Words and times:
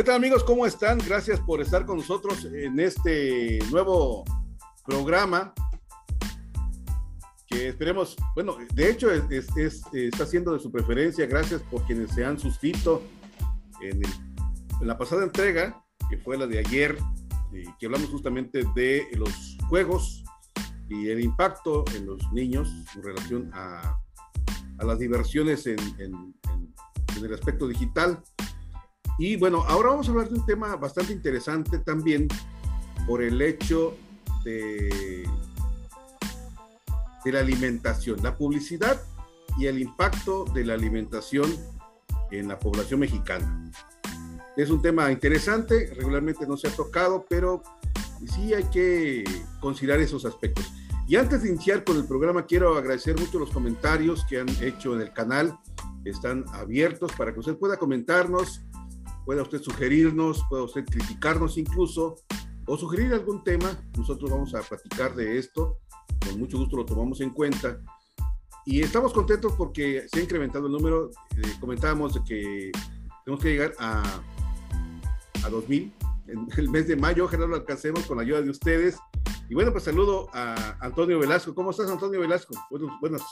¿Qué 0.00 0.04
tal 0.04 0.16
amigos? 0.16 0.42
¿Cómo 0.44 0.64
están? 0.64 0.96
Gracias 0.96 1.38
por 1.40 1.60
estar 1.60 1.84
con 1.84 1.98
nosotros 1.98 2.46
en 2.46 2.80
este 2.80 3.58
nuevo 3.70 4.24
programa 4.86 5.52
que 7.46 7.68
esperemos, 7.68 8.16
bueno, 8.34 8.56
de 8.72 8.90
hecho 8.90 9.10
está 9.10 10.24
siendo 10.24 10.54
de 10.54 10.58
su 10.58 10.72
preferencia. 10.72 11.26
Gracias 11.26 11.60
por 11.70 11.84
quienes 11.84 12.12
se 12.12 12.24
han 12.24 12.38
suscrito 12.38 13.02
en, 13.82 14.00
la 14.80 14.96
pasada 14.96 15.22
entrega, 15.22 15.84
que 16.08 16.16
fue 16.16 16.38
la 16.38 16.46
de 16.46 16.60
ayer, 16.60 16.96
que 17.78 17.84
hablamos 17.84 18.08
justamente 18.08 18.64
de 18.74 19.06
los 19.18 19.58
juegos 19.68 20.24
y 20.88 21.10
el 21.10 21.20
impacto 21.20 21.84
en 21.94 22.06
los 22.06 22.22
niños 22.32 22.72
en 22.96 23.02
relación 23.02 23.50
a, 23.52 23.98
las 24.78 24.98
diversiones 24.98 25.66
en 25.66 26.34
el 27.22 27.34
aspecto 27.34 27.68
digital. 27.68 28.22
Y 29.20 29.36
bueno, 29.36 29.62
ahora 29.68 29.90
vamos 29.90 30.08
a 30.08 30.12
hablar 30.12 30.30
de 30.30 30.34
un 30.36 30.46
tema 30.46 30.74
bastante 30.76 31.12
interesante 31.12 31.78
también 31.80 32.26
por 33.06 33.22
el 33.22 33.42
hecho 33.42 33.94
de, 34.44 35.28
de 37.22 37.32
la 37.32 37.40
alimentación, 37.40 38.22
la 38.22 38.34
publicidad 38.34 38.98
y 39.58 39.66
el 39.66 39.78
impacto 39.78 40.46
de 40.54 40.64
la 40.64 40.72
alimentación 40.72 41.54
en 42.30 42.48
la 42.48 42.58
población 42.58 43.00
mexicana. 43.00 43.70
Es 44.56 44.70
un 44.70 44.80
tema 44.80 45.12
interesante, 45.12 45.92
regularmente 45.94 46.46
no 46.46 46.56
se 46.56 46.68
ha 46.68 46.70
tocado, 46.70 47.26
pero 47.28 47.62
sí 48.34 48.54
hay 48.54 48.64
que 48.64 49.22
considerar 49.60 50.00
esos 50.00 50.24
aspectos. 50.24 50.72
Y 51.06 51.16
antes 51.16 51.42
de 51.42 51.50
iniciar 51.50 51.84
con 51.84 51.98
el 51.98 52.06
programa, 52.06 52.46
quiero 52.46 52.74
agradecer 52.74 53.20
mucho 53.20 53.38
los 53.38 53.50
comentarios 53.50 54.24
que 54.24 54.40
han 54.40 54.48
hecho 54.62 54.94
en 54.94 55.02
el 55.02 55.12
canal. 55.12 55.58
Están 56.06 56.46
abiertos 56.54 57.12
para 57.12 57.34
que 57.34 57.40
usted 57.40 57.58
pueda 57.58 57.76
comentarnos 57.76 58.62
pueda 59.24 59.42
usted 59.42 59.62
sugerirnos, 59.62 60.42
pueda 60.48 60.64
usted 60.64 60.84
criticarnos 60.84 61.58
incluso, 61.58 62.16
o 62.66 62.76
sugerir 62.76 63.12
algún 63.12 63.42
tema. 63.44 63.82
Nosotros 63.96 64.30
vamos 64.30 64.54
a 64.54 64.62
platicar 64.62 65.14
de 65.14 65.38
esto, 65.38 65.78
con 66.24 66.38
mucho 66.38 66.58
gusto 66.58 66.76
lo 66.76 66.84
tomamos 66.84 67.20
en 67.20 67.30
cuenta. 67.30 67.80
Y 68.66 68.82
estamos 68.82 69.12
contentos 69.12 69.54
porque 69.56 70.06
se 70.08 70.20
ha 70.20 70.22
incrementado 70.22 70.66
el 70.66 70.72
número. 70.72 71.10
Eh, 71.36 71.42
comentábamos 71.60 72.14
de 72.14 72.24
que 72.24 72.72
tenemos 73.24 73.42
que 73.42 73.50
llegar 73.50 73.72
a, 73.78 74.02
a 75.44 75.48
2000 75.48 75.92
en 76.28 76.48
el 76.56 76.68
mes 76.68 76.86
de 76.86 76.96
mayo. 76.96 77.24
Ojalá 77.24 77.46
lo 77.46 77.56
alcancemos 77.56 78.04
con 78.06 78.18
la 78.18 78.22
ayuda 78.22 78.42
de 78.42 78.50
ustedes. 78.50 78.98
Y 79.48 79.54
bueno, 79.54 79.72
pues 79.72 79.84
saludo 79.84 80.28
a 80.32 80.76
Antonio 80.80 81.18
Velasco. 81.18 81.54
¿Cómo 81.54 81.70
estás, 81.72 81.90
Antonio 81.90 82.20
Velasco? 82.20 82.54
Buenos, 82.70 82.92
buenos. 83.00 83.22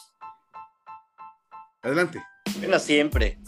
Adelante. 1.83 2.23
Buenas 2.59 2.85
siempre. 2.85 3.39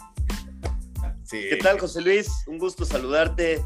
¿Qué 1.31 1.57
tal, 1.63 1.79
José 1.79 2.01
Luis? 2.01 2.29
Un 2.45 2.57
gusto 2.57 2.83
saludarte. 2.83 3.53
Eh, 3.53 3.63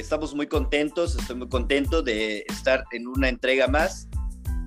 estamos 0.00 0.34
muy 0.34 0.48
contentos, 0.48 1.14
estoy 1.14 1.36
muy 1.36 1.48
contento 1.48 2.02
de 2.02 2.44
estar 2.48 2.82
en 2.90 3.06
una 3.06 3.28
entrega 3.28 3.68
más 3.68 4.08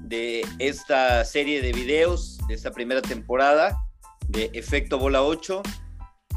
de 0.03 0.47
esta 0.57 1.25
serie 1.25 1.61
de 1.61 1.73
videos, 1.73 2.38
de 2.47 2.53
esta 2.53 2.71
primera 2.71 3.01
temporada 3.01 3.77
de 4.29 4.49
Efecto 4.53 4.97
Bola 4.97 5.23
8. 5.23 5.61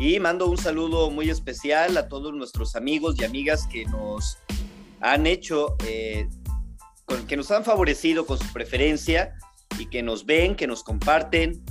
Y 0.00 0.18
mando 0.18 0.48
un 0.48 0.58
saludo 0.58 1.12
muy 1.12 1.30
especial 1.30 1.96
a 1.96 2.08
todos 2.08 2.34
nuestros 2.34 2.74
amigos 2.74 3.14
y 3.20 3.24
amigas 3.24 3.68
que 3.68 3.84
nos 3.84 4.38
han 5.00 5.28
hecho, 5.28 5.76
eh, 5.86 6.28
que 7.28 7.36
nos 7.36 7.52
han 7.52 7.64
favorecido 7.64 8.26
con 8.26 8.36
su 8.36 8.52
preferencia 8.52 9.36
y 9.78 9.86
que 9.86 10.02
nos 10.02 10.26
ven, 10.26 10.56
que 10.56 10.66
nos 10.66 10.82
comparten 10.82 11.64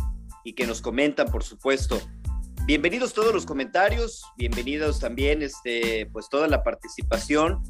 y 0.46 0.54
que 0.54 0.66
nos 0.66 0.82
comentan, 0.82 1.28
por 1.28 1.44
supuesto. 1.44 2.00
Bienvenidos 2.66 3.14
todos 3.14 3.34
los 3.34 3.46
comentarios, 3.46 4.24
bienvenidos 4.38 5.02
también 5.02 5.42
este, 5.42 6.06
pues 6.14 6.30
toda 6.30 6.48
la 6.48 6.64
participación 6.64 7.62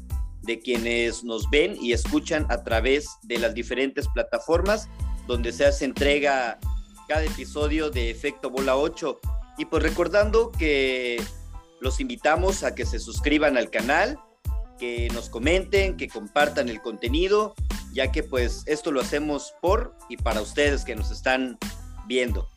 de 0.42 0.60
quienes 0.60 1.24
nos 1.24 1.50
ven 1.50 1.76
y 1.80 1.92
escuchan 1.92 2.46
a 2.48 2.62
través 2.62 3.08
de 3.24 3.38
las 3.38 3.54
diferentes 3.54 4.06
plataformas 4.06 4.88
donde 5.26 5.52
se 5.52 5.66
hace 5.66 5.84
entrega 5.84 6.60
cada 7.08 7.24
episodio 7.24 7.90
de 7.90 8.08
Efecto 8.08 8.50
Bola 8.50 8.76
8. 8.76 9.18
Y 9.58 9.64
pues 9.64 9.82
recordando 9.82 10.52
que 10.52 11.20
los 11.80 11.98
invitamos 11.98 12.62
a 12.62 12.76
que 12.76 12.86
se 12.86 13.00
suscriban 13.00 13.56
al 13.56 13.70
canal, 13.70 14.20
que 14.78 15.08
nos 15.12 15.28
comenten, 15.28 15.96
que 15.96 16.06
compartan 16.06 16.68
el 16.68 16.80
contenido, 16.80 17.56
ya 17.92 18.12
que 18.12 18.22
pues 18.22 18.62
esto 18.66 18.92
lo 18.92 19.00
hacemos 19.00 19.54
por 19.60 19.96
y 20.08 20.18
para 20.18 20.40
ustedes 20.40 20.84
que 20.84 20.94
nos 20.94 21.10
están 21.10 21.58
viendo. 22.06 22.53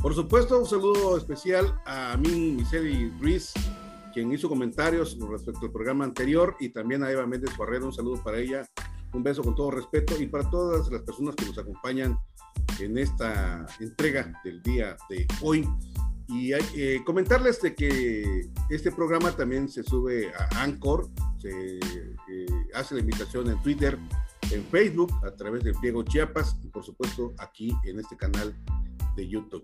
Por 0.00 0.14
supuesto, 0.14 0.58
un 0.58 0.66
saludo 0.66 1.16
especial 1.16 1.80
a 1.84 2.16
Min 2.16 2.56
Miseli 2.56 3.10
Ruiz, 3.18 3.52
quien 4.12 4.30
hizo 4.32 4.48
comentarios 4.48 5.18
respecto 5.28 5.66
al 5.66 5.72
programa 5.72 6.04
anterior, 6.04 6.56
y 6.60 6.68
también 6.68 7.02
a 7.02 7.10
Eva 7.10 7.26
Méndez 7.26 7.56
Barrero, 7.56 7.86
un 7.86 7.92
saludo 7.92 8.22
para 8.22 8.38
ella, 8.38 8.68
un 9.12 9.22
beso 9.22 9.42
con 9.42 9.54
todo 9.54 9.70
respeto, 9.70 10.20
y 10.20 10.26
para 10.26 10.48
todas 10.48 10.88
las 10.90 11.02
personas 11.02 11.34
que 11.34 11.46
nos 11.46 11.58
acompañan 11.58 12.18
en 12.78 12.98
esta 12.98 13.66
entrega 13.80 14.32
del 14.44 14.62
día 14.62 14.96
de 15.08 15.26
hoy. 15.42 15.68
Y 16.28 16.52
eh, 16.52 17.02
comentarles 17.04 17.60
de 17.62 17.74
que 17.74 18.50
este 18.68 18.92
programa 18.92 19.32
también 19.32 19.68
se 19.68 19.82
sube 19.82 20.32
a 20.34 20.62
Anchor, 20.62 21.08
se 21.38 21.78
eh, 21.78 22.46
hace 22.74 22.94
la 22.94 23.00
invitación 23.00 23.48
en 23.48 23.60
Twitter, 23.62 23.98
en 24.50 24.64
Facebook, 24.66 25.12
a 25.24 25.30
través 25.32 25.64
de 25.64 25.72
Diego 25.80 26.02
Chiapas, 26.02 26.56
y 26.62 26.68
por 26.68 26.84
supuesto 26.84 27.32
aquí 27.38 27.72
en 27.84 27.98
este 27.98 28.16
canal 28.16 28.54
de 29.16 29.28
YouTube. 29.28 29.62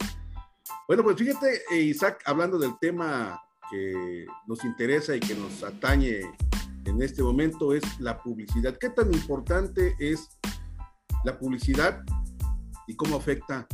Bueno, 0.88 1.04
pues 1.04 1.16
fíjate, 1.16 1.62
eh, 1.70 1.80
Isaac, 1.80 2.22
hablando 2.26 2.58
del 2.58 2.76
tema 2.80 3.40
que 3.70 4.26
nos 4.46 4.64
interesa 4.64 5.14
y 5.14 5.20
que 5.20 5.34
nos 5.34 5.62
atañe 5.62 6.22
en 6.84 7.00
este 7.00 7.22
momento 7.22 7.72
es 7.72 7.82
la 8.00 8.20
publicidad. 8.20 8.76
¿Qué 8.78 8.90
tan 8.90 9.12
importante 9.14 9.94
es 10.00 10.28
la 11.24 11.38
publicidad 11.38 12.02
y 12.88 12.96
cómo 12.96 13.16
afecta 13.16 13.66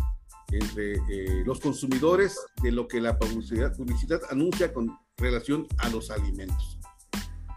entre 0.52 0.92
eh, 0.92 1.42
los 1.46 1.60
consumidores 1.60 2.38
de 2.62 2.72
lo 2.72 2.86
que 2.86 3.00
la 3.00 3.18
publicidad, 3.18 3.74
publicidad 3.74 4.20
anuncia 4.30 4.72
con 4.72 4.96
relación 5.16 5.66
a 5.78 5.88
los 5.88 6.10
alimentos? 6.10 6.78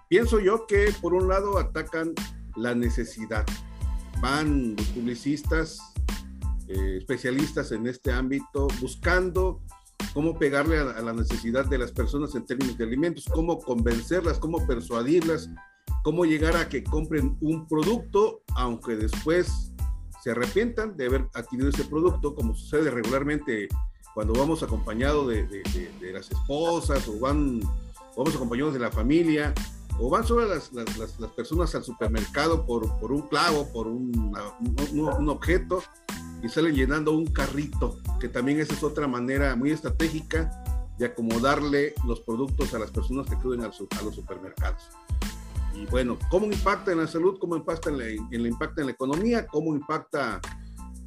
Pienso 0.07 0.39
yo 0.39 0.65
que 0.65 0.93
por 1.01 1.13
un 1.13 1.27
lado 1.27 1.57
atacan 1.57 2.13
la 2.55 2.73
necesidad. 2.73 3.45
Van 4.21 4.75
los 4.77 4.87
publicistas 4.87 5.90
eh, 6.73 6.97
especialistas 6.97 7.71
en 7.71 7.85
este 7.87 8.11
ámbito 8.11 8.67
buscando 8.79 9.61
cómo 10.13 10.37
pegarle 10.37 10.77
a, 10.77 11.01
la 11.01 11.13
necesidad 11.13 11.65
de 11.65 11.77
las 11.77 11.91
personas 11.91 12.33
en 12.35 12.45
términos 12.45 12.77
de 12.77 12.83
alimentos, 12.85 13.25
cómo 13.25 13.59
convencerlas, 13.59 14.39
cómo 14.39 14.65
persuadirlas, 14.65 15.49
cómo 16.03 16.25
llegar 16.25 16.55
a 16.55 16.69
que 16.69 16.83
compren 16.83 17.37
un 17.41 17.67
producto, 17.67 18.43
aunque 18.55 18.95
después 18.95 19.73
se 20.23 20.31
arrepientan 20.31 20.95
de 20.95 21.07
haber 21.07 21.27
adquirido 21.33 21.69
ese 21.69 21.83
producto, 21.83 22.35
como 22.35 22.55
sucede 22.55 22.89
regularmente 22.89 23.67
cuando 24.13 24.33
vamos 24.33 24.63
acompañados 24.63 25.27
de, 25.27 26.09
las 26.13 26.31
esposas 26.31 27.05
o 27.07 27.19
van, 27.19 27.59
vamos 28.15 28.35
acompañados 28.35 28.73
de 28.73 28.79
la 28.79 28.91
familia 28.91 29.53
o 29.99 30.09
van 30.09 30.25
solo 30.25 30.47
las, 30.47 30.71
las, 30.71 31.31
personas 31.35 31.75
al 31.75 31.83
supermercado 31.83 32.65
por, 32.65 32.99
por 32.99 33.11
un 33.11 33.23
clavo, 33.23 33.67
por 33.73 33.87
un 33.87 35.29
objeto 35.29 35.83
y 36.43 36.49
salen 36.49 36.75
llenando 36.75 37.11
un 37.11 37.27
carrito, 37.27 37.99
que 38.19 38.27
también 38.27 38.59
esa 38.59 38.73
es 38.73 38.83
otra 38.83 39.07
manera 39.07 39.55
muy 39.55 39.71
estratégica 39.71 40.63
de 40.97 41.05
acomodarle 41.05 41.93
los 42.05 42.21
productos 42.21 42.73
a 42.73 42.79
las 42.79 42.91
personas 42.91 43.27
que 43.27 43.35
acuden 43.35 43.61
a 43.61 43.67
los 43.67 44.15
supermercados. 44.15 44.89
Y 45.73 45.85
bueno, 45.85 46.17
¿cómo 46.29 46.47
impacta 46.47 46.91
en 46.91 46.99
la 46.99 47.07
salud? 47.07 47.37
¿Cómo 47.39 47.55
impacta 47.55 47.89
en 47.89 47.97
la, 47.97 48.05
en 48.05 48.45
impacta 48.45 48.81
en 48.81 48.87
la 48.87 48.93
economía? 48.93 49.47
¿Cómo 49.47 49.73
impacta 49.75 50.41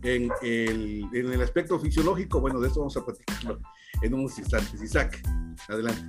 en 0.03 0.31
el, 0.43 1.06
en 1.12 1.32
el 1.32 1.43
aspecto 1.43 1.79
fisiológico? 1.79 2.41
Bueno, 2.41 2.61
de 2.61 2.69
eso 2.69 2.81
vamos 2.81 2.97
a 2.97 3.05
platicarlo 3.05 3.61
en 4.03 4.14
unos 4.14 4.38
instantes. 4.38 4.82
Isaac, 4.82 5.20
adelante. 5.69 6.03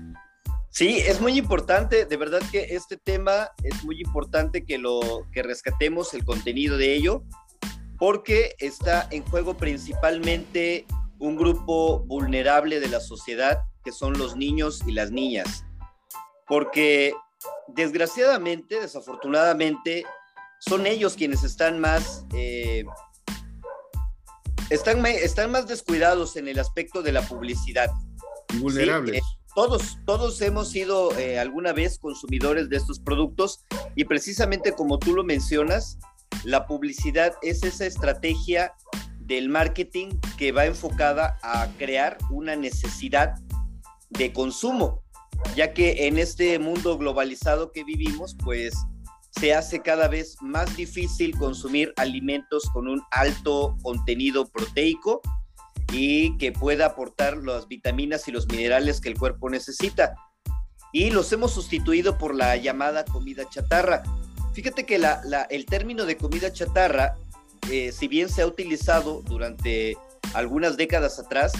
Sí, 0.69 0.97
es 0.97 1.21
muy 1.21 1.37
importante, 1.37 2.05
de 2.05 2.17
verdad 2.17 2.41
que 2.51 2.75
este 2.75 2.97
tema 2.97 3.49
es 3.63 3.85
muy 3.85 4.01
importante 4.01 4.65
que 4.65 4.77
lo 4.77 5.25
que 5.31 5.41
rescatemos 5.41 6.13
el 6.13 6.25
contenido 6.25 6.77
de 6.77 6.95
ello 6.95 7.23
porque 7.97 8.55
está 8.59 9.07
en 9.11 9.23
juego 9.25 9.55
principalmente 9.55 10.85
un 11.19 11.35
grupo 11.35 11.99
vulnerable 11.99 12.79
de 12.79 12.89
la 12.89 12.99
sociedad, 12.99 13.63
que 13.83 13.91
son 13.91 14.17
los 14.17 14.35
niños 14.35 14.81
y 14.85 14.91
las 14.91 15.11
niñas. 15.11 15.65
Porque 16.47 17.13
desgraciadamente, 17.67 18.79
desafortunadamente, 18.79 20.05
son 20.59 20.87
ellos 20.87 21.15
quienes 21.15 21.43
están 21.43 21.79
más, 21.79 22.25
eh, 22.33 22.85
están, 24.69 25.05
están 25.05 25.51
más 25.51 25.67
descuidados 25.67 26.35
en 26.35 26.47
el 26.47 26.59
aspecto 26.59 27.01
de 27.01 27.11
la 27.11 27.21
publicidad. 27.21 27.89
Vulnerables. 28.59 29.17
Eh, 29.17 29.21
todos, 29.55 29.97
todos 30.05 30.41
hemos 30.41 30.69
sido 30.69 31.17
eh, 31.17 31.39
alguna 31.39 31.71
vez 31.71 31.97
consumidores 31.97 32.67
de 32.67 32.75
estos 32.75 32.99
productos 32.99 33.63
y 33.95 34.03
precisamente 34.03 34.73
como 34.73 34.99
tú 34.99 35.15
lo 35.15 35.23
mencionas, 35.23 35.97
la 36.43 36.65
publicidad 36.67 37.33
es 37.41 37.63
esa 37.63 37.85
estrategia 37.85 38.73
del 39.19 39.49
marketing 39.49 40.09
que 40.37 40.51
va 40.51 40.65
enfocada 40.65 41.37
a 41.41 41.67
crear 41.77 42.17
una 42.29 42.55
necesidad 42.55 43.35
de 44.09 44.31
consumo. 44.33 45.03
ya 45.55 45.73
que 45.73 46.07
en 46.07 46.17
este 46.17 46.57
mundo 46.59 46.97
globalizado 46.97 47.71
que 47.71 47.83
vivimos, 47.83 48.35
pues 48.43 48.73
se 49.31 49.53
hace 49.53 49.81
cada 49.81 50.07
vez 50.07 50.37
más 50.41 50.75
difícil 50.77 51.37
consumir 51.37 51.93
alimentos 51.97 52.69
con 52.71 52.87
un 52.87 53.01
alto 53.11 53.77
contenido 53.83 54.47
proteico 54.47 55.21
y 55.91 56.37
que 56.37 56.51
pueda 56.51 56.87
aportar 56.87 57.37
las 57.37 57.67
vitaminas 57.67 58.27
y 58.27 58.31
los 58.31 58.47
minerales 58.47 59.01
que 59.01 59.09
el 59.09 59.17
cuerpo 59.17 59.49
necesita. 59.49 60.15
Y 60.93 61.11
los 61.11 61.31
hemos 61.33 61.51
sustituido 61.51 62.17
por 62.17 62.33
la 62.33 62.55
llamada 62.55 63.03
comida 63.03 63.43
chatarra. 63.49 64.03
Fíjate 64.55 64.85
que 64.85 64.95
el 65.49 65.65
término 65.65 66.05
de 66.05 66.15
comida 66.15 66.53
chatarra, 66.53 67.15
eh, 67.69 67.91
si 67.91 68.07
bien 68.07 68.29
se 68.29 68.41
ha 68.41 68.47
utilizado 68.47 69.21
durante 69.21 69.97
algunas 70.33 70.77
décadas 70.77 71.19
atrás, 71.19 71.51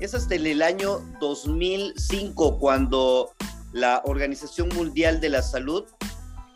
es 0.00 0.14
hasta 0.14 0.34
el 0.34 0.60
año 0.60 0.98
2005 1.20 2.58
cuando 2.58 3.30
la 3.72 4.02
Organización 4.04 4.68
Mundial 4.70 5.20
de 5.20 5.28
la 5.28 5.42
Salud 5.42 5.84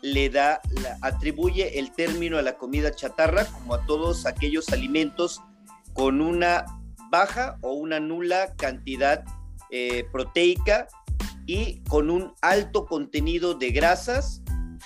le 0.01 0.29
da, 0.29 0.59
atribuye 0.99 1.79
el 1.79 1.93
término 1.93 2.37
a 2.37 2.41
la 2.41 2.57
comida 2.57 2.93
chatarra 2.93 3.45
como 3.45 3.75
a 3.75 3.85
todos 3.85 4.25
aquellos 4.25 4.67
alimentos 4.73 5.41
con 5.93 6.19
una 6.19 6.65
baja 7.09 7.57
o 7.61 7.71
una 7.71 8.01
nula 8.01 8.53
cantidad 8.57 9.23
eh, 9.71 10.05
proteica 10.11 10.89
y 11.45 11.79
con 11.87 12.09
un 12.09 12.33
alto 12.41 12.85
contenido 12.85 13.53
de 13.53 13.71
grasas, 13.71 14.41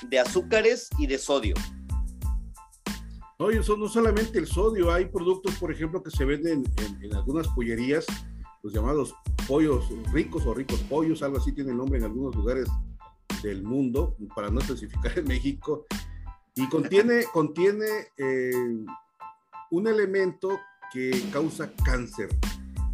de 0.07 0.19
azúcares 0.19 0.89
y 0.97 1.07
de 1.07 1.17
sodio. 1.17 1.55
No, 3.39 3.49
eso 3.49 3.77
no 3.77 3.87
solamente 3.87 4.37
el 4.37 4.47
sodio, 4.47 4.91
hay 4.91 5.05
productos, 5.05 5.55
por 5.55 5.71
ejemplo, 5.71 6.03
que 6.03 6.11
se 6.11 6.25
venden 6.25 6.63
en, 6.77 7.03
en, 7.03 7.15
algunas 7.15 7.47
pollerías, 7.49 8.05
los 8.63 8.73
llamados 8.73 9.15
pollos 9.47 9.85
ricos 10.11 10.45
o 10.45 10.53
ricos 10.53 10.79
pollos, 10.89 11.23
algo 11.23 11.37
así 11.37 11.53
tiene 11.53 11.71
el 11.71 11.77
nombre 11.77 11.99
en 11.99 12.05
algunos 12.05 12.35
lugares 12.35 12.67
del 13.41 13.63
mundo, 13.63 14.17
para 14.35 14.49
no 14.49 14.59
especificar 14.59 15.17
en 15.17 15.25
México, 15.25 15.85
y 16.55 16.67
contiene, 16.67 17.23
contiene 17.33 17.85
eh, 18.17 18.51
un 19.71 19.87
elemento 19.87 20.59
que 20.91 21.29
causa 21.31 21.71
cáncer. 21.85 22.29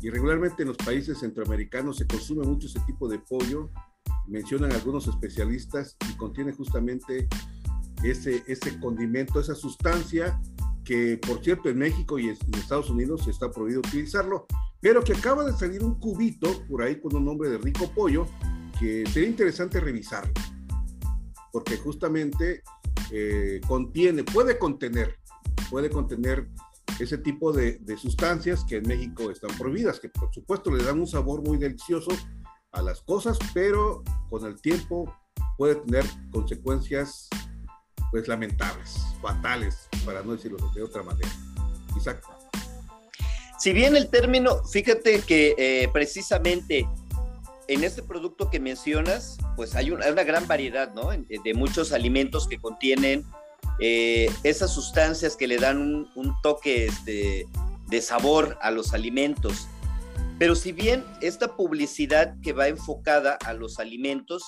Y 0.01 0.09
regularmente 0.09 0.61
en 0.61 0.67
los 0.69 0.77
países 0.77 1.19
centroamericanos 1.19 1.97
se 1.97 2.05
consume 2.05 2.45
mucho 2.45 2.67
ese 2.67 2.79
tipo 2.81 3.07
de 3.07 3.17
pollo, 3.17 3.69
mencionan 4.27 4.71
algunos 4.71 5.07
especialistas, 5.07 5.95
y 6.09 6.15
contiene 6.17 6.51
justamente 6.53 7.27
ese, 8.03 8.43
ese 8.47 8.79
condimento, 8.79 9.39
esa 9.39 9.55
sustancia 9.55 10.39
que 10.85 11.17
por 11.17 11.43
cierto 11.43 11.67
en 11.69 11.79
México 11.79 12.19
y 12.19 12.29
en 12.29 12.37
Estados 12.53 12.89
Unidos 12.89 13.27
está 13.27 13.51
prohibido 13.51 13.79
utilizarlo, 13.79 14.45
pero 14.79 15.03
que 15.03 15.13
acaba 15.13 15.43
de 15.43 15.51
salir 15.53 15.83
un 15.83 15.99
cubito 15.99 16.63
por 16.69 16.83
ahí 16.83 16.99
con 17.01 17.15
un 17.15 17.25
nombre 17.25 17.49
de 17.49 17.57
rico 17.57 17.91
pollo, 17.93 18.27
que 18.79 19.03
sería 19.07 19.27
interesante 19.27 19.79
revisarlo, 19.79 20.31
porque 21.51 21.77
justamente 21.77 22.61
eh, 23.11 23.59
contiene, 23.67 24.23
puede 24.23 24.59
contener, 24.59 25.17
puede 25.69 25.89
contener 25.89 26.49
ese 26.99 27.17
tipo 27.17 27.51
de, 27.51 27.79
sustancias 27.97 28.63
que 28.63 28.77
en 28.77 28.87
México 28.87 29.31
están 29.31 29.57
prohibidas, 29.57 29.99
que 29.99 30.09
por 30.09 30.33
supuesto 30.33 30.71
le 30.71 30.83
dan 30.83 30.99
un 30.99 31.07
sabor 31.07 31.41
muy 31.41 31.57
delicioso 31.57 32.11
a 32.75 32.81
las 32.81 33.01
cosas, 33.01 33.37
pero 33.53 34.03
con 34.29 34.45
el 34.45 34.61
tiempo 34.61 35.13
puede 35.57 35.75
tener 35.75 36.05
consecuencias 36.31 37.29
pues 38.11 38.27
lamentables, 38.27 38.97
fatales, 39.21 39.89
para 40.05 40.21
no 40.21 40.33
decirlo 40.33 40.57
de 40.73 40.83
otra 40.83 41.03
manera. 41.03 41.29
Isaac. 41.97 42.21
Si 43.57 43.73
bien 43.73 43.95
el 43.95 44.09
término, 44.09 44.63
fíjate 44.65 45.21
que 45.21 45.55
eh, 45.57 45.89
precisamente 45.91 46.87
en 47.67 47.83
este 47.83 48.03
producto 48.03 48.49
que 48.49 48.59
mencionas, 48.59 49.37
pues 49.55 49.75
hay 49.75 49.91
una, 49.91 50.11
gran 50.23 50.47
variedad, 50.47 50.93
¿no? 50.93 51.09
De 51.09 51.53
muchos 51.53 51.91
alimentos 51.91 52.47
que 52.47 52.59
contienen 52.59 53.25
eh, 53.79 54.29
esas 54.43 54.71
sustancias 54.73 55.35
que 55.35 55.47
le 55.47 55.57
dan 55.57 56.07
un, 56.15 56.35
toque 56.43 56.85
este, 56.85 57.47
de 57.87 58.01
sabor 58.01 58.57
a 58.61 58.71
los 58.71 58.93
alimentos. 58.93 59.67
Pero 60.37 60.55
si 60.55 60.71
bien 60.71 61.03
esta 61.21 61.55
publicidad 61.55 62.35
que 62.41 62.53
va 62.53 62.67
enfocada 62.67 63.37
a 63.45 63.53
los 63.53 63.79
alimentos, 63.79 64.43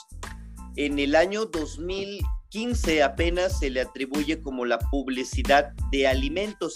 en 0.75 0.99
el 0.99 1.15
año 1.15 1.45
2015 1.45 3.03
apenas 3.03 3.59
se 3.59 3.69
le 3.69 3.81
atribuye 3.81 4.41
como 4.41 4.65
la 4.65 4.79
publicidad 4.79 5.73
de 5.91 6.07
alimentos, 6.07 6.73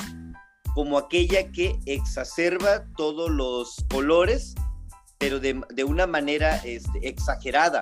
como 0.73 0.97
aquella 0.97 1.51
que 1.51 1.79
exacerba 1.85 2.85
todos 2.95 3.29
los 3.29 3.75
colores 3.89 4.55
pero 5.21 5.39
de, 5.39 5.83
una 5.83 6.07
manera 6.07 6.55
este, 6.65 7.07
exagerada, 7.07 7.79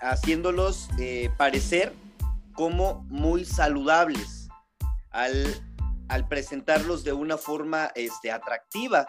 haciéndolos 0.00 0.88
eh, 0.98 1.28
parecer 1.36 1.92
como 2.54 3.04
muy 3.10 3.44
saludables 3.44 4.48
al, 5.10 5.44
presentarlos 6.30 7.04
de 7.04 7.12
una 7.12 7.36
forma 7.36 7.92
este, 7.94 8.32
atractiva. 8.32 9.06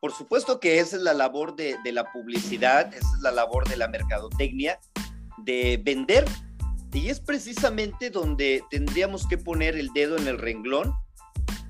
Por 0.00 0.12
supuesto 0.12 0.60
que 0.60 0.80
esa 0.80 0.96
es 0.96 1.02
la 1.02 1.12
labor 1.12 1.56
de, 1.56 1.76
la 1.92 2.10
publicidad, 2.10 2.92
esa 2.94 3.06
es 3.16 3.20
la 3.20 3.32
labor 3.32 3.68
de 3.68 3.76
la 3.76 3.86
mercadotecnia, 3.86 4.80
de 5.36 5.78
vender. 5.84 6.24
Y 6.94 7.08
es 7.10 7.20
precisamente 7.20 8.08
donde 8.08 8.64
tendríamos 8.70 9.28
que 9.28 9.36
poner 9.36 9.76
el 9.76 9.92
dedo 9.92 10.16
en 10.16 10.26
el 10.26 10.38
renglón, 10.38 10.94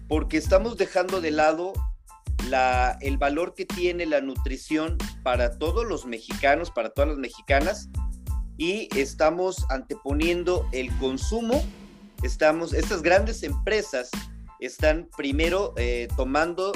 porque 0.08 0.36
estamos 0.36 0.76
dejando 0.76 1.20
de 1.20 1.32
lado 1.32 1.72
el 3.00 3.18
valor 3.18 3.54
que 3.54 3.66
tiene 3.66 4.06
la 4.06 4.20
nutrición 4.20 4.96
para 5.22 5.58
todos 5.58 5.84
los 5.84 6.06
mexicanos, 6.06 6.70
para 6.70 6.90
todas 6.90 7.10
las 7.10 7.18
mexicanas, 7.18 7.88
y 8.56 8.88
estamos 8.96 9.64
anteponiendo 9.70 10.68
el 10.72 10.96
consumo, 10.98 11.64
estamos, 12.22 12.74
estas 12.74 13.02
grandes 13.02 13.42
empresas 13.42 14.10
están 14.60 15.08
primero 15.16 15.74
eh, 15.76 16.08
tomando 16.16 16.72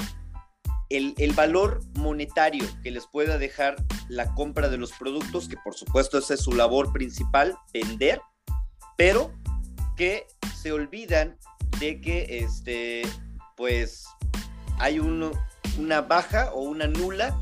el, 0.97 1.33
valor 1.33 1.81
monetario 1.95 2.65
que 2.83 2.91
les 2.91 3.07
pueda 3.07 3.37
dejar 3.37 3.75
la 4.07 4.33
compra 4.33 4.69
de 4.69 4.77
los 4.77 4.91
productos, 4.93 5.47
que 5.47 5.57
por 5.63 5.75
supuesto 5.75 6.17
esa 6.17 6.33
es 6.35 6.41
su 6.41 6.53
labor 6.53 6.91
principal, 6.93 7.57
vender, 7.73 8.21
pero 8.97 9.33
que 9.95 10.27
se 10.55 10.71
olvidan 10.71 11.37
de 11.79 11.99
que 12.01 12.39
este, 12.39 13.03
pues 13.55 14.05
hay 14.77 14.99
un, 14.99 15.31
una 15.77 16.01
baja 16.01 16.51
o 16.53 16.61
una 16.61 16.87
nula 16.87 17.37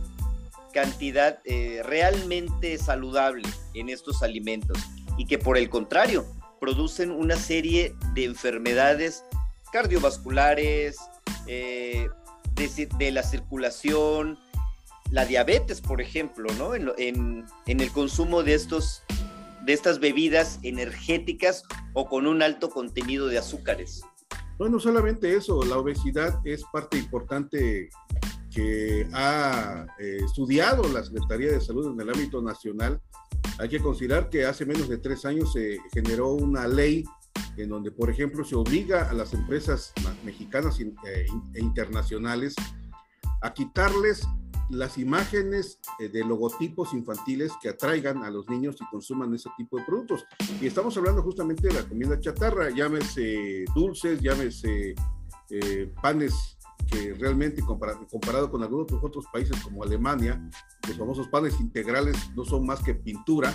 cantidad 0.74 1.39
eh, 1.46 1.82
realmente 1.84 2.78
saludable 2.78 3.48
en 3.75 3.89
estos 3.89 4.24
alimentos 4.24 4.78
y 5.18 5.25
que 5.25 5.38
por 5.38 5.58
el 5.58 5.70
contrario 5.70 6.25
producen 6.60 7.12
una 7.12 7.36
serie 7.36 7.96
de 8.13 8.25
enfermedades 8.25 9.24
cardiovasculares, 9.72 10.98
eh, 11.48 12.08
de, 12.56 13.12
la 13.12 13.24
circulación, 13.24 14.38
la 15.12 15.26
diabetes, 15.26 15.82
por 15.82 16.02
ejemplo, 16.02 16.52
¿no? 16.58 16.76
En, 16.76 17.46
el 17.66 17.92
consumo 17.92 18.44
de, 18.44 18.54
estos, 18.54 19.04
de 19.66 19.74
estas 19.74 20.00
bebidas 20.00 20.60
energéticas 20.64 21.64
o 21.94 22.08
con 22.08 22.28
un 22.28 22.42
alto 22.42 22.70
contenido 22.70 23.28
de 23.28 23.38
azúcares. 23.38 24.04
No, 24.60 24.80
solamente 24.80 25.36
eso, 25.36 25.64
la 25.64 25.78
obesidad 25.78 26.40
es 26.46 26.64
parte 26.72 26.98
importante 26.98 27.90
que 28.54 29.08
ha 29.12 29.88
eh, 30.00 30.20
estudiado 30.24 30.84
la 30.94 31.04
Secretaría 31.04 31.52
de 31.52 31.60
Salud 31.60 31.92
en 31.92 32.00
el 32.00 32.10
ámbito 32.10 32.42
nacional. 32.42 33.02
Hay 33.58 33.68
que 33.68 33.80
considerar 33.80 34.30
que 34.30 34.46
hace 34.46 34.66
menos 34.66 34.88
de 34.88 35.00
tres 35.00 35.26
años 35.26 35.52
se 35.54 35.80
generó 35.92 36.30
una 36.30 36.68
ley 36.68 37.04
en 37.58 37.70
donde, 37.70 37.92
por 37.92 38.10
ejemplo, 38.10 38.44
se 38.44 38.56
obliga 38.56 39.10
a 39.10 39.13
las 39.13 39.34
empresas 39.34 39.94
mexicanas 40.24 40.80
eh, 40.80 41.25
e 41.54 41.60
internacionales 41.60 42.56
a 43.42 43.54
quitarles 43.54 44.28
las 44.70 44.98
imágenes 44.98 45.80
eh, 46.00 46.10
de 46.10 46.24
logotipos 46.24 46.94
infantiles 46.94 47.52
que 47.62 47.70
atraigan 47.70 48.24
a 48.24 48.32
los 48.32 48.48
niños 48.50 48.78
y 48.82 48.86
consuman 48.86 49.34
ese 49.34 49.50
tipo 49.58 49.78
de 49.78 49.84
productos. 49.84 50.25
Y 50.62 50.68
estamos 50.68 50.96
hablando 50.98 51.22
justamente 51.22 51.68
de 51.68 51.74
la 51.74 51.84
comida 51.84 52.20
chatarra, 52.20 52.70
llámese 52.70 53.66
dulces, 53.75 54.22
llámese 54.22 54.96
eh, 55.50 55.94
panes 56.02 56.58
que 56.90 57.13
realmente 57.13 57.62
comparado, 57.62 58.06
comparado 58.08 58.52
con 58.52 58.62
algunos 58.63 58.92
otros 59.02 59.25
países 59.32 59.60
como 59.62 59.84
Alemania, 59.84 60.42
los 60.88 60.98
famosos 60.98 61.28
panes 61.28 61.60
integrales 61.60 62.18
no 62.36 62.44
son 62.44 62.66
más 62.66 62.82
que 62.82 62.94
pintura, 62.94 63.54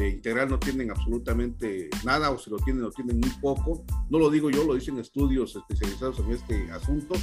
de 0.00 0.08
integral 0.08 0.48
no 0.48 0.58
tienen 0.58 0.90
absolutamente 0.90 1.90
nada 2.04 2.30
o 2.30 2.38
si 2.38 2.48
lo 2.50 2.56
tienen 2.56 2.82
lo 2.82 2.90
tienen 2.90 3.20
muy 3.20 3.30
poco. 3.40 3.84
No 4.08 4.18
lo 4.18 4.30
digo 4.30 4.50
yo, 4.50 4.64
lo 4.64 4.74
dicen 4.74 4.98
estudios 4.98 5.54
especializados 5.56 6.18
en 6.20 6.30
este 6.32 6.70
asunto. 6.70 7.14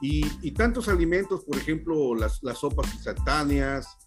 Y, 0.00 0.50
tantos 0.52 0.88
alimentos, 0.88 1.44
por 1.44 1.56
ejemplo, 1.56 2.14
las, 2.14 2.40
sopas 2.54 2.92
instantáneas, 2.94 3.98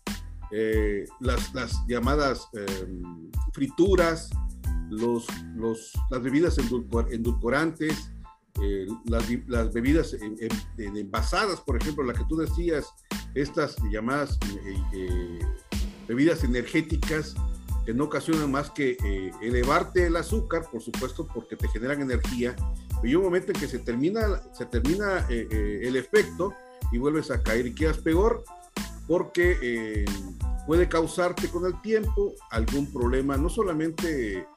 eh, 0.52 1.06
las, 1.20 1.52
llamadas 1.88 2.48
em, 2.54 3.30
frituras, 3.54 4.30
los, 4.90 5.26
los, 5.56 5.92
las 6.10 6.22
bebidas 6.22 6.58
endulcorantes, 6.58 8.12
eh, 8.62 8.88
las, 9.06 9.26
las, 9.48 9.74
bebidas 9.74 10.16
envasadas, 10.78 11.60
por 11.62 11.76
ejemplo, 11.76 12.04
la 12.06 12.14
que 12.14 12.26
tú 12.30 12.38
decías, 12.38 12.88
estas 13.34 13.76
llamadas 13.92 14.38
eh, 14.94 15.40
bebidas 16.08 16.44
energéticas 16.46 17.36
que 17.86 17.94
no 17.94 18.06
ocasionan 18.06 18.52
más 18.52 18.70
que 18.70 18.98
eh, 19.04 19.32
elevarte 19.42 20.08
el 20.08 20.16
azúcar, 20.16 20.68
por 20.72 20.82
supuesto, 20.82 21.28
porque 21.34 21.56
te 21.56 21.68
generan 21.68 22.02
energía, 22.02 22.56
pero 22.88 23.02
hay 23.04 23.16
un 23.16 23.24
momento 23.24 23.52
en 23.52 23.60
que 23.60 23.68
se 23.68 23.80
termina, 23.80 24.42
se 24.54 24.66
termina 24.66 25.26
eh, 25.30 25.48
eh, 25.50 25.82
el 25.84 25.96
efecto 25.96 26.54
y 26.92 26.98
vuelves 26.98 27.32
a 27.32 27.42
caer 27.42 27.68
y 27.68 27.74
quedas 27.74 27.98
peor 27.98 28.44
porque 29.08 30.06
puede 30.68 30.88
causarte 30.88 31.50
con 31.50 31.66
el 31.66 31.82
tiempo 31.82 32.34
algún 32.52 32.92
problema, 32.94 33.36
no 33.36 33.50
solamente 33.50 34.48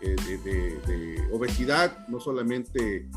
de, 0.00 1.28
obesidad, 1.32 2.06
no 2.08 2.20
solamente 2.20 3.08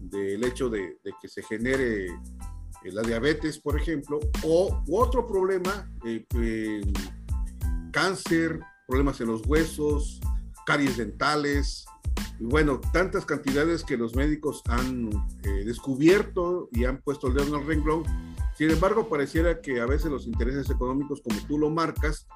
del 0.00 0.42
hecho 0.42 0.68
de, 0.70 0.98
que 1.20 1.28
se 1.28 1.42
genere 1.42 2.08
la 2.84 3.02
diabetes, 3.02 3.58
por 3.58 3.78
ejemplo, 3.78 4.18
o 4.42 4.82
otro 4.90 5.26
problema, 5.26 5.88
cáncer, 7.92 8.60
problemas 8.86 9.20
en 9.20 9.28
los 9.28 9.46
huesos, 9.46 10.20
caries 10.66 10.96
dentales, 10.96 11.86
y 12.38 12.44
bueno, 12.44 12.80
tantas 12.92 13.24
cantidades 13.24 13.84
que 13.84 13.96
los 13.96 14.14
médicos 14.14 14.62
han 14.68 15.10
eh, 15.44 15.64
descubierto 15.64 16.68
y 16.72 16.84
han 16.84 16.98
puesto 16.98 17.28
el 17.28 17.34
dedo 17.34 17.56
en 17.56 17.62
el 17.62 17.66
renglón. 17.66 18.04
Sin 18.56 18.70
embargo, 18.70 19.08
pareciera 19.08 19.60
que 19.60 19.80
a 19.80 19.86
veces 19.86 20.10
los 20.10 20.26
intereses 20.26 20.68
económicos, 20.70 21.22
como 21.22 21.40
tú 21.46 21.58
lo 21.58 21.70
marcas, 21.70 22.26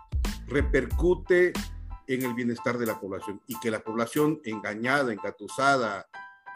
repercute 0.46 1.52
en 2.06 2.22
el 2.22 2.34
bienestar 2.34 2.78
de 2.78 2.86
la 2.86 2.98
población 2.98 3.40
y 3.46 3.58
que 3.60 3.70
la 3.70 3.80
población 3.80 4.40
engañada, 4.44 5.12
engatusada 5.12 6.06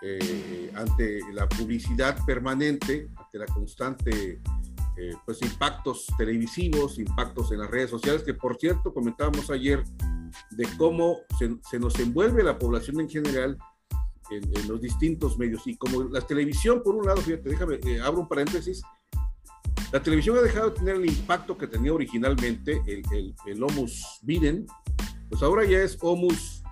eh, 0.03 0.73
ante 0.75 1.21
la 1.33 1.49
publicidad 1.49 2.17
permanente, 2.25 3.09
ante 3.17 3.39
la 3.39 3.47
constante 3.47 4.41
eh, 4.97 5.15
pues 5.25 5.43
impactos 5.43 6.07
televisivos, 6.19 6.99
impactos 6.99 7.53
en 7.53 7.61
las 7.61 7.71
redes 7.71 7.91
sociales, 7.91 8.23
que 8.23 8.35
por 8.35 8.57
cierto 8.57 8.93
comentábamos 8.93 9.51
ayer 9.51 9.85
de 10.51 10.69
cómo 10.77 11.19
se, 11.39 11.79
nos 11.79 11.99
envuelve 11.99 12.43
la 12.43 12.59
población 12.59 13.01
en 13.01 13.09
general 13.09 13.59
en, 14.31 14.69
los 14.69 14.81
distintos 14.81 15.39
medios. 15.39 15.67
Y 15.67 15.77
como 15.77 16.05
la 16.05 16.21
televisión, 16.21 16.83
por 16.83 16.95
un 16.95 17.07
lado, 17.07 17.21
fíjate, 17.21 17.49
déjame, 17.49 17.79
eh, 17.87 18.01
abro 18.01 18.21
un 18.21 18.29
paréntesis, 18.29 18.83
la 19.93 20.03
televisión 20.03 20.39
ha 20.39 20.43
dejado 20.43 20.71
de 20.71 20.77
tener 20.77 20.97
el 20.97 21.07
impacto 21.07 21.57
que 21.59 21.67
tenía 21.67 21.93
originalmente 21.93 22.83
el, 22.87 23.03
el, 23.13 23.35
el 23.47 23.63
Homus 23.63 24.21
Biden, 24.23 24.67
pues 25.29 25.43
ahora 25.43 25.65
ya 25.65 25.83
es 25.83 25.99
Homus 26.01 26.63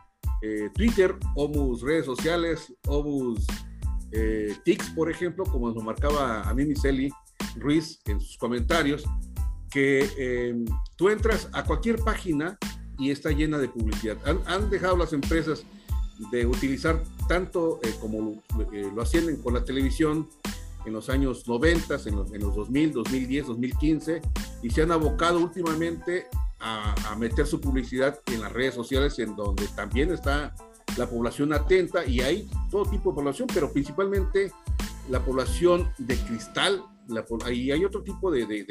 eh, 0.42 0.70
Twitter, 0.74 1.14
Homus 1.34 1.82
redes 1.82 2.06
sociales, 2.06 2.72
Homus 2.86 3.46
eh, 4.12 4.56
TICS, 4.64 4.90
por 4.90 5.10
ejemplo, 5.10 5.44
como 5.44 5.70
nos 5.70 5.84
marcaba 5.84 6.42
a 6.48 6.54
Mimi 6.54 6.74
Celi, 6.74 7.12
Ruiz 7.56 8.00
en 8.06 8.20
sus 8.20 8.36
comentarios, 8.36 9.04
que 9.70 10.08
eh, 10.18 10.64
tú 10.96 11.08
entras 11.08 11.48
a 11.52 11.64
cualquier 11.64 11.98
página 11.98 12.58
y 12.98 13.10
está 13.10 13.30
llena 13.30 13.58
de 13.58 13.68
publicidad. 13.68 14.18
Han, 14.46 14.68
dejado 14.68 14.96
las 14.96 15.12
empresas 15.12 15.64
de 16.30 16.44
utilizar 16.44 17.02
tanto 17.28 17.80
eh, 17.82 17.94
como 18.00 18.42
eh, 18.72 18.90
lo 18.94 19.02
hacían 19.02 19.36
con 19.36 19.54
la 19.54 19.64
televisión 19.64 20.28
en 20.84 20.92
los 20.92 21.08
años 21.08 21.46
90, 21.48 21.94
en 22.06 22.16
los, 22.16 22.32
en 22.32 22.40
los 22.40 22.54
2000, 22.54 22.92
2010, 22.92 23.46
2015, 23.46 24.20
y 24.62 24.70
se 24.70 24.82
han 24.82 24.92
abocado 24.92 25.38
últimamente 25.38 26.26
a, 26.58 26.94
a, 27.10 27.16
meter 27.16 27.46
su 27.46 27.60
publicidad 27.60 28.18
en 28.26 28.40
las 28.42 28.52
redes 28.52 28.74
sociales, 28.74 29.18
en 29.18 29.36
donde 29.36 29.66
también 29.68 30.12
está 30.12 30.54
la 30.96 31.08
población 31.08 31.52
atenta, 31.52 32.04
y 32.04 32.20
hay 32.20 32.50
todo 32.70 32.84
tipo 32.84 33.10
de 33.10 33.16
población, 33.16 33.48
pero 33.52 33.72
principalmente 33.72 34.52
la 35.10 35.24
población 35.24 35.92
de 35.98 36.16
cristal, 36.16 36.84
y 37.52 37.70
hay 37.70 37.84
otro 37.84 38.02
tipo 38.02 38.30
de, 38.30 38.66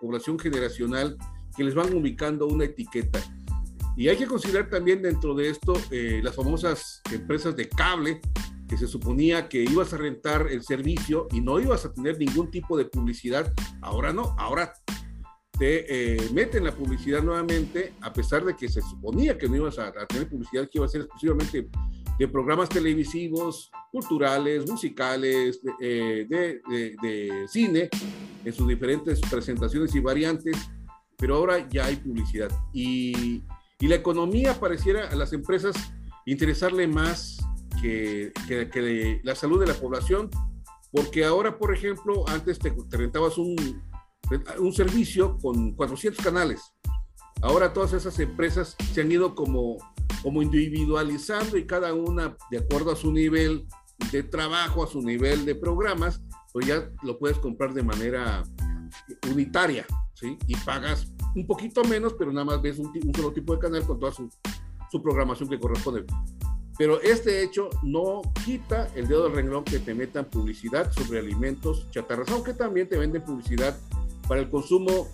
población 0.00 0.38
generacional 0.38 1.16
que 1.56 1.64
les 1.64 1.74
van 1.74 1.94
ubicando 1.94 2.46
una 2.46 2.64
etiqueta. 2.64 3.20
Y 3.96 4.08
hay 4.08 4.16
que 4.16 4.26
considerar 4.26 4.70
también 4.70 5.02
dentro 5.02 5.34
de 5.34 5.50
esto 5.50 5.74
eh, 5.90 6.20
las 6.22 6.34
famosas 6.34 7.02
empresas 7.12 7.54
de 7.54 7.68
cable, 7.68 8.20
que 8.66 8.76
se 8.76 8.86
suponía 8.86 9.48
que 9.48 9.62
ibas 9.62 9.92
a 9.92 9.98
rentar 9.98 10.48
el 10.50 10.62
servicio 10.62 11.28
y 11.30 11.42
no 11.42 11.60
ibas 11.60 11.84
a 11.84 11.92
tener 11.92 12.18
ningún 12.18 12.50
tipo 12.50 12.76
de 12.76 12.86
publicidad. 12.86 13.52
Ahora 13.82 14.14
no, 14.14 14.34
ahora 14.38 14.72
te 15.58 16.16
eh, 16.16 16.30
meten 16.32 16.64
la 16.64 16.74
publicidad 16.74 17.22
nuevamente, 17.22 17.92
a 18.00 18.12
pesar 18.12 18.44
de 18.46 18.56
que 18.56 18.68
se 18.68 18.80
suponía 18.80 19.36
que 19.36 19.46
no 19.46 19.56
ibas 19.56 19.78
a, 19.78 19.88
a 19.88 20.06
tener 20.06 20.28
publicidad, 20.28 20.64
que 20.70 20.78
iba 20.78 20.86
a 20.86 20.88
ser 20.88 21.02
exclusivamente 21.02 21.68
de 22.18 22.28
programas 22.28 22.68
televisivos, 22.68 23.70
culturales, 23.90 24.68
musicales, 24.68 25.60
de, 25.78 26.26
de, 26.28 27.44
cine, 27.48 27.88
en 28.44 28.52
sus 28.52 28.68
diferentes 28.68 29.20
presentaciones 29.20 29.94
y 29.94 30.00
variantes, 30.00 30.56
pero 31.16 31.36
ahora 31.36 31.68
ya 31.68 31.86
hay 31.86 31.96
publicidad. 31.96 32.50
Y, 32.72 33.42
y 33.78 33.88
la 33.88 33.96
economía 33.96 34.58
pareciera 34.58 35.08
a 35.08 35.16
las 35.16 35.32
empresas 35.32 35.74
interesarle 36.26 36.86
más 36.86 37.38
que, 37.80 38.32
que, 38.46 38.68
que, 38.68 39.20
la 39.24 39.34
salud 39.34 39.60
de 39.60 39.66
la 39.66 39.74
población, 39.74 40.30
porque 40.90 41.24
ahora, 41.24 41.58
por 41.58 41.74
ejemplo, 41.74 42.24
antes 42.28 42.58
te, 42.58 42.70
te 42.70 42.96
rentabas 42.96 43.38
un, 43.38 43.56
un 44.58 44.72
servicio 44.72 45.38
con 45.38 45.72
400 45.74 46.24
canales. 46.24 46.60
Ahora 47.40 47.72
todas 47.72 47.92
esas 47.92 48.18
empresas 48.20 48.76
se 48.92 49.00
han 49.00 49.10
ido 49.10 49.34
como 49.34 49.78
como 50.22 50.42
individualizando 50.42 51.56
y 51.56 51.66
cada 51.66 51.94
una 51.94 52.36
de 52.50 52.58
acuerdo 52.58 52.92
a 52.92 52.96
su 52.96 53.12
nivel 53.12 53.66
de 54.10 54.22
trabajo, 54.22 54.84
a 54.84 54.86
su 54.86 55.02
nivel 55.02 55.44
de 55.44 55.54
programas, 55.54 56.20
pues 56.52 56.66
ya 56.66 56.90
lo 57.02 57.18
puedes 57.18 57.38
comprar 57.38 57.72
de 57.72 57.82
manera 57.82 58.42
unitaria, 59.30 59.86
¿sí? 60.14 60.38
Y 60.46 60.56
pagas 60.56 61.08
un 61.34 61.46
poquito 61.46 61.82
menos, 61.84 62.14
pero 62.18 62.32
nada 62.32 62.44
más 62.44 62.62
ves 62.62 62.78
un, 62.78 62.92
solo 63.14 63.32
tipo 63.32 63.54
de 63.54 63.60
canal 63.60 63.84
con 63.86 63.98
toda 63.98 64.12
su, 64.12 64.28
su, 64.90 65.02
programación 65.02 65.48
que 65.48 65.58
corresponde. 65.58 66.04
Pero 66.78 67.00
este 67.00 67.42
hecho 67.42 67.68
no 67.82 68.22
quita 68.44 68.88
el 68.94 69.08
dedo 69.08 69.24
del 69.24 69.34
renglón 69.34 69.64
que 69.64 69.78
te 69.78 69.94
metan 69.94 70.26
publicidad 70.26 70.90
sobre 70.92 71.20
alimentos 71.20 71.90
chatarras, 71.90 72.30
aunque 72.30 72.54
también 72.54 72.88
te 72.88 72.98
venden 72.98 73.22
publicidad 73.22 73.78
para 74.28 74.40
el 74.40 74.50
consumo 74.50 75.08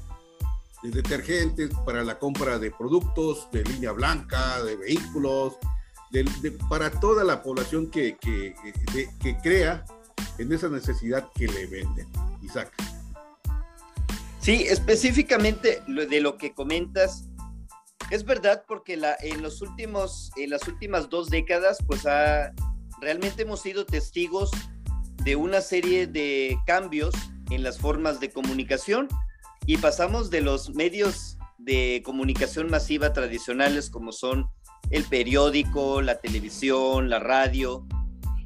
de 0.82 0.90
detergentes, 0.90 1.70
para 1.85 2.04
la 2.04 2.18
compra 2.18 2.58
de 2.58 2.70
productos 2.70 3.50
de 3.50 3.64
línea 3.64 3.92
blanca, 3.92 4.62
de 4.62 4.76
vehículos, 4.76 5.56
para 6.68 6.90
toda 6.90 7.25
la 7.25 7.42
población 7.42 7.90
que, 7.90 8.16
que, 8.18 8.54
que, 9.20 9.37
crea 9.42 9.85
en 10.38 10.52
esa 10.52 10.68
necesidad 10.68 11.28
que 11.35 11.47
le 11.47 11.66
venden. 11.66 12.06
Isaac. 12.42 12.73
Sí, 14.40 14.64
específicamente 14.68 15.82
de 15.87 16.20
lo 16.20 16.38
que 16.38 16.54
comentas, 16.54 17.25
es 18.11 18.25
verdad 18.25 18.64
porque 18.66 18.97
la, 18.97 19.16
en, 19.20 19.42
los 19.42 19.61
últimos, 19.61 20.30
en 20.37 20.50
las 20.50 20.66
últimas 20.66 21.11
dos 21.11 21.28
décadas, 21.28 21.78
pues 21.87 22.04
realmente 23.00 23.42
hemos 23.42 23.61
sido 23.61 23.85
testigos 23.85 24.50
de 25.25 25.37
una 25.37 25.61
serie 25.61 26.06
de 26.06 26.56
cambios 26.66 27.14
en 27.50 27.62
las 27.62 27.78
formas 27.78 28.20
de 28.20 28.30
comunicación 28.30 29.08
y 29.68 29.76
pasamos 29.76 30.30
de 30.30 30.40
los 30.40 30.75
medios 30.75 31.37
de 31.58 32.00
comunicación 32.02 32.70
masiva 32.70 33.12
tradicionales 33.12 33.90
como 33.90 34.12
son 34.12 34.48
el 34.88 35.04
periódico, 35.04 36.00
la 36.00 36.22
televisión, 36.22 37.10
la 37.10 37.18
radio, 37.18 37.87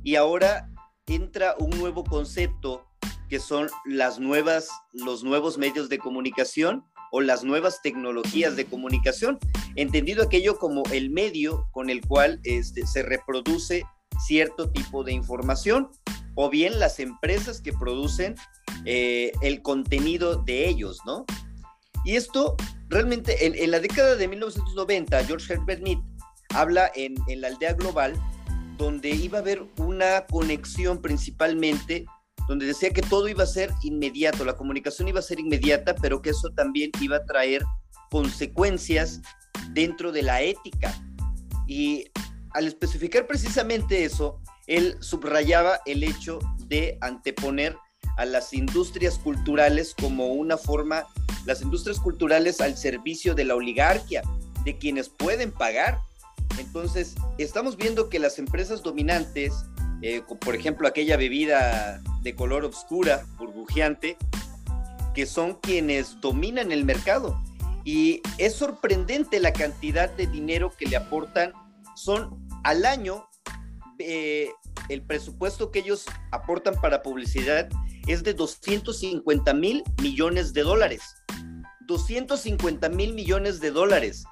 y 0.03 0.17
ahora 0.17 0.69
entra 1.07 1.55
un 1.61 1.71
nuevo 1.79 2.03
concepto 2.03 2.89
que 3.29 3.39
son 3.39 3.69
las 3.85 4.19
nuevas, 4.19 4.69
los 4.93 5.23
nuevos 5.23 5.59
medios 5.59 5.89
de 5.89 5.99
comunicación 5.99 6.85
o 7.13 7.21
las 7.21 7.45
nuevas 7.45 7.81
tecnologías 7.83 8.57
de 8.57 8.65
comunicación, 8.65 9.39
entendido 9.77 10.25
aquello 10.25 10.59
como 10.59 10.83
el 10.91 11.11
medio 11.11 11.69
con 11.71 11.89
el 11.89 12.05
cual 12.05 12.41
este, 12.43 12.85
se 12.85 13.05
reproduce 13.05 13.85
cierto 14.27 14.73
tipo 14.73 15.05
de 15.05 15.13
información 15.13 15.89
o 16.35 16.51
bien 16.51 16.79
las 16.79 16.99
empresas 16.99 17.61
que 17.61 17.73
producen 17.73 18.35
eh, 18.85 19.33
el 19.43 19.63
contenido 19.63 20.37
de 20.37 20.69
ellos, 20.69 20.99
¿no? 21.05 21.25
Y 22.05 22.17
esto 22.17 22.57
realmente 22.89 23.47
en, 23.47 23.71
la 23.71 23.81
década 23.81 24.17
de 24.17 24.29
1990, 24.29 25.25
George 25.25 25.53
Herbert 25.53 25.83
Mead 25.83 25.99
habla 26.55 26.91
en, 26.95 27.15
en 27.29 27.41
la 27.41 27.49
aldea 27.49 27.75
global 27.75 28.21
donde 28.77 29.11
iba 29.11 29.39
a 29.39 29.41
haber 29.41 29.65
una 29.79 30.27
conexión 30.27 31.01
principalmente, 31.01 32.05
donde 32.49 32.67
decía 32.67 32.91
que 32.91 33.03
todo 33.03 33.29
iba 33.29 33.45
a 33.45 33.47
ser 33.47 33.71
inmediato, 33.83 34.45
la 34.45 34.57
comunicación 34.57 35.09
iba 35.09 35.21
a 35.21 35.23
ser 35.23 35.39
inmediata, 35.39 35.95
pero 35.95 36.21
que 36.21 36.31
eso 36.31 36.51
también 36.51 36.91
iba 37.01 37.17
a 37.17 37.25
traer 37.25 37.63
consecuencias 38.11 39.21
dentro 39.71 40.11
de 40.11 40.23
la 40.23 40.43
ética. 40.43 40.95
Y 41.67 42.11
al 42.51 42.67
especificar 42.67 43.27
precisamente 43.27 44.05
eso, 44.05 44.41
él 44.67 44.97
subrayaba 45.01 45.81
el 45.87 46.05
hecho 46.05 46.39
de 46.67 46.99
anteponer 47.01 47.77
a 48.17 48.25
las 48.25 48.53
industrias 48.53 49.19
culturales 49.19 49.95
como 49.99 50.33
una 50.33 50.57
forma, 50.57 51.07
las 51.45 51.63
industrias 51.63 51.99
culturales 51.99 52.61
al 52.61 52.77
servicio 52.77 53.35
de 53.35 53.45
la 53.45 53.55
oligarquía, 53.55 54.23
de 54.65 54.79
quienes 54.79 55.09
pueden 55.09 55.51
pagar. 55.51 55.99
Entonces, 56.59 57.15
estamos 57.39 57.77
viendo 57.77 58.09
que 58.09 58.19
las 58.19 58.39
empresas 58.39 58.83
dominantes, 58.83 59.53
eh, 60.03 60.23
por 60.41 60.55
ejemplo, 60.55 60.87
aquella 60.87 61.17
bebida 61.17 62.03
de 62.23 62.35
color 62.35 62.65
oscura, 62.65 63.27
burbujeante, 63.39 64.17
que 65.15 65.27
son 65.27 65.55
quienes 65.55 66.21
dominan 66.21 66.73
el 66.73 66.85
mercado. 66.85 67.41
Y 67.85 68.23
es 68.39 68.55
sorprendente 68.55 69.41
la 69.41 69.53
cantidad 69.53 70.11
de 70.11 70.27
dinero 70.27 70.73
que 70.77 70.87
le 70.87 70.97
aportan. 70.97 71.53
Son 71.97 72.47
al 72.63 72.85
año, 72.85 73.27
eh, 74.05 74.53
el 74.89 75.03
presupuesto 75.03 75.71
que 75.71 75.81
ellos 75.81 76.07
aportan 76.31 76.75
para 76.81 77.03
publicidad 77.03 77.69
es 78.07 78.23
de 78.23 78.35
250 78.35 79.55
mil 79.55 79.83
millones 80.01 80.53
de 80.53 80.63
dólares. 80.63 81.03
250 81.87 82.89
mil 82.91 83.13
millones 83.15 83.61
de 83.61 83.71
dólares 83.71 84.25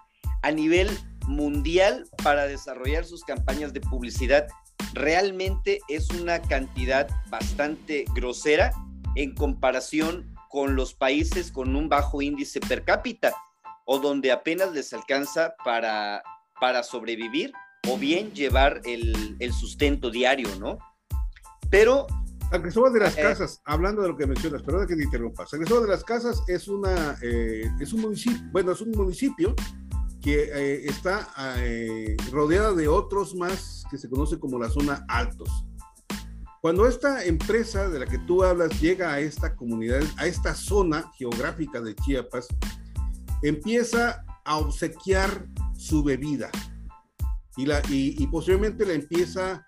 a 0.42 0.50
nivel 0.50 0.88
mundial 1.26 2.08
para 2.22 2.46
desarrollar 2.46 3.04
sus 3.04 3.24
campañas 3.24 3.72
de 3.72 3.80
publicidad. 3.80 4.46
Realmente 4.94 5.80
es 5.88 6.10
una 6.10 6.40
cantidad 6.40 7.08
bastante 7.28 8.04
grosera 8.14 8.72
en 9.16 9.34
comparación 9.34 10.34
con 10.48 10.74
los 10.74 10.94
países 10.94 11.52
con 11.52 11.76
un 11.76 11.88
bajo 11.88 12.22
índice 12.22 12.60
per 12.60 12.84
cápita 12.84 13.34
o 13.84 13.98
donde 13.98 14.32
apenas 14.32 14.72
les 14.72 14.92
alcanza 14.92 15.54
para, 15.64 16.22
para 16.60 16.82
sobrevivir 16.82 17.52
o 17.88 17.98
bien 17.98 18.32
llevar 18.32 18.80
el, 18.84 19.36
el 19.38 19.52
sustento 19.52 20.10
diario, 20.10 20.48
¿no? 20.58 20.78
Pero 21.70 22.06
Cristóbal 22.58 22.92
de 22.92 23.00
las 23.00 23.16
eh, 23.16 23.22
Casas, 23.22 23.62
hablando 23.64 24.02
de 24.02 24.08
lo 24.08 24.16
que 24.16 24.26
mencionas, 24.26 24.62
perdón 24.62 24.88
que 24.88 24.96
te 24.96 25.04
interrumpa. 25.04 25.46
Cristóbal 25.46 25.84
de 25.84 25.90
las 25.90 26.02
Casas 26.02 26.42
es 26.48 26.66
una 26.66 27.16
eh, 27.22 27.70
es 27.78 27.92
un 27.92 28.00
municipio, 28.00 28.40
bueno, 28.50 28.72
es 28.72 28.80
un 28.80 28.90
municipio 28.90 29.54
que 30.20 30.50
eh, 30.52 30.86
está 30.86 31.28
rodeada 32.30 32.72
de 32.74 32.88
otros 32.88 33.34
más 33.34 33.84
que 33.90 33.96
se 33.96 34.08
conoce 34.08 34.38
como 34.38 34.58
la 34.58 34.68
zona 34.68 35.04
altos. 35.08 35.64
Cuando 36.60 36.86
esta 36.86 37.24
empresa 37.24 37.88
de 37.88 38.00
la 38.00 38.06
que 38.06 38.18
tú 38.18 38.42
hablas 38.42 38.78
llega 38.80 39.14
a 39.14 39.20
esta 39.20 39.54
comunidad, 39.56 40.02
a 40.18 40.26
esta 40.26 40.54
zona 40.54 41.10
geográfica 41.16 41.80
de 41.80 41.94
Chiapas, 41.94 42.48
empieza 43.42 44.24
a 44.44 44.58
obsequiar 44.58 45.46
su 45.78 46.02
bebida 46.02 46.50
y, 47.56 47.66
la, 47.66 47.82
y, 47.88 48.26
posiblemente 48.28 48.86
la 48.86 48.94
empieza 48.94 49.66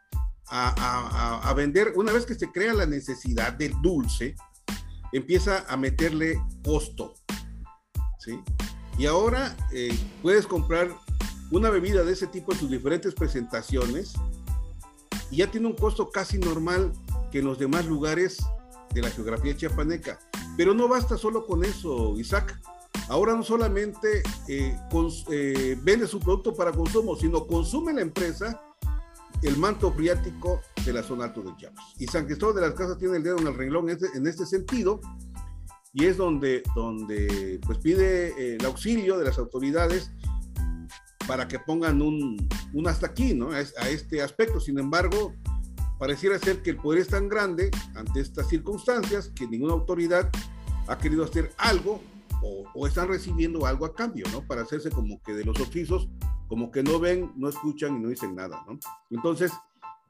a, 0.48 1.52
vender, 1.56 1.92
una 1.96 2.12
vez 2.12 2.26
que 2.26 2.34
se 2.34 2.50
crea 2.50 2.74
la 2.74 2.86
necesidad 2.86 3.52
del 3.54 3.72
dulce, 3.82 4.36
empieza 5.12 5.64
a 5.68 5.76
meterle 5.76 6.40
costo. 6.64 7.14
¿sí? 8.18 8.38
Y 8.98 9.06
ahora 9.06 9.56
eh, 9.72 9.96
puedes 10.20 10.46
comprar 10.46 10.90
una 11.50 11.70
bebida 11.70 12.02
de 12.02 12.12
ese 12.12 12.26
tipo 12.26 12.52
en 12.52 12.58
sus 12.58 12.70
diferentes 12.70 13.14
presentaciones 13.14 14.14
y 15.30 15.36
ya 15.36 15.50
tiene 15.50 15.66
un 15.66 15.76
costo 15.76 16.10
casi 16.10 16.38
normal 16.38 16.92
que 17.30 17.38
en 17.38 17.46
los 17.46 17.58
demás 17.58 17.86
lugares 17.86 18.38
de 18.92 19.00
la 19.02 19.10
geografía 19.10 19.56
chiapaneca. 19.56 20.18
Pero 20.56 20.74
no 20.74 20.88
basta 20.88 21.16
solo 21.16 21.46
con 21.46 21.64
eso, 21.64 22.18
Isaac. 22.18 22.60
Ahora 23.12 23.37
no 23.37 23.42
solamente 23.42 24.23
eh, 24.49 24.75
eh, 25.31 25.78
vende 25.83 26.07
su 26.07 26.19
producto 26.19 26.54
para 26.54 26.73
consumo, 26.73 27.14
sino 27.14 27.47
consume 27.47 27.92
la 27.92 28.00
empresa 28.00 28.59
el 29.42 29.59
manto 29.59 29.92
friático 29.92 30.62
de 30.83 30.95
la 30.95 31.02
zona 31.02 31.25
alto 31.25 31.42
de 31.42 31.54
Chiapas. 31.59 31.85
Y 31.99 32.07
San 32.07 32.25
Cristóbal 32.25 32.54
de 32.54 32.61
las 32.62 32.73
Casas 32.73 32.97
tiene 32.97 33.19
el 33.19 33.23
dedo 33.23 33.37
en 33.38 33.49
el 33.49 33.54
renglón 33.54 33.90
en 33.90 34.26
este, 34.26 34.47
sentido, 34.47 34.99
y 35.92 36.07
es 36.07 36.16
donde, 36.16 36.62
donde 36.75 37.61
pues 37.66 37.76
pide 37.81 38.28
eh, 38.28 38.57
el 38.59 38.64
auxilio 38.64 39.19
de 39.19 39.26
las 39.26 39.37
autoridades 39.37 40.11
para 41.28 41.47
que 41.47 41.59
pongan 41.59 42.00
un, 42.00 42.49
un 42.73 42.88
hasta 42.88 43.09
aquí, 43.09 43.35
¿no? 43.35 43.50
A, 43.50 43.61
este 43.90 44.23
aspecto. 44.23 44.59
Sin 44.59 44.78
embargo, 44.78 45.35
pareciera 45.99 46.38
ser 46.38 46.62
que 46.62 46.71
el 46.71 46.76
poder 46.76 47.02
es 47.02 47.09
tan 47.09 47.28
grande 47.28 47.71
ante 47.95 48.21
estas 48.21 48.48
circunstancias 48.48 49.31
que 49.35 49.46
ninguna 49.46 49.75
autoridad 49.75 50.31
ha 50.87 50.96
querido 50.96 51.25
hacer 51.25 51.53
algo 51.59 52.01
o, 52.42 52.87
están 52.87 53.09
recibiendo 53.09 53.66
algo 53.66 53.87
a 53.87 53.94
cambio, 53.94 54.24
¿no? 54.33 54.46
Para 54.46 54.62
hacerse 54.62 54.90
como 54.90 55.22
que 55.22 55.33
de 55.33 55.44
los 55.44 55.59
oficios, 55.61 56.09
como 56.48 56.70
que 56.70 56.83
no 56.83 56.98
ven, 56.98 57.33
no 57.37 57.48
escuchan 57.48 57.96
y 57.96 58.00
no 58.00 58.09
dicen 58.09 58.35
nada, 58.35 58.64
¿no? 58.66 58.78
Entonces, 59.11 59.52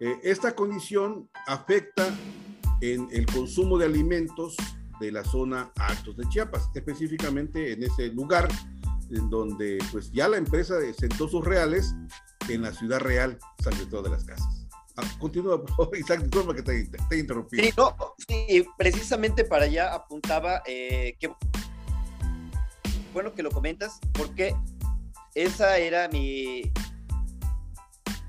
eh, 0.01 0.18
esta 0.23 0.55
condición 0.55 1.29
afecta 1.47 2.09
en 2.81 3.09
el 3.12 3.27
consumo 3.27 3.79
de 3.79 3.87
alimentos 3.87 4.57
de 4.99 5.12
la 5.12 5.25
zona 5.25 5.71
Altos 5.77 6.16
de 6.16 6.29
Chiapas, 6.29 6.71
específicamente 6.75 7.73
en 7.73 7.83
ese 7.83 8.09
lugar 8.09 8.49
en 9.11 9.29
donde 9.29 9.79
pues 9.90 10.11
ya 10.12 10.29
la 10.29 10.38
empresa 10.38 10.77
sentó 10.99 11.29
sus 11.29 11.45
reales 11.45 11.95
en 12.49 12.62
la 12.62 12.73
ciudad 12.73 13.01
real 13.01 13.38
San 13.62 13.75
Cristóbal 13.75 14.05
de 14.05 14.11
las 14.11 14.25
Casas. 14.25 14.66
Ah, 14.97 15.03
continúa, 15.18 15.62
Isaac, 15.99 16.23
disculpa 16.23 16.55
que 16.55 16.62
te, 16.62 16.88
te 17.09 17.18
interrumpí. 17.18 17.59
Sí, 17.59 17.71
no, 17.77 17.95
sí, 18.29 18.64
precisamente 18.77 19.45
para 19.45 19.64
allá 19.64 19.95
apuntaba 19.95 20.62
eh, 20.66 21.16
que 21.18 21.31
bueno 23.12 23.35
que 23.35 23.42
lo 23.42 23.51
comentas, 23.51 23.98
porque 24.12 24.55
esa 25.35 25.79
era 25.79 26.09
mi... 26.09 26.72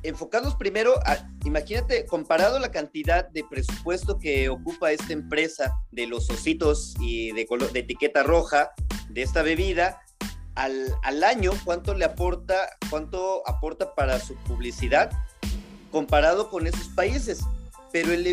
Enfocados 0.04 0.56
primero, 0.56 1.00
a, 1.06 1.30
imagínate, 1.46 2.06
comparado 2.06 2.60
la 2.60 2.72
cantidad 2.72 3.30
de 3.30 3.46
presupuesto 3.50 4.19
que 4.19 4.50
ocupa 4.50 4.91
esta 4.91 5.13
empresa 5.13 5.74
de 5.91 6.08
los 6.08 6.30
ositos 6.30 6.93
y 7.00 7.32
de, 7.32 7.48
de 7.72 7.80
etiqueta 7.80 8.22
roja 8.22 8.72
de 9.10 9.22
esta 9.22 9.43
bebida, 9.43 10.02
al, 10.56 11.24
año 11.24 11.52
cuánto 11.63 11.93
le 11.93 12.06
aporta, 12.06 12.78
cuánto 12.89 13.48
aporta 13.48 13.96
para 13.96 14.19
su 14.19 14.36
publicidad 14.43 15.12
comparado 15.91 16.50
con 16.50 16.67
esos 16.67 16.89
países. 16.89 17.41
Pero 17.94 18.12
el, 18.12 18.28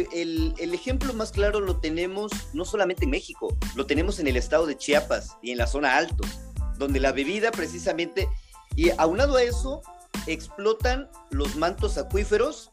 el, 0.58 0.74
ejemplo 0.74 1.12
más 1.12 1.32
claro 1.32 1.60
lo 1.60 1.76
tenemos 1.76 2.32
no 2.54 2.64
solamente 2.64 3.04
en 3.04 3.10
México, 3.10 3.54
lo 3.76 3.84
tenemos 3.84 4.18
en 4.18 4.26
el 4.26 4.38
estado 4.38 4.64
de 4.64 4.74
Chiapas 4.74 5.36
y 5.42 5.50
en 5.50 5.58
la 5.58 5.66
zona 5.66 5.98
alto, 5.98 6.24
donde 6.78 6.98
la 6.98 7.12
bebida 7.12 7.50
precisamente, 7.52 8.26
y 8.74 8.88
aunado 8.96 9.36
a 9.36 9.42
eso, 9.42 9.82
explotan 10.26 11.10
los 11.30 11.56
mantos 11.56 11.98
acuíferos 11.98 12.70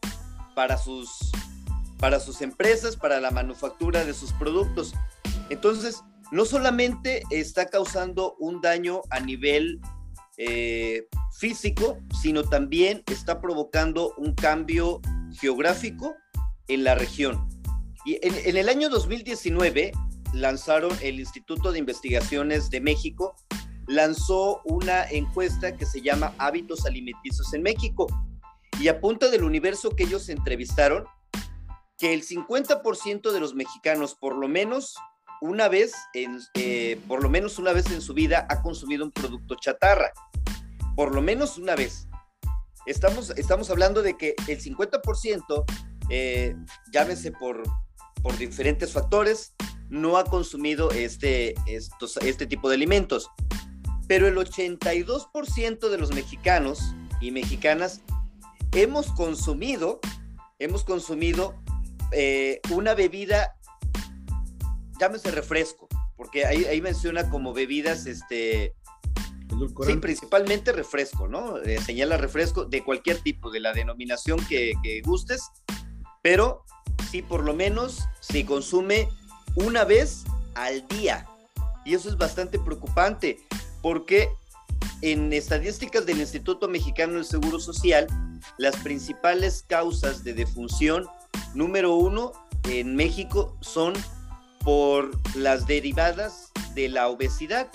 para 0.54 0.78
sus, 0.78 1.30
para 1.98 2.20
sus 2.20 2.40
empresas, 2.40 2.96
para 2.96 3.20
la 3.20 3.32
manufactura 3.32 4.06
de 4.06 4.14
sus 4.14 4.32
productos. 4.32 4.94
Entonces, 5.50 6.02
no 6.32 6.46
solamente 6.46 7.22
está 7.28 7.66
causando 7.66 8.34
un 8.38 8.62
daño 8.62 9.02
a 9.10 9.20
nivel 9.20 9.78
eh, 10.38 11.06
físico, 11.38 11.98
sino 12.22 12.44
también 12.44 13.02
está 13.08 13.42
provocando 13.42 14.14
un 14.16 14.34
cambio 14.34 15.02
geográfico 15.38 16.14
en 16.68 16.84
la 16.84 16.94
región. 16.94 17.48
Y 18.04 18.18
en, 18.22 18.56
el 18.56 18.68
año 18.68 18.88
2019 18.88 19.92
lanzaron 20.32 20.96
el 21.02 21.20
Instituto 21.20 21.72
de 21.72 21.78
Investigaciones 21.78 22.70
de 22.70 22.80
México, 22.80 23.34
lanzó 23.86 24.60
una 24.64 25.04
encuesta 25.08 25.76
que 25.76 25.86
se 25.86 26.00
llama 26.00 26.34
Hábitos 26.38 26.86
Alimenticios 26.86 27.52
en 27.54 27.62
México. 27.62 28.06
Y 28.80 28.88
a 28.88 29.00
punta 29.00 29.28
del 29.28 29.44
universo 29.44 29.90
que 29.90 30.04
ellos 30.04 30.28
entrevistaron, 30.28 31.04
que 31.98 32.14
el 32.14 32.24
50% 32.24 33.32
de 33.32 33.40
los 33.40 33.54
mexicanos, 33.54 34.14
por 34.14 34.36
lo 34.36 34.46
menos, 34.46 34.94
una 35.40 35.68
vez, 35.68 35.94
en, 36.14 36.38
eh, 36.54 37.00
por 37.08 37.22
lo 37.22 37.28
menos 37.28 37.58
una 37.58 37.72
vez 37.72 37.90
en 37.90 38.00
su 38.00 38.14
vida, 38.14 38.46
ha 38.48 38.62
consumido 38.62 39.04
un 39.04 39.12
producto 39.12 39.56
chatarra. 39.56 40.12
Por 40.94 41.14
lo 41.14 41.22
menos 41.22 41.58
una 41.58 41.74
vez. 41.74 42.06
Estamos, 42.86 43.30
estamos 43.30 43.70
hablando 43.70 44.02
de 44.02 44.16
que 44.16 44.34
el 44.46 44.60
50%, 44.60 45.64
eh, 46.10 46.56
llámese 46.92 47.32
por, 47.32 47.62
por 48.22 48.36
diferentes 48.36 48.92
factores, 48.92 49.54
no 49.88 50.16
ha 50.16 50.24
consumido 50.24 50.90
este, 50.90 51.54
estos, 51.66 52.16
este 52.18 52.46
tipo 52.46 52.68
de 52.68 52.76
alimentos. 52.76 53.30
Pero 54.06 54.26
el 54.26 54.36
82% 54.36 55.88
de 55.88 55.98
los 55.98 56.14
mexicanos 56.14 56.94
y 57.20 57.30
mexicanas 57.30 58.00
hemos 58.72 59.12
consumido, 59.12 60.00
hemos 60.58 60.84
consumido 60.84 61.54
eh, 62.12 62.60
una 62.70 62.94
bebida 62.94 63.54
llámese 64.98 65.30
refresco, 65.30 65.88
porque 66.16 66.44
ahí, 66.44 66.80
menciona 66.80 67.30
como 67.30 67.52
bebidas, 67.52 68.06
este, 68.06 68.74
sí, 69.86 69.96
principalmente 69.96 70.72
refresco, 70.72 71.28
¿no? 71.28 71.58
Eh, 71.58 71.80
señala 71.80 72.16
refresco 72.16 72.64
de 72.64 72.84
cualquier 72.84 73.18
tipo, 73.18 73.50
de 73.50 73.60
la 73.60 73.72
denominación 73.72 74.44
que, 74.48 74.72
gustes, 75.04 75.48
pero 76.22 76.64
sí, 77.10 77.22
por 77.22 77.44
lo 77.44 77.54
menos 77.54 78.04
se 78.20 78.44
consume 78.44 79.08
una 79.54 79.84
vez 79.84 80.24
al 80.54 80.86
día. 80.88 81.26
Y 81.84 81.94
eso 81.94 82.08
es 82.08 82.18
bastante 82.18 82.58
preocupante, 82.58 83.38
porque 83.82 84.28
en 85.00 85.32
estadísticas 85.32 86.04
del 86.06 86.20
Instituto 86.20 86.68
Mexicano 86.68 87.14
del 87.14 87.24
Seguro 87.24 87.60
Social, 87.60 88.06
las 88.58 88.76
principales 88.76 89.64
causas 89.66 90.24
de 90.24 90.34
defunción, 90.34 91.06
número 91.54 91.94
uno, 91.94 92.32
en 92.64 92.94
México 92.94 93.56
son 93.60 93.94
por 94.64 95.10
las 95.36 95.66
derivadas 95.66 96.50
de 96.74 96.88
la 96.88 97.08
obesidad, 97.08 97.68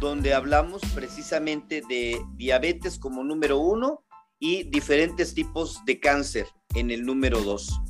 donde 0.00 0.34
hablamos 0.34 0.82
precisamente 0.94 1.82
de 1.88 2.20
diabetes 2.34 2.98
como 2.98 3.22
número 3.22 3.58
uno 3.58 4.02
y 4.40 4.64
diferentes 4.64 5.34
tipos 5.34 5.84
de 5.84 6.00
cáncer 6.00 6.48
en 6.74 6.90
el 6.90 7.04
número 7.04 7.40
dos. 7.40 7.80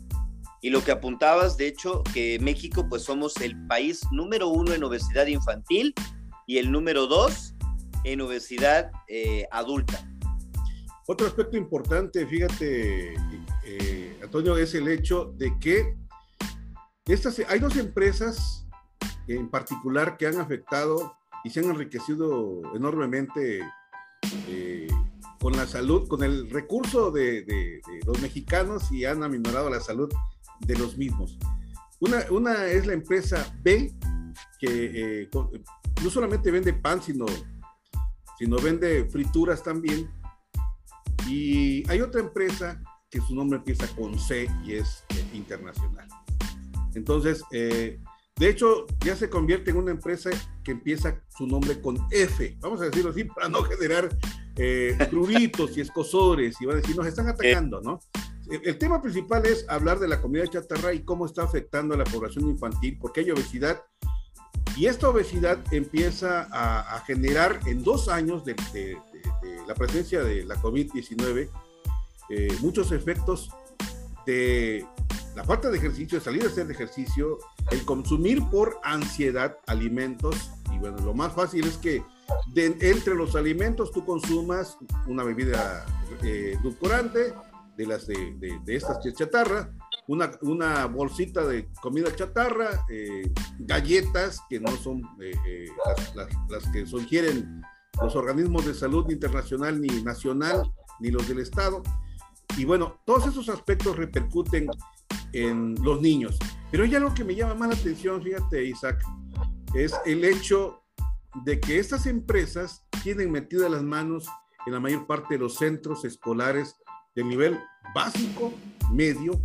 Y 0.61 0.71
lo 0.71 0.83
que 0.83 0.93
apuntabas, 0.93 1.57
de 1.57 1.67
hecho, 1.67 2.03
que 2.15 2.39
México 2.41 2.87
pues 2.89 3.03
somos 3.03 3.37
el 3.43 3.67
país 3.67 4.01
número 4.13 4.49
uno 4.49 4.73
en 4.73 4.83
obesidad 4.83 5.27
infantil 5.27 5.95
y 6.47 6.59
el 6.59 6.73
número 6.73 7.07
dos 7.07 7.55
en 8.05 8.21
obesidad 8.21 8.91
eh, 9.09 9.47
adulta. 9.51 10.07
Otro 11.07 11.27
aspecto 11.27 11.57
importante, 11.57 12.27
fíjate, 12.27 13.15
eh, 13.65 14.19
Antonio, 14.23 14.57
es 14.57 14.75
el 14.75 14.89
hecho 14.89 15.35
de 15.37 15.53
que 15.59 15.97
estas, 17.07 17.39
hay 17.47 17.59
dos 17.59 17.77
empresas 17.77 18.67
en 19.29 19.51
particular 19.51 20.17
que 20.17 20.27
han 20.27 20.39
afectado 20.39 21.15
y 21.45 21.51
se 21.51 21.61
han 21.61 21.67
enriquecido 21.67 22.63
enormemente 22.75 23.61
eh, 24.49 24.89
con 25.45 25.59
la 25.59 25.67
salud, 25.67 26.09
con 26.09 26.25
el 26.25 26.49
recurso 26.49 27.11
de, 27.11 27.83
los 28.07 28.19
mexicanos 28.23 28.91
y 28.91 29.05
han 29.05 29.23
aminorado 29.23 29.69
la 29.69 29.79
salud 29.79 30.11
de 30.61 30.75
los 30.75 30.97
mismos. 30.97 31.39
Una, 32.01 32.65
es 32.65 32.87
la 32.87 32.95
empresa 32.95 33.55
B, 33.63 33.93
que 34.59 35.29
no 36.03 36.09
solamente 36.09 36.51
vende 36.51 36.73
pan, 36.73 37.03
sino, 37.03 37.27
sino 38.39 38.57
vende 38.57 39.05
frituras 39.11 39.63
también 39.63 40.11
y 41.29 41.87
hay 41.91 42.01
otra 42.01 42.23
empresa 42.23 42.81
que 43.11 43.21
su 43.21 43.35
nombre 43.35 43.59
empieza 43.59 43.87
con 43.97 44.19
C 44.19 44.49
y 44.65 44.77
es 44.77 45.05
eh, 45.11 45.29
internacional. 45.35 46.09
Entonces, 46.95 47.43
eh, 47.53 48.01
de 48.37 48.49
hecho, 48.49 48.87
ya 49.05 49.15
se 49.15 49.29
convierte 49.29 49.73
en 49.73 49.77
una 49.77 49.91
empresa 49.91 50.31
que 50.65 50.71
empieza 50.71 51.23
su 51.29 51.47
nombre 51.47 51.83
con 51.83 51.99
F, 52.11 52.57
vamos 52.61 52.81
a 52.81 52.87
decirlo 52.87 53.11
así, 53.11 53.25
para 53.25 53.51
no 53.51 53.63
generar 53.63 54.09
eh, 54.57 54.97
y 55.75 55.81
escosores 55.81 56.61
y 56.61 56.67
va 56.67 56.75
a 56.75 56.77
decir, 56.77 56.97
nos 56.97 57.07
están 57.07 57.29
atacando, 57.29 57.81
¿no? 57.81 58.01
El, 58.51 58.77
tema 58.79 59.01
principal 59.01 59.47
es 59.47 59.65
hablar 59.69 59.99
de 59.99 60.07
la 60.07 60.21
comida 60.21 60.47
chatarra 60.47 60.93
y 60.93 61.03
cómo 61.03 61.25
está 61.25 61.45
afectando 61.45 61.95
a 61.95 61.97
la 61.97 62.05
población 62.05 62.49
infantil, 62.49 62.99
porque 63.01 63.21
hay 63.21 63.31
obesidad 63.31 63.83
y 64.77 64.87
esta 64.87 65.09
obesidad 65.09 65.59
empieza 65.73 66.49
a, 66.51 66.99
generar 67.07 67.61
en 67.67 67.83
dos 67.83 68.09
años 68.09 68.45
de, 68.45 68.55
la 69.67 69.75
presencia 69.75 70.23
de 70.23 70.45
la 70.45 70.57
COVID-19 70.57 71.49
eh, 72.31 72.57
muchos 72.61 72.91
efectos 72.93 73.51
de 74.27 74.87
la 75.37 75.45
falta 75.45 75.71
de 75.71 75.79
ejercicio, 75.79 76.19
de 76.19 76.25
salir 76.25 76.45
a 76.45 76.47
hacer 76.47 76.71
ejercicio, 76.71 77.39
el 77.71 77.85
consumir 77.85 78.43
por 78.51 78.79
ansiedad 78.83 79.59
alimentos. 79.67 80.51
Y 80.73 80.79
bueno, 80.79 80.99
lo 80.99 81.15
más 81.15 81.35
fácil 81.35 81.67
es 81.67 81.77
que 81.77 82.03
entre 82.55 83.15
los 83.15 83.35
alimentos 83.37 83.91
tú 83.93 84.05
consumas 84.05 84.77
una 85.07 85.25
bebida 85.25 85.85
eh, 86.23 86.57
edulcorante, 86.59 87.35
de 87.77 87.87
las 87.87 88.07
de, 88.07 88.37
de, 88.65 88.77
estas 88.77 89.01
chatarra, 89.15 89.73
una, 90.07 90.31
una, 90.43 90.87
bolsita 90.87 91.45
de 91.45 91.69
comida 91.81 92.15
chatarra, 92.15 92.85
eh, 92.89 93.33
galletas 93.59 94.41
que 94.49 94.61
no 94.61 94.71
son 94.77 95.03
eh, 95.21 95.67
las, 96.15 96.29
las, 96.49 96.73
que 96.73 96.87
sugieren 96.87 97.63
los 98.01 98.15
organismos 98.15 98.67
de 98.67 98.75
salud 98.75 99.11
internacional 99.11 99.81
ni 99.81 99.89
nacional, 100.03 100.71
ni 101.01 101.11
los 101.11 101.27
del 101.27 101.41
Estado. 101.41 101.83
Y 102.57 102.65
bueno, 102.65 103.01
todos 103.05 103.27
esos 103.27 103.49
aspectos 103.49 103.97
repercuten 103.97 104.69
en 105.33 105.75
los 105.83 106.01
niños. 106.01 106.39
Pero 106.71 106.85
hay 106.85 106.95
algo 106.95 107.13
que 107.13 107.25
me 107.25 107.35
llama 107.35 107.55
más 107.55 107.69
la 107.71 107.75
atención, 107.75 108.23
fíjate, 108.23 108.65
Isaac, 108.65 109.03
es 109.75 109.93
el 110.07 110.25
hecho 110.25 110.84
de 111.43 111.61
que 111.61 111.79
estas 111.79 112.07
empresas 112.07 112.87
tienen 113.03 113.31
metidas 113.31 113.71
las 113.71 113.83
manos 113.83 114.29
en 114.67 114.73
la 114.73 114.81
mayor 114.81 115.07
parte 115.07 115.35
de 115.35 115.41
los 115.41 115.57
centros 115.57 116.05
escolares 116.05 116.77
de 117.15 117.25
nivel 117.25 117.59
básico, 117.95 118.53
medio 118.93 119.41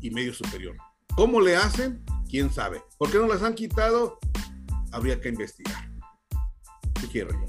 y 0.00 0.10
medio 0.10 0.32
superior. 0.32 0.76
¿Cómo 1.14 1.40
le 1.40 1.56
hacen? 1.56 2.04
¿Quién 2.28 2.52
sabe? 2.52 2.82
¿Por 2.98 3.10
qué 3.10 3.18
no 3.18 3.26
las 3.26 3.42
han 3.42 3.54
quitado? 3.54 4.18
Habría 4.92 5.20
que 5.20 5.28
investigar. 5.28 5.90
¿Qué 7.00 7.06
quiero 7.08 7.30
yo? 7.30 7.46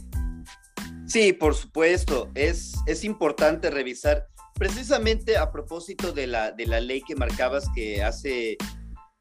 Sí, 1.08 1.32
por 1.32 1.56
supuesto. 1.56 2.30
Es, 2.34 2.74
es 2.86 3.04
importante 3.04 3.70
revisar, 3.70 4.28
precisamente 4.56 5.38
a 5.38 5.52
propósito 5.52 6.12
de 6.12 6.28
la, 6.28 6.52
de 6.52 6.66
la 6.66 6.82
ley 6.82 7.02
que 7.02 7.16
marcabas 7.16 7.70
que 7.74 8.04
hace 8.04 8.58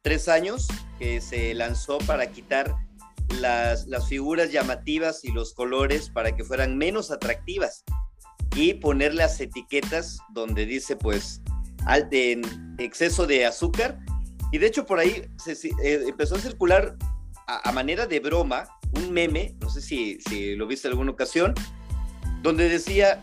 tres 0.03 0.29
años, 0.29 0.67
que 0.99 1.21
se 1.21 1.55
lanzó 1.55 1.99
para 1.99 2.31
quitar 2.33 2.75
las, 3.41 3.87
las 3.87 4.09
figuras 4.09 4.53
llamativas 4.53 5.25
y 5.25 5.33
los 5.33 5.55
colores 5.55 6.11
para 6.11 6.35
que 6.35 6.45
fueran 6.45 6.77
menos 6.77 7.11
atractivas 7.11 7.85
y 8.55 8.75
poner 8.75 9.15
las 9.15 9.41
etiquetas 9.41 10.19
donde 10.33 10.67
dice 10.67 10.97
pues 10.97 11.41
en 12.11 12.43
exceso 12.79 13.27
de 13.27 13.47
azúcar. 13.47 13.99
Y 14.53 14.59
de 14.59 14.67
hecho 14.67 14.85
por 14.85 14.99
ahí 14.99 15.23
eh, 15.47 16.05
empezó 16.07 16.37
a 16.37 16.39
circular 16.39 16.97
a, 17.47 17.73
manera 17.73 18.07
de 18.07 18.21
broma 18.21 18.69
un 18.95 19.11
meme, 19.11 19.55
no 19.61 19.71
sé 19.71 19.81
si, 19.81 20.19
si 20.21 20.55
lo 20.55 20.67
viste 20.67 20.89
alguna 20.89 21.11
ocasión, 21.11 21.55
donde 22.43 22.69
decía 22.69 23.23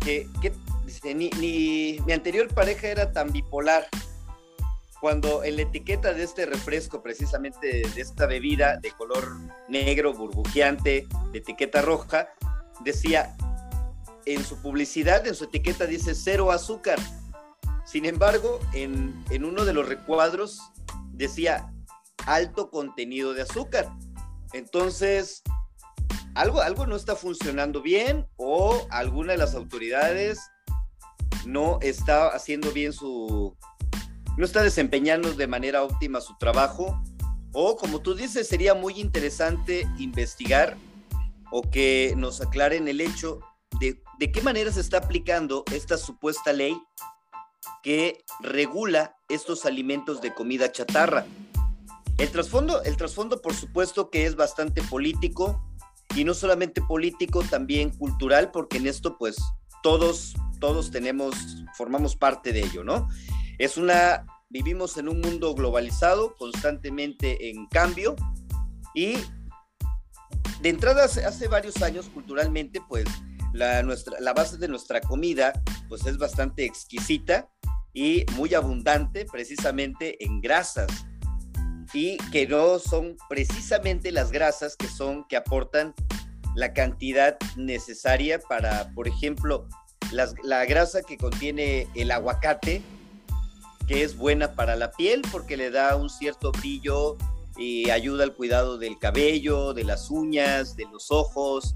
que, 0.00 0.28
ni, 1.14 1.30
mi 2.04 2.12
anterior 2.12 2.48
pareja 2.48 2.88
era 2.88 3.12
tan 3.12 3.32
bipolar. 3.32 3.88
Cuando 5.06 5.44
en 5.44 5.54
la 5.54 5.62
etiqueta 5.62 6.12
de 6.12 6.24
este 6.24 6.46
refresco, 6.46 7.00
precisamente 7.00 7.82
de 7.94 8.00
esta 8.00 8.26
bebida 8.26 8.78
de 8.78 8.90
color 8.90 9.36
negro, 9.68 10.12
burbujeante, 10.12 11.06
de 11.30 11.38
etiqueta 11.38 11.80
roja, 11.80 12.26
decía, 12.80 13.36
en 14.24 14.44
su 14.44 14.60
publicidad, 14.60 15.24
en 15.28 15.36
su 15.36 15.44
etiqueta 15.44 15.86
dice 15.86 16.16
cero 16.16 16.50
azúcar. 16.50 16.98
Sin 17.84 18.04
embargo, 18.04 18.58
en, 18.74 19.14
en 19.30 19.44
uno 19.44 19.64
de 19.64 19.74
los 19.74 19.88
recuadros 19.88 20.60
decía 21.12 21.72
alto 22.26 22.68
contenido 22.68 23.32
de 23.32 23.42
azúcar. 23.42 23.88
Entonces, 24.54 25.44
algo, 26.34 26.62
algo 26.62 26.84
no 26.84 26.96
está 26.96 27.14
funcionando 27.14 27.80
bien 27.80 28.26
o 28.34 28.84
alguna 28.90 29.34
de 29.34 29.38
las 29.38 29.54
autoridades 29.54 30.40
no 31.46 31.78
está 31.80 32.26
haciendo 32.26 32.72
bien 32.72 32.92
su, 32.92 33.56
no 34.36 34.44
está 34.44 34.62
desempeñando 34.62 35.32
de 35.32 35.46
manera 35.46 35.82
óptima 35.82 36.20
su 36.20 36.36
trabajo 36.38 37.02
o 37.52 37.76
como 37.76 38.00
tú 38.00 38.14
dices, 38.14 38.46
sería 38.48 38.74
muy 38.74 39.00
interesante 39.00 39.88
investigar 39.98 40.76
o 41.50 41.62
que 41.62 42.12
nos 42.16 42.40
aclaren 42.42 42.86
el 42.86 43.00
hecho 43.00 43.40
de, 43.80 44.02
de 44.18 44.30
qué 44.30 44.42
manera 44.42 44.70
se 44.70 44.80
está 44.80 44.98
aplicando 44.98 45.64
esta 45.72 45.96
supuesta 45.96 46.52
ley 46.52 46.76
que 47.82 48.24
regula 48.40 49.16
estos 49.28 49.64
alimentos 49.64 50.20
de 50.20 50.34
comida 50.34 50.70
chatarra. 50.70 51.24
El 52.18 52.30
trasfondo, 52.30 52.82
el 52.82 52.96
trasfondo, 52.96 53.40
por 53.40 53.54
supuesto, 53.54 54.10
que 54.10 54.26
es 54.26 54.36
bastante 54.36 54.82
político, 54.82 55.62
y 56.14 56.24
no 56.24 56.34
solamente 56.34 56.80
político, 56.82 57.42
también 57.42 57.90
cultural, 57.90 58.50
porque 58.50 58.78
en 58.78 58.86
esto 58.86 59.16
pues 59.18 59.36
todos, 59.82 60.34
todos 60.60 60.90
tenemos, 60.90 61.34
formamos 61.76 62.16
parte 62.16 62.52
de 62.52 62.60
ello, 62.60 62.84
¿no? 62.84 63.08
Es 63.58 63.76
una, 63.76 64.26
vivimos 64.48 64.96
en 64.96 65.08
un 65.08 65.20
mundo 65.20 65.54
globalizado, 65.54 66.34
constantemente 66.36 67.50
en 67.50 67.66
cambio, 67.66 68.16
y 68.94 69.16
de 70.60 70.68
entrada 70.68 71.04
hace, 71.04 71.48
varios 71.48 71.82
años 71.82 72.08
culturalmente 72.12 72.80
pues 72.88 73.04
la, 73.52 73.82
nuestra, 73.82 74.18
la 74.20 74.32
base 74.32 74.56
de 74.56 74.68
nuestra 74.68 75.00
comida 75.00 75.52
pues 75.88 76.06
es 76.06 76.18
bastante 76.18 76.64
exquisita 76.64 77.48
y 77.92 78.24
muy 78.32 78.54
abundante 78.54 79.26
precisamente 79.26 80.22
en 80.24 80.40
grasas 80.40 80.88
y 81.92 82.16
que 82.30 82.46
no 82.46 82.78
son 82.78 83.16
precisamente 83.28 84.10
las 84.12 84.32
grasas 84.32 84.76
que 84.76 84.88
son 84.88 85.24
que 85.28 85.36
aportan 85.36 85.94
la 86.54 86.72
cantidad 86.72 87.36
necesaria 87.56 88.40
para, 88.40 88.90
por 88.94 89.06
ejemplo, 89.06 89.68
la 90.42 90.64
grasa 90.64 91.02
que 91.02 91.18
contiene 91.18 91.86
el 91.94 92.10
aguacate, 92.10 92.82
que 93.86 94.02
es 94.02 94.16
buena 94.16 94.52
para 94.52 94.76
la 94.76 94.90
piel 94.90 95.22
porque 95.30 95.56
le 95.56 95.70
da 95.70 95.96
un 95.96 96.10
cierto 96.10 96.52
brillo 96.52 97.16
y 97.56 97.90
ayuda 97.90 98.24
al 98.24 98.34
cuidado 98.34 98.78
del 98.78 98.98
cabello, 98.98 99.72
de 99.72 99.84
las 99.84 100.10
uñas, 100.10 100.76
de 100.76 100.84
los 100.86 101.10
ojos. 101.10 101.72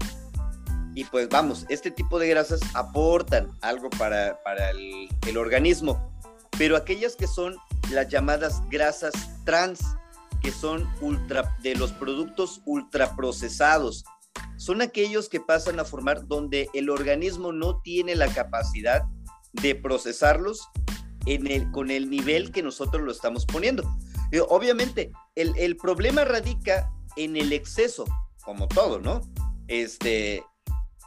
Y 0.93 1.05
pues 1.05 1.29
vamos, 1.29 1.65
este 1.69 1.89
tipo 1.89 2.19
de 2.19 2.27
grasas 2.27 2.59
aportan 2.73 3.49
algo 3.61 3.89
para, 3.91 4.37
el, 4.71 5.07
el 5.25 5.37
organismo, 5.37 6.11
pero 6.57 6.75
aquellas 6.75 7.15
que 7.15 7.27
son 7.27 7.55
las 7.91 8.09
llamadas 8.09 8.61
grasas 8.69 9.13
trans, 9.45 9.79
que 10.41 10.51
son 10.51 10.89
ultra, 11.01 11.55
de 11.63 11.75
los 11.75 11.91
productos 11.93 12.61
ultraprocesados. 12.65 14.03
Son 14.57 14.81
aquellos 14.81 15.29
que 15.29 15.39
pasan 15.39 15.79
a 15.79 15.85
formar 15.85 16.27
donde 16.27 16.69
el 16.73 16.89
organismo 16.89 17.51
no 17.51 17.81
tiene 17.81 18.15
la 18.15 18.27
capacidad 18.27 19.03
de 19.53 19.75
procesarlos 19.75 20.67
en 21.25 21.47
el, 21.47 21.71
con 21.71 21.91
el 21.91 22.09
nivel 22.09 22.51
que 22.51 22.63
nosotros 22.63 23.03
lo 23.03 23.11
estamos 23.11 23.45
poniendo. 23.45 23.83
Eh, 24.31 24.41
obviamente, 24.47 25.11
el, 25.35 25.75
problema 25.77 26.23
radica 26.25 26.91
en 27.15 27.35
el 27.35 27.53
exceso, 27.53 28.05
como 28.43 28.67
todo, 28.67 28.99
¿no? 28.99 29.21
Este, 29.67 30.43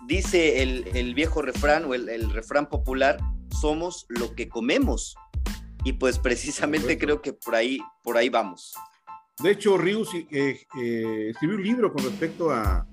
dice 0.07 0.63
el, 0.63 1.15
viejo 1.15 1.43
refrán 1.43 1.85
o 1.87 1.95
el, 1.95 2.09
el, 2.09 2.31
refrán 2.31 2.69
popular, 2.69 3.19
somos 3.61 4.07
lo 4.09 4.35
que 4.35 4.49
comemos. 4.49 5.15
Y 5.85 5.95
pues 5.95 6.19
precisamente 6.19 6.99
creo 6.99 7.21
que 7.21 7.33
por 7.33 7.55
ahí, 7.55 7.79
por 8.03 8.17
ahí 8.17 8.29
vamos. 8.29 8.75
De 9.43 9.51
hecho, 9.51 9.77
Rius 9.77 10.15
eh, 10.15 10.67
eh, 10.81 11.29
escribió 11.31 11.57
un 11.57 11.63
libro 11.63 11.93
con 11.93 12.05
respecto 12.05 12.51
a, 12.51 12.87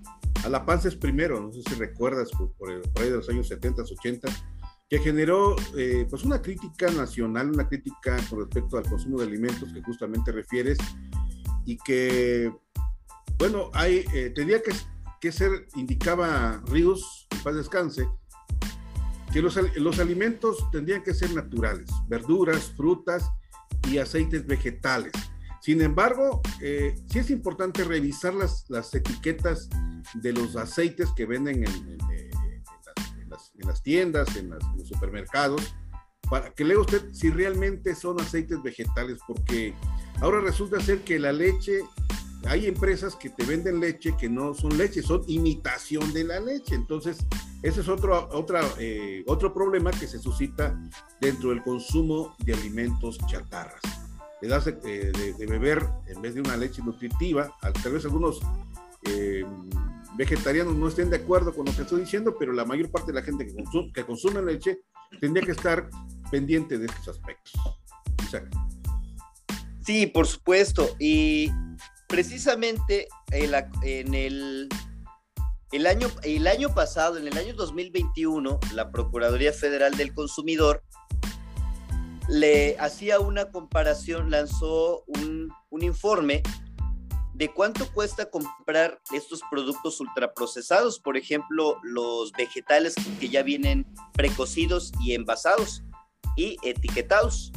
a 0.44 0.50
la 0.50 0.66
Pances 0.66 0.96
primero, 0.96 1.40
no 1.40 1.52
sé 1.54 1.62
si 1.62 1.76
recuerdas, 1.76 2.32
por, 2.32 2.52
por, 2.54 2.72
ahí 3.02 3.10
de 3.10 3.18
los 3.18 3.30
años 3.30 3.48
70, 3.48 3.84
80, 3.84 4.28
que 4.92 5.00
generó 5.00 5.56
eh, 5.78 6.06
pues 6.10 6.26
una 6.26 6.42
crítica 6.42 6.92
nacional, 6.92 7.50
una 7.50 7.66
crítica 7.66 8.18
con 8.30 8.40
respecto 8.40 8.78
al 8.78 8.84
consumo 8.84 9.20
de 9.20 9.26
alimentos 9.26 9.72
que 9.72 9.82
justamente 9.82 10.34
refieres 10.34 10.78
y 11.66 11.78
que, 11.78 12.54
bueno, 13.38 13.70
hay, 13.74 14.04
eh, 14.14 14.34
tenía 14.36 14.62
que, 14.62 14.74
que, 15.22 15.32
ser, 15.32 15.66
indicaba 15.76 16.62
Ríos, 16.68 17.26
en 17.32 17.40
paz 17.42 17.56
descanse, 17.56 18.06
que 19.32 19.42
los, 19.42 19.58
los 19.78 20.00
alimentos 20.00 20.70
tendrían 20.74 21.04
que 21.04 21.14
ser 21.14 21.34
naturales, 21.34 21.90
verduras, 22.10 22.74
frutas 22.76 23.32
y 23.90 23.98
aceites 23.98 24.46
vegetales. 24.46 25.14
Sin 25.62 25.82
embargo, 25.82 26.42
eh, 26.60 26.96
sí 27.10 27.20
es 27.20 27.30
importante 27.30 27.86
revisar 27.86 28.34
las, 28.34 28.66
las 28.68 28.94
etiquetas 28.94 29.70
de 30.16 30.34
los 30.34 30.58
aceites 30.58 31.08
que 31.16 31.26
venden 31.26 31.66
en, 31.66 32.11
las, 33.32 33.84
tiendas, 33.84 34.36
en, 34.36 34.52
los 34.52 34.64
supermercados, 34.88 35.74
para 36.30 36.54
que 36.54 36.64
lea 36.64 36.80
usted 36.80 37.12
si 37.12 37.30
realmente 37.30 37.96
son 37.96 38.22
aceites 38.22 38.62
vegetales, 38.62 39.18
porque 39.28 39.74
ahora 40.22 40.40
resulta 40.42 40.80
ser 40.80 41.02
que 41.02 41.20
la 41.20 41.32
leche, 41.32 41.80
hay 42.46 42.68
empresas 42.68 43.16
que 43.16 43.30
te 43.30 43.46
venden 43.46 43.80
leche 43.80 44.16
que 44.18 44.30
no 44.30 44.54
son 44.54 44.78
leche, 44.78 45.02
son 45.02 45.24
imitación 45.28 46.14
de 46.14 46.24
la 46.24 46.40
leche. 46.40 46.76
Entonces, 46.76 47.18
ese 47.62 47.82
es 47.82 47.88
otro, 47.88 48.30
otra, 48.32 48.62
eh, 48.80 49.24
otro 49.28 49.54
problema 49.54 49.92
que 49.92 50.08
se 50.08 50.20
suscita 50.20 50.80
dentro 51.20 51.50
del 51.50 51.62
consumo 51.62 52.36
de 52.40 52.54
alimentos 52.54 53.18
chatarras. 53.28 53.82
Le 54.42 54.48
das 54.48 54.66
eh, 54.66 55.12
de, 55.38 55.46
beber, 55.46 55.88
en 56.08 56.22
vez 56.22 56.34
de 56.34 56.42
una 56.42 56.58
leche 56.58 56.82
nutritiva, 56.82 57.56
tal 57.62 57.94
vez 57.94 58.06
algunos 58.06 58.40
eh, 59.04 59.46
vegetarianos 60.22 60.76
no 60.76 60.88
estén 60.88 61.10
de 61.10 61.16
acuerdo 61.16 61.52
con 61.52 61.66
lo 61.66 61.76
que 61.76 61.82
estoy 61.82 62.02
diciendo, 62.02 62.36
pero 62.38 62.54
la 62.54 62.64
mayor 62.64 62.92
parte 62.92 63.12
de 63.12 63.20
la 63.20 63.24
gente 63.24 63.48
que 63.48 64.06
consume, 64.06 64.44
leche 64.44 64.82
tendría 65.20 65.44
que 65.44 65.54
estar 65.54 65.90
pendiente 66.30 66.78
de 66.78 66.86
estos 66.86 67.18
aspectos. 67.18 67.54
Sí, 69.84 70.06
por 70.06 70.28
supuesto. 70.28 70.96
Y 71.00 71.50
precisamente 72.08 73.08
en 73.32 74.14
el, 74.14 74.70
el, 75.72 75.88
año, 75.88 76.08
el 76.22 76.46
año 76.46 76.72
pasado, 76.72 77.18
en 77.18 77.28
el 77.28 77.36
año 77.36 77.56
2021, 77.56 78.60
la 78.76 78.92
Procuraduría 78.92 79.54
Federal 79.54 79.98
del 79.98 80.14
Consumidor 80.14 80.84
le 82.30 82.78
hacía 82.78 83.20
una 83.20 83.46
comparación, 83.50 84.30
lanzó 84.30 85.04
un, 85.08 85.52
un 85.72 85.84
informe 85.84 86.44
de 87.42 87.52
cuánto 87.52 87.92
cuesta 87.92 88.30
comprar 88.30 89.02
estos 89.12 89.42
productos 89.50 90.00
ultraprocesados, 90.00 91.00
por 91.00 91.18
ejemplo, 91.18 91.80
los 91.82 92.32
vegetales 92.34 92.94
que 93.20 93.30
ya 93.30 93.42
vienen 93.42 93.92
precocidos 94.14 94.92
y 95.02 95.16
envasados 95.16 95.82
y 96.38 96.58
etiquetados. 96.62 97.52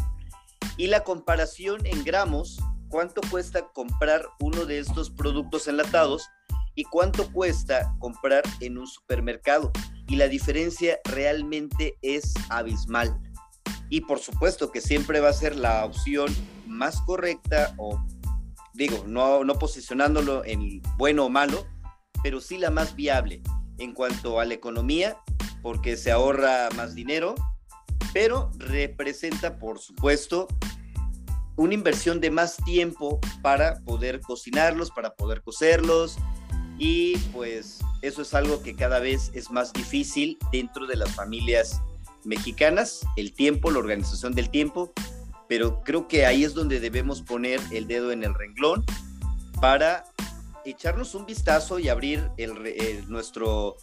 Y 0.79 0.87
la 0.87 1.05
comparación 1.05 1.85
en 1.85 2.03
gramos, 2.03 2.59
cuánto 2.89 3.21
cuesta 3.31 3.69
comprar 3.75 4.27
uno 4.41 4.65
de 4.65 4.79
estos 4.79 5.11
productos 5.11 5.69
enlatados 5.69 6.31
y 6.75 6.85
cuánto 6.85 7.31
cuesta 7.31 7.95
comprar 7.99 8.43
en 8.61 8.79
un 8.79 8.87
supermercado. 8.87 9.71
Y 10.09 10.17
la 10.17 10.29
diferencia 10.29 10.99
realmente 11.05 11.99
es 12.01 12.33
abismal. 12.49 13.21
Y 13.91 14.01
por 14.01 14.19
supuesto 14.19 14.73
que 14.73 14.81
siempre 14.81 15.21
va 15.21 15.29
a 15.29 15.35
ser 15.35 15.57
la 15.57 15.85
opción 15.85 16.35
más 16.67 17.03
correcta 17.03 17.75
o 17.77 18.03
digo, 18.75 19.05
no, 19.07 19.45
no 19.45 19.59
posicionándolo 19.59 20.45
en 20.45 20.83
bueno 20.99 21.27
o 21.27 21.31
malo, 21.31 21.67
pero 22.23 22.41
sí 22.41 22.59
la 22.59 22.71
más 22.71 22.95
viable 22.95 23.43
en 23.79 23.93
cuanto 23.93 24.41
a 24.41 24.45
la 24.45 24.55
economía, 24.55 25.17
porque 25.63 25.97
se 25.97 26.11
ahorra 26.11 26.69
más 26.77 26.95
dinero, 26.95 27.35
pero 28.13 28.51
representa, 28.59 29.59
por 29.59 29.79
supuesto, 29.79 30.49
una 31.57 31.75
inversión 31.75 32.21
de 32.21 32.31
más 32.31 32.57
tiempo 32.65 33.21
para 33.43 33.81
poder 33.85 34.21
cocinarlos, 34.21 34.91
para 34.91 35.15
poder 35.15 35.43
cocerlos, 35.43 36.19
y 36.79 37.17
pues 37.33 37.81
eso 38.03 38.23
es 38.23 38.35
algo 38.35 38.63
que 38.63 38.75
cada 38.75 38.99
vez 38.99 39.31
es 39.35 39.51
más 39.51 39.73
difícil 39.73 40.39
dentro 40.51 40.87
de 40.87 40.97
las 40.97 41.15
familias 41.15 41.81
mexicanas, 42.25 43.07
el 43.17 43.33
tiempo, 43.33 43.71
la 43.71 43.79
organización 43.79 44.35
del 44.35 44.51
tiempo, 44.51 44.93
pero 45.49 45.83
creo 45.83 46.09
que 46.09 46.27
ahí 46.27 46.45
es 46.45 46.55
donde 46.55 46.81
debemos 46.81 47.23
poner 47.23 47.61
el 47.73 47.87
dedo 47.87 48.13
en 48.13 48.25
el 48.25 48.35
renglón 48.35 48.85
para 49.61 50.05
echarnos 50.65 51.15
un 51.15 51.27
vistazo 51.27 51.79
y 51.79 51.89
abrir 51.89 52.31
nuestro, 53.09 53.77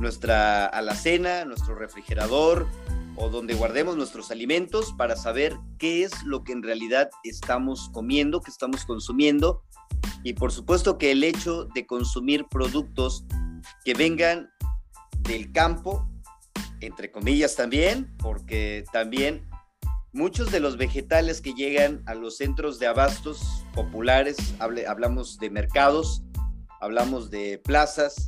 nuestra 0.00 0.66
alacena, 0.66 1.44
nuestro 1.44 1.74
refrigerador 1.74 2.66
o 3.16 3.28
donde 3.28 3.54
guardemos 3.54 3.96
nuestros 3.96 4.30
alimentos 4.30 4.92
para 4.96 5.16
saber 5.16 5.56
qué 5.78 6.04
es 6.04 6.22
lo 6.24 6.42
que 6.44 6.52
en 6.52 6.62
realidad 6.62 7.10
estamos 7.22 7.90
comiendo, 7.92 8.40
qué 8.40 8.50
estamos 8.50 8.84
consumiendo. 8.84 9.62
Y 10.22 10.34
por 10.34 10.52
supuesto 10.52 10.98
que 10.98 11.12
el 11.12 11.22
hecho 11.22 11.66
de 11.74 11.86
consumir 11.86 12.46
productos 12.46 13.24
que 13.84 13.94
vengan 13.94 14.50
del 15.20 15.52
campo, 15.52 16.08
entre 16.80 17.10
comillas 17.10 17.54
también, 17.54 18.12
porque 18.18 18.84
también 18.92 19.46
Muchos 20.14 20.52
de 20.52 20.60
los 20.60 20.76
vegetales 20.76 21.40
que 21.40 21.54
llegan 21.54 22.04
a 22.06 22.14
los 22.14 22.36
centros 22.36 22.78
de 22.78 22.86
abastos 22.86 23.64
populares, 23.74 24.36
hablamos 24.60 25.40
de 25.40 25.50
mercados, 25.50 26.22
hablamos 26.80 27.32
de 27.32 27.58
plazas, 27.58 28.24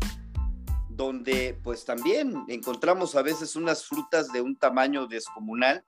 donde 0.89 1.57
pues 1.63 1.85
también 1.85 2.43
encontramos 2.49 3.15
a 3.15 3.23
veces 3.23 3.55
unas 3.55 3.85
frutas 3.85 4.33
de 4.33 4.41
un 4.41 4.57
tamaño 4.57 5.07
descomunal 5.07 5.85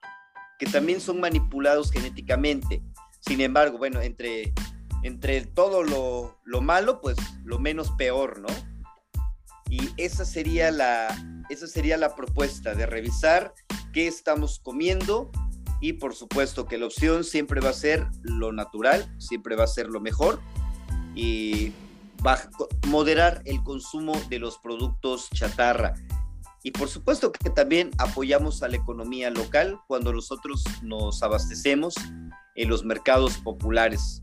que 0.60 0.66
también 0.66 1.00
son 1.00 1.18
manipulados 1.18 1.90
genéticamente. 1.90 2.80
Sin 3.18 3.40
embargo, 3.40 3.76
bueno, 3.76 4.00
entre, 4.00 4.54
entre 5.02 5.46
todo 5.46 5.82
lo, 5.82 6.38
lo 6.44 6.60
malo, 6.60 7.00
pues 7.00 7.16
lo 7.42 7.58
menos 7.58 7.90
peor, 7.98 8.38
¿no? 8.38 8.48
Y 9.68 9.90
esa 9.96 10.24
sería 10.24 10.70
la, 10.70 11.08
esa 11.48 11.66
sería 11.66 11.96
la 11.96 12.14
propuesta 12.14 12.76
de 12.76 12.86
revisar 12.86 13.52
qué 13.92 14.06
estamos 14.06 14.60
comiendo, 14.60 15.32
y 15.80 15.94
por 15.94 16.14
supuesto 16.14 16.66
que 16.66 16.78
la 16.78 16.86
opción 16.86 17.24
siempre 17.24 17.60
va 17.60 17.70
a 17.70 17.74
ser 17.74 18.06
lo 18.22 18.52
natural, 18.52 19.14
siempre 19.18 19.56
va 19.56 19.64
a 19.64 19.68
ser 19.68 19.88
lo 19.88 20.00
mejor 20.00 20.40
y 21.14 21.72
moderar 22.88 23.42
el 23.44 23.62
consumo 23.62 24.12
de 24.28 24.38
los 24.38 24.58
productos 24.58 25.28
chatarra. 25.30 25.94
Y 26.64 26.72
por 26.72 26.88
supuesto 26.88 27.30
que 27.30 27.50
también 27.50 27.90
apoyamos 27.98 28.62
a 28.62 28.68
la 28.68 28.76
economía 28.76 29.30
local 29.30 29.78
cuando 29.86 30.12
nosotros 30.12 30.64
nos 30.82 31.22
abastecemos 31.22 31.94
en 32.56 32.68
los 32.68 32.84
mercados 32.84 33.38
populares. 33.38 34.22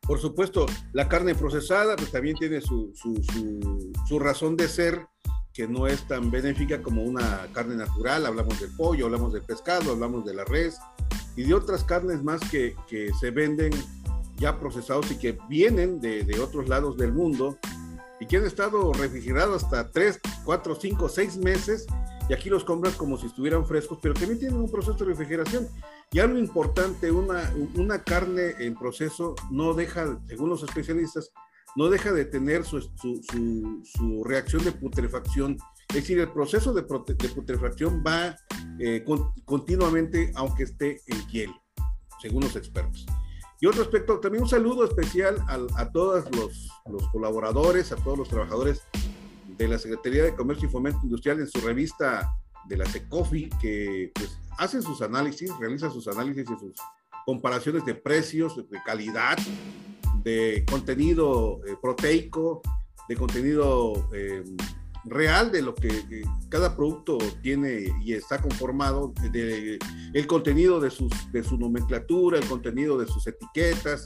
Por 0.00 0.18
supuesto, 0.20 0.66
la 0.92 1.08
carne 1.08 1.34
procesada 1.34 1.94
pues, 1.94 2.10
también 2.10 2.36
tiene 2.36 2.60
su, 2.60 2.92
su 4.06 4.18
razón 4.18 4.56
de 4.56 4.66
ser 4.66 5.06
que 5.58 5.66
no 5.66 5.88
es 5.88 6.06
tan 6.06 6.30
benéfica 6.30 6.80
como 6.80 7.02
una 7.02 7.48
carne 7.52 7.74
natural. 7.74 8.24
Hablamos 8.26 8.60
del 8.60 8.70
pollo, 8.76 9.06
hablamos 9.06 9.32
del 9.32 9.42
pescado, 9.42 9.90
hablamos 9.90 10.24
de 10.24 10.32
la 10.32 10.44
res 10.44 10.78
y 11.34 11.42
de 11.42 11.52
otras 11.52 11.82
carnes 11.82 12.22
más 12.22 12.40
que, 12.48 12.76
que 12.86 13.12
se 13.18 13.32
venden 13.32 13.72
ya 14.36 14.60
procesados 14.60 15.10
y 15.10 15.18
que 15.18 15.36
vienen 15.48 16.00
de, 16.00 16.22
de, 16.22 16.38
otros 16.38 16.68
lados 16.68 16.96
del 16.96 17.12
mundo 17.12 17.58
y 18.20 18.26
que 18.26 18.36
han 18.36 18.46
estado 18.46 18.92
refrigerados 18.92 19.64
hasta 19.64 19.90
3, 19.90 20.20
4, 20.44 20.76
5, 20.76 21.08
6 21.08 21.36
meses 21.38 21.88
y 22.28 22.34
aquí 22.34 22.50
los 22.50 22.62
compras 22.62 22.94
como 22.94 23.18
si 23.18 23.26
estuvieran 23.26 23.66
frescos, 23.66 23.98
pero 24.00 24.14
también 24.14 24.38
tienen 24.38 24.60
un 24.60 24.70
proceso 24.70 24.98
de 24.98 25.06
refrigeración. 25.06 25.66
Y 26.12 26.20
algo 26.20 26.38
importante, 26.38 27.10
una, 27.10 27.52
una 27.74 28.04
carne 28.04 28.54
en 28.60 28.76
proceso 28.76 29.34
no 29.50 29.74
deja, 29.74 30.20
según 30.28 30.50
los 30.50 30.62
especialistas, 30.62 31.32
no 31.76 31.88
deja 31.88 32.12
de 32.12 32.24
tener 32.24 32.64
su, 32.64 32.80
su, 32.80 34.24
reacción 34.24 34.64
de 34.64 34.72
putrefacción. 34.72 35.56
Es 35.88 35.96
decir, 35.96 36.18
el 36.18 36.30
proceso 36.32 36.72
de, 36.72 36.82
de 36.82 37.28
putrefacción 37.28 38.02
va 38.06 38.36
eh, 38.78 39.04
continuamente, 39.44 40.32
aunque 40.34 40.64
esté 40.64 41.00
en 41.06 41.26
hielo, 41.28 41.62
según 42.20 42.42
los 42.42 42.56
expertos. 42.56 43.06
Y 43.60 43.66
otro 43.66 43.82
aspecto, 43.82 44.20
también 44.20 44.44
un 44.44 44.48
saludo 44.48 44.84
especial 44.84 45.36
a, 45.48 45.80
a 45.80 45.90
todos 45.90 46.24
los, 46.36 46.68
los, 46.88 47.08
colaboradores, 47.08 47.90
a 47.90 47.96
todos 47.96 48.18
los 48.18 48.28
trabajadores 48.28 48.82
de 49.56 49.66
la 49.66 49.78
Secretaría 49.78 50.22
de 50.22 50.36
Comercio 50.36 50.68
y 50.68 50.70
Fomento 50.70 51.00
Industrial 51.02 51.40
en 51.40 51.48
su 51.48 51.60
revista 51.60 52.32
de 52.68 52.76
la 52.76 52.86
SECOFI, 52.86 53.48
que 53.60 54.12
pues, 54.14 54.38
hacen 54.58 54.82
sus 54.82 55.02
análisis, 55.02 55.50
realizan 55.58 55.92
sus 55.92 56.06
análisis 56.06 56.44
y 56.44 56.58
sus 56.58 56.74
comparaciones 57.26 57.84
de 57.84 57.94
precios, 57.94 58.56
de 58.56 58.82
calidad, 58.84 59.36
de 60.28 60.64
contenido 60.70 61.60
eh, 61.66 61.74
proteico, 61.80 62.60
de 63.08 63.16
contenido 63.16 64.10
eh, 64.12 64.44
real 65.04 65.50
de 65.50 65.62
lo 65.62 65.74
que 65.74 65.90
cada 66.50 66.76
producto 66.76 67.16
tiene 67.40 67.86
y 68.04 68.12
está 68.12 68.38
conformado, 68.38 69.14
de, 69.32 69.78
el 70.12 70.26
contenido 70.26 70.80
de, 70.80 70.90
sus, 70.90 71.10
de 71.32 71.42
su 71.42 71.56
nomenclatura, 71.56 72.38
el 72.38 72.46
contenido 72.46 72.98
de 72.98 73.06
sus 73.06 73.26
etiquetas, 73.26 74.04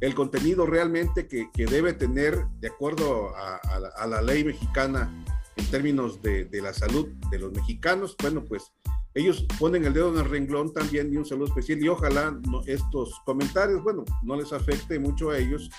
el 0.00 0.16
contenido 0.16 0.66
realmente 0.66 1.28
que, 1.28 1.48
debe 1.54 1.92
tener, 1.92 2.44
de 2.58 2.66
acuerdo 2.66 3.32
a, 3.36 4.06
la, 4.08 4.20
ley 4.20 4.42
mexicana 4.42 5.12
en 5.54 5.66
términos 5.66 6.20
de, 6.22 6.48
la 6.60 6.74
salud 6.74 7.06
de 7.30 7.38
los 7.38 7.52
mexicanos, 7.52 8.16
bueno, 8.20 8.42
pues 8.44 8.72
ellos 9.14 9.46
ponen 9.58 9.84
el 9.84 9.92
dedo 9.92 10.12
en 10.12 10.18
el 10.18 10.30
renglón 10.30 10.72
también 10.72 11.12
y 11.12 11.16
un 11.16 11.24
saludo 11.24 11.48
especial 11.48 11.82
y 11.82 11.88
ojalá 11.88 12.38
estos 12.66 13.20
comentarios, 13.24 13.82
bueno, 13.82 14.04
no 14.22 14.36
les 14.36 14.52
afecte 14.52 14.98
mucho 14.98 15.30
a 15.30 15.38
ellos 15.38 15.70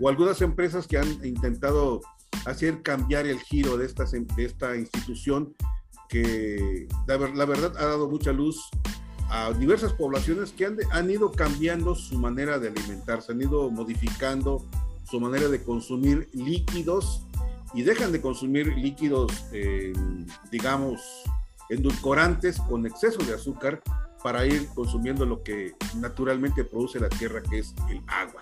o 0.00 0.08
algunas 0.08 0.40
empresas 0.42 0.86
que 0.86 0.98
han 0.98 1.24
intentado 1.24 2.00
hacer 2.44 2.82
cambiar 2.82 3.26
el 3.26 3.38
giro 3.40 3.76
de 3.76 3.86
esta, 3.86 4.04
de 4.04 4.44
esta 4.44 4.76
institución 4.76 5.54
que 6.08 6.88
la, 7.06 7.16
la 7.16 7.44
verdad 7.44 7.74
ha 7.78 7.86
dado 7.86 8.08
mucha 8.08 8.32
luz 8.32 8.68
a 9.30 9.52
diversas 9.52 9.92
poblaciones 9.94 10.52
que 10.52 10.66
han, 10.66 10.76
han 10.90 11.10
ido 11.10 11.32
cambiando 11.32 11.94
su 11.94 12.18
manera 12.18 12.58
de 12.58 12.68
alimentarse, 12.68 13.32
han 13.32 13.40
ido 13.40 13.70
modificando 13.70 14.66
su 15.08 15.20
manera 15.20 15.48
de 15.48 15.62
consumir 15.62 16.28
líquidos 16.32 17.22
y 17.74 17.82
dejan 17.82 18.12
de 18.12 18.20
consumir 18.20 18.66
líquidos, 18.76 19.46
eh, 19.52 19.92
digamos, 20.50 21.00
endulcorantes 21.68 22.60
con 22.60 22.86
exceso 22.86 23.18
de 23.24 23.34
azúcar 23.34 23.82
para 24.22 24.46
ir 24.46 24.68
consumiendo 24.74 25.26
lo 25.26 25.42
que 25.42 25.74
naturalmente 25.96 26.64
produce 26.64 27.00
la 27.00 27.08
tierra, 27.08 27.42
que 27.42 27.58
es 27.58 27.74
el 27.90 28.02
agua. 28.06 28.40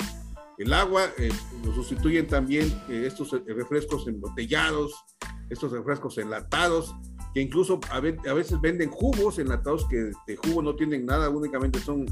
El 0.59 0.73
agua 0.75 1.05
eh, 1.17 1.31
lo 1.65 1.75
sustituyen 1.75 2.27
también 2.27 2.69
eh, 2.89 3.05
estos 3.07 3.31
refrescos 3.47 4.07
embotellados, 4.07 4.93
estos 5.49 5.73
refrescos 5.73 6.19
enlatados, 6.19 6.95
que 7.33 7.41
incluso 7.41 7.81
a, 7.91 8.01
veces 8.01 8.61
venden 8.61 8.91
jugos 8.91 9.39
enlatados 9.39 9.87
que 9.89 10.11
de 10.27 10.37
jugo 10.37 10.63
no 10.63 10.75
tienen 10.75 11.07
nada, 11.07 11.29
únicamente 11.29 11.79
son, 11.79 12.07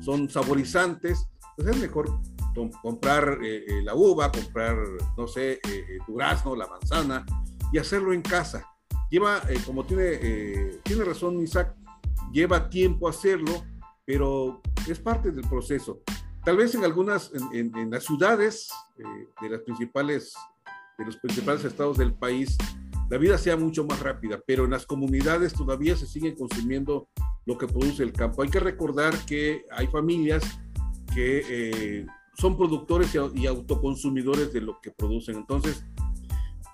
son 0.00 0.28
saborizantes. 0.28 1.26
Pues 1.56 1.68
es 1.68 1.76
mejor 1.78 2.20
comprar 2.82 3.38
eh, 3.42 3.64
eh, 3.66 3.82
la 3.82 3.94
uva, 3.94 4.30
comprar, 4.32 4.76
no 5.16 5.26
sé, 5.26 5.60
el 5.64 5.72
eh, 5.72 5.98
durazno, 6.06 6.56
la 6.56 6.66
manzana 6.66 7.24
y 7.72 7.78
hacerlo 7.78 8.12
en 8.12 8.22
casa. 8.22 8.66
Lleva, 9.10 9.40
como 9.64 9.84
tiene, 9.84 10.80
tiene 10.82 11.04
razón 11.04 11.40
Isaac, 11.42 11.74
lleva 12.32 12.68
tiempo 12.68 13.08
hacerlo, 13.08 13.64
pero 14.04 14.60
es 14.86 14.98
parte 14.98 15.30
del 15.30 15.48
proceso. 15.48 16.02
Tal 16.44 16.56
vez 16.56 16.74
en 16.74 16.84
algunas, 16.84 17.32
en, 17.52 17.76
en 17.76 17.90
las 17.90 18.04
ciudades 18.04 18.70
de 19.40 19.48
las 19.48 19.60
principales, 19.60 20.34
de 20.98 21.06
los 21.06 21.16
principales 21.16 21.64
estados 21.64 21.96
del 21.96 22.12
país, 22.14 22.56
la 23.10 23.16
vida 23.16 23.38
sea 23.38 23.56
mucho 23.56 23.84
más 23.86 24.00
rápida, 24.00 24.38
pero 24.46 24.64
en 24.64 24.70
las 24.70 24.84
comunidades 24.84 25.54
todavía 25.54 25.96
se 25.96 26.06
sigue 26.06 26.34
consumiendo 26.34 27.08
lo 27.46 27.56
que 27.56 27.66
produce 27.66 28.02
el 28.02 28.12
campo. 28.12 28.42
Hay 28.42 28.50
que 28.50 28.60
recordar 28.60 29.14
que 29.24 29.64
hay 29.70 29.86
familias 29.86 30.42
que 31.14 31.42
eh, 31.48 32.06
son 32.34 32.56
productores 32.58 33.16
y, 33.34 33.46
autoconsumidores 33.46 34.52
de 34.52 34.60
lo 34.60 34.78
que 34.82 34.90
producen. 34.90 35.36
Entonces, 35.36 35.82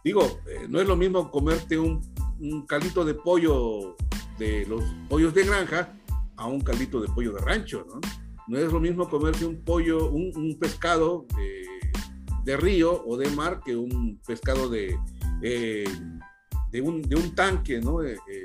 digo, 0.02 0.22
eh, 0.48 0.66
no 0.68 0.80
es 0.80 0.88
lo 0.88 0.96
mismo 0.96 1.30
comerte 1.30 1.78
un, 1.78 2.02
un, 2.40 2.66
caldito 2.66 3.04
de 3.04 3.14
pollo 3.14 3.96
de 4.38 4.66
los 4.66 4.82
pollos 5.08 5.34
de 5.34 5.44
granja 5.44 5.92
a 6.36 6.46
un 6.46 6.60
caldito 6.60 7.00
de 7.00 7.08
pollo 7.08 7.32
de 7.32 7.40
rancho, 7.40 7.86
¿no? 7.88 8.00
No 8.46 8.58
es 8.58 8.70
lo 8.70 8.80
mismo 8.80 9.08
comerse 9.08 9.46
un 9.46 9.62
pollo, 9.62 10.10
un, 10.10 10.58
pescado 10.60 11.26
de, 12.44 12.56
río 12.56 13.04
o 13.06 13.16
de 13.16 13.30
mar 13.30 13.60
que 13.64 13.74
un 13.74 14.20
pescado 14.26 14.68
de, 14.68 14.98
eh, 15.42 15.88
de 16.70 16.80
un, 16.82 17.00
de 17.00 17.16
un 17.16 17.34
tanque, 17.34 17.80
¿no? 17.80 18.02
Eh, 18.02 18.18
eh, 18.28 18.44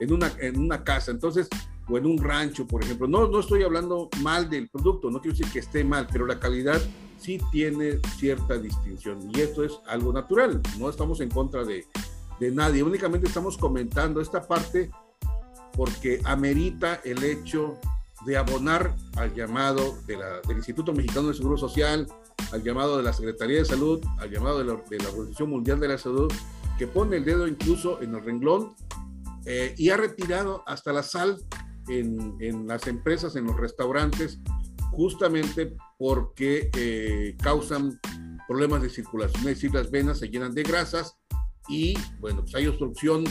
en, 0.00 0.12
una, 0.12 0.32
en 0.40 0.58
una 0.58 0.84
casa, 0.84 1.10
entonces, 1.10 1.48
o 1.88 1.98
en 1.98 2.06
un 2.06 2.18
rancho, 2.18 2.66
por 2.66 2.82
ejemplo. 2.82 3.06
No, 3.06 3.28
no 3.28 3.40
estoy 3.40 3.62
hablando 3.62 4.08
mal 4.22 4.48
del 4.48 4.68
producto, 4.68 5.10
no 5.10 5.20
quiero 5.20 5.36
decir 5.36 5.52
que 5.52 5.58
esté 5.58 5.84
mal, 5.84 6.06
pero 6.10 6.26
la 6.26 6.38
calidad 6.38 6.80
sí 7.18 7.38
tiene 7.50 7.98
cierta 8.16 8.56
distinción 8.58 9.30
y 9.34 9.40
esto 9.40 9.64
es 9.64 9.72
algo 9.86 10.12
natural, 10.12 10.62
no 10.78 10.88
estamos 10.88 11.20
en 11.20 11.30
contra 11.30 11.64
de, 11.64 11.84
de 12.40 12.50
nadie, 12.52 12.82
únicamente 12.82 13.26
estamos 13.26 13.56
comentando 13.56 14.20
esta 14.20 14.46
parte 14.46 14.90
porque 15.72 16.20
amerita 16.24 17.00
el 17.04 17.22
hecho 17.22 17.78
de 18.26 18.36
abonar 18.36 18.94
al 19.16 19.34
llamado 19.34 19.96
de 20.06 20.16
la, 20.16 20.40
del 20.46 20.56
Instituto 20.56 20.92
Mexicano 20.92 21.28
de 21.28 21.34
Seguro 21.34 21.56
Social, 21.56 22.06
al 22.52 22.62
llamado 22.62 22.96
de 22.96 23.02
la 23.02 23.12
Secretaría 23.12 23.58
de 23.58 23.64
Salud, 23.64 24.00
al 24.18 24.30
llamado 24.30 24.58
de 24.58 24.64
la, 24.64 24.72
de 24.72 25.06
Organización 25.06 25.50
Mundial 25.50 25.80
de 25.80 25.88
la 25.88 25.98
Salud, 25.98 26.32
que 26.78 26.86
pone 26.86 27.16
el 27.16 27.24
dedo 27.24 27.46
incluso 27.46 28.00
en 28.02 28.14
el 28.14 28.24
renglón 28.24 28.74
eh, 29.44 29.74
y 29.76 29.90
ha 29.90 29.96
retirado 29.96 30.62
hasta 30.66 30.92
la 30.92 31.02
sal 31.02 31.38
en, 31.88 32.36
en, 32.40 32.66
las 32.66 32.86
empresas, 32.86 33.36
en 33.36 33.44
los 33.44 33.56
restaurantes, 33.56 34.40
justamente 34.90 35.76
porque 35.96 36.70
eh, 36.76 37.36
causan 37.42 38.00
problemas 38.46 38.82
de 38.82 38.90
circulación. 38.90 39.40
Es 39.40 39.56
decir, 39.56 39.74
las 39.74 39.90
venas 39.90 40.18
se 40.18 40.28
llenan 40.28 40.54
de 40.54 40.62
grasas 40.62 41.16
y, 41.68 41.94
bueno, 42.20 42.42
pues 42.42 42.54
hay 42.54 42.66
obstrucción 42.66 43.24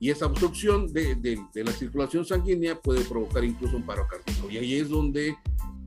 y 0.00 0.10
esa 0.10 0.26
obstrucción 0.26 0.92
de, 0.92 1.16
de, 1.16 1.40
de, 1.52 1.64
la 1.64 1.72
circulación 1.72 2.24
sanguínea 2.24 2.80
puede 2.80 3.04
provocar 3.04 3.42
incluso 3.42 3.76
un 3.76 3.84
paro 3.84 4.06
cardíaco. 4.06 4.48
Y 4.48 4.58
ahí 4.58 4.74
es 4.74 4.88
donde 4.88 5.36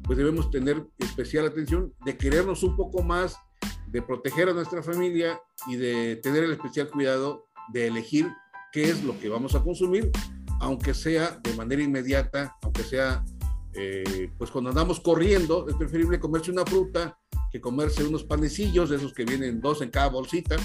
pues 0.04 0.18
debemos 0.18 0.52
tener 0.52 0.86
especial 0.98 1.46
atención 1.46 1.94
de 2.04 2.18
querernos 2.18 2.64
un 2.64 2.76
poco 2.76 3.04
más 3.04 3.38
de 3.88 4.02
proteger 4.02 4.50
a 4.50 4.54
nuestra 4.54 4.82
familia 4.82 5.40
y 5.68 5.76
de 5.76 6.18
tener 6.18 6.44
el 6.44 6.52
especial 6.52 6.90
cuidado 6.90 7.46
de 7.72 7.88
elegir 7.88 8.28
qué 8.72 8.90
es 8.90 9.04
lo 9.04 9.20
que 9.20 9.30
vamos 9.30 9.54
a 9.56 9.64
consumir, 9.64 10.12
aunque 10.60 10.94
sea 10.94 11.40
de 11.44 11.54
manera 11.56 11.84
inmediata, 11.84 12.56
aunque 12.62 12.84
sea, 12.84 13.24
eh, 13.74 14.32
pues 14.38 14.50
cuando 14.50 14.70
andamos 14.70 15.00
corriendo, 15.00 15.68
es 15.68 15.76
preferible 15.76 16.20
comerse 16.20 16.52
una 16.52 16.66
fruta 16.66 17.18
que 17.52 17.60
comerse 17.60 18.04
unos 18.04 18.24
panecillos, 18.24 18.92
esos 18.92 19.14
que 19.14 19.26
vienen 19.26 19.60
dos 19.60 19.82
en 19.82 19.92
cada 19.92 20.08
bolsita. 20.08 20.56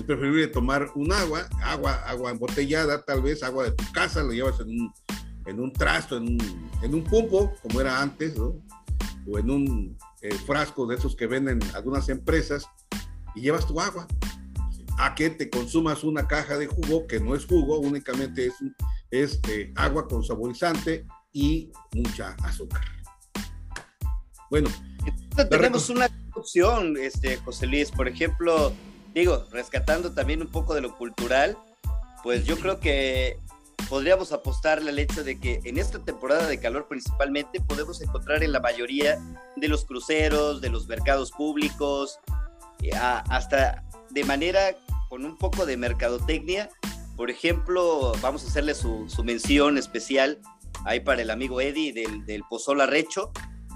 Es 0.00 0.06
preferible 0.06 0.46
tomar 0.46 0.90
un 0.94 1.12
agua, 1.12 1.46
agua, 1.62 1.92
agua 2.06 2.30
embotellada, 2.30 3.04
tal 3.04 3.20
vez 3.20 3.42
agua 3.42 3.64
de 3.64 3.72
tu 3.72 3.84
casa, 3.92 4.22
lo 4.22 4.32
llevas 4.32 4.58
en 4.60 4.68
un, 4.68 4.94
en 5.44 5.60
un 5.60 5.70
trasto, 5.74 6.16
en 6.16 6.22
un, 6.22 6.70
en 6.80 6.94
un 6.94 7.04
como 7.04 7.80
era 7.82 8.00
antes, 8.00 8.34
¿no? 8.38 8.54
o 9.30 9.38
en 9.38 9.50
un 9.50 9.98
eh, 10.22 10.34
frasco 10.46 10.86
de 10.86 10.96
esos 10.96 11.14
que 11.14 11.26
venden 11.26 11.60
algunas 11.74 12.08
empresas 12.08 12.64
y 13.34 13.42
llevas 13.42 13.66
tu 13.66 13.78
agua. 13.78 14.06
A 14.96 15.14
que 15.14 15.28
te 15.28 15.50
consumas 15.50 16.02
una 16.02 16.26
caja 16.26 16.56
de 16.56 16.66
jugo 16.66 17.06
que 17.06 17.20
no 17.20 17.34
es 17.34 17.44
jugo, 17.44 17.78
únicamente 17.78 18.46
es, 18.46 18.54
es 19.10 19.40
eh, 19.50 19.70
agua 19.76 20.08
con 20.08 20.24
saborizante 20.24 21.06
y 21.30 21.70
mucha 21.94 22.36
azúcar. 22.42 22.86
Bueno, 24.48 24.70
tenemos 25.50 25.90
una 25.90 26.08
opción, 26.32 26.96
este, 26.96 27.36
José 27.36 27.66
Luis, 27.66 27.90
por 27.90 28.08
ejemplo, 28.08 28.72
digo, 29.14 29.46
rescatando 29.50 30.12
también 30.12 30.42
un 30.42 30.48
poco 30.48 30.74
de 30.74 30.80
lo 30.80 30.96
cultural, 30.96 31.56
pues 32.22 32.44
yo 32.44 32.58
creo 32.58 32.80
que 32.80 33.38
podríamos 33.88 34.32
apostarle 34.32 34.90
al 34.90 34.98
hecho 34.98 35.24
de 35.24 35.40
que 35.40 35.60
en 35.64 35.78
esta 35.78 35.98
temporada 35.98 36.46
de 36.46 36.60
calor 36.60 36.86
principalmente 36.88 37.60
podemos 37.60 38.00
encontrar 38.02 38.42
en 38.42 38.52
la 38.52 38.60
mayoría 38.60 39.18
de 39.56 39.68
los 39.68 39.84
cruceros, 39.84 40.60
de 40.60 40.68
los 40.68 40.86
mercados 40.86 41.32
públicos, 41.32 42.20
eh, 42.82 42.92
hasta 42.94 43.84
de 44.10 44.24
manera 44.24 44.76
con 45.08 45.24
un 45.24 45.36
poco 45.36 45.66
de 45.66 45.76
mercadotecnia. 45.76 46.70
Por 47.16 47.30
ejemplo, 47.30 48.12
vamos 48.20 48.44
a 48.44 48.48
hacerle 48.48 48.74
su, 48.74 49.06
mención 49.24 49.76
especial 49.76 50.40
ahí 50.84 51.00
para 51.00 51.22
el 51.22 51.30
amigo 51.30 51.60
Eddie 51.60 51.92
del, 51.92 52.24
del 52.24 52.42
Pozol 52.48 52.80
Arrecho, 52.80 53.32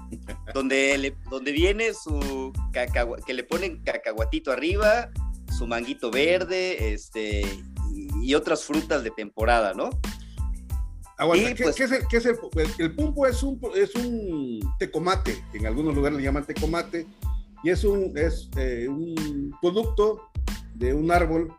donde, 0.53 1.15
donde 1.29 1.51
viene 1.51 1.93
su 1.93 2.53
que 3.25 3.33
le 3.33 3.43
ponen 3.43 3.83
cacahuatito 3.83 4.51
arriba, 4.51 5.09
su 5.57 5.67
manguito 5.67 6.11
verde, 6.11 6.93
este, 6.93 7.43
y 8.21 8.33
otras 8.33 8.63
frutas 8.63 9.03
de 9.03 9.11
temporada, 9.11 9.73
¿no? 9.73 9.89
¿qué, 11.17 11.55
pues 11.63 11.79
es, 11.79 11.91
el, 11.91 12.07
qué 12.07 12.17
es 12.17 12.25
el, 12.25 12.37
el, 12.77 12.95
pulpo? 12.95 13.25
Es 13.25 13.41
un, 13.41 13.59
es 13.73 13.95
un 13.95 14.59
tecomate, 14.79 15.43
en 15.53 15.65
algunos 15.65 15.95
lugares 15.95 16.17
le 16.17 16.23
llaman 16.23 16.45
tecomate, 16.45 17.07
y 17.63 17.69
es 17.69 17.83
un, 17.83 18.17
es, 18.17 18.49
eh, 18.57 18.87
un 18.87 19.55
producto 19.61 20.29
de 20.73 20.93
un 20.93 21.11
árbol 21.11 21.53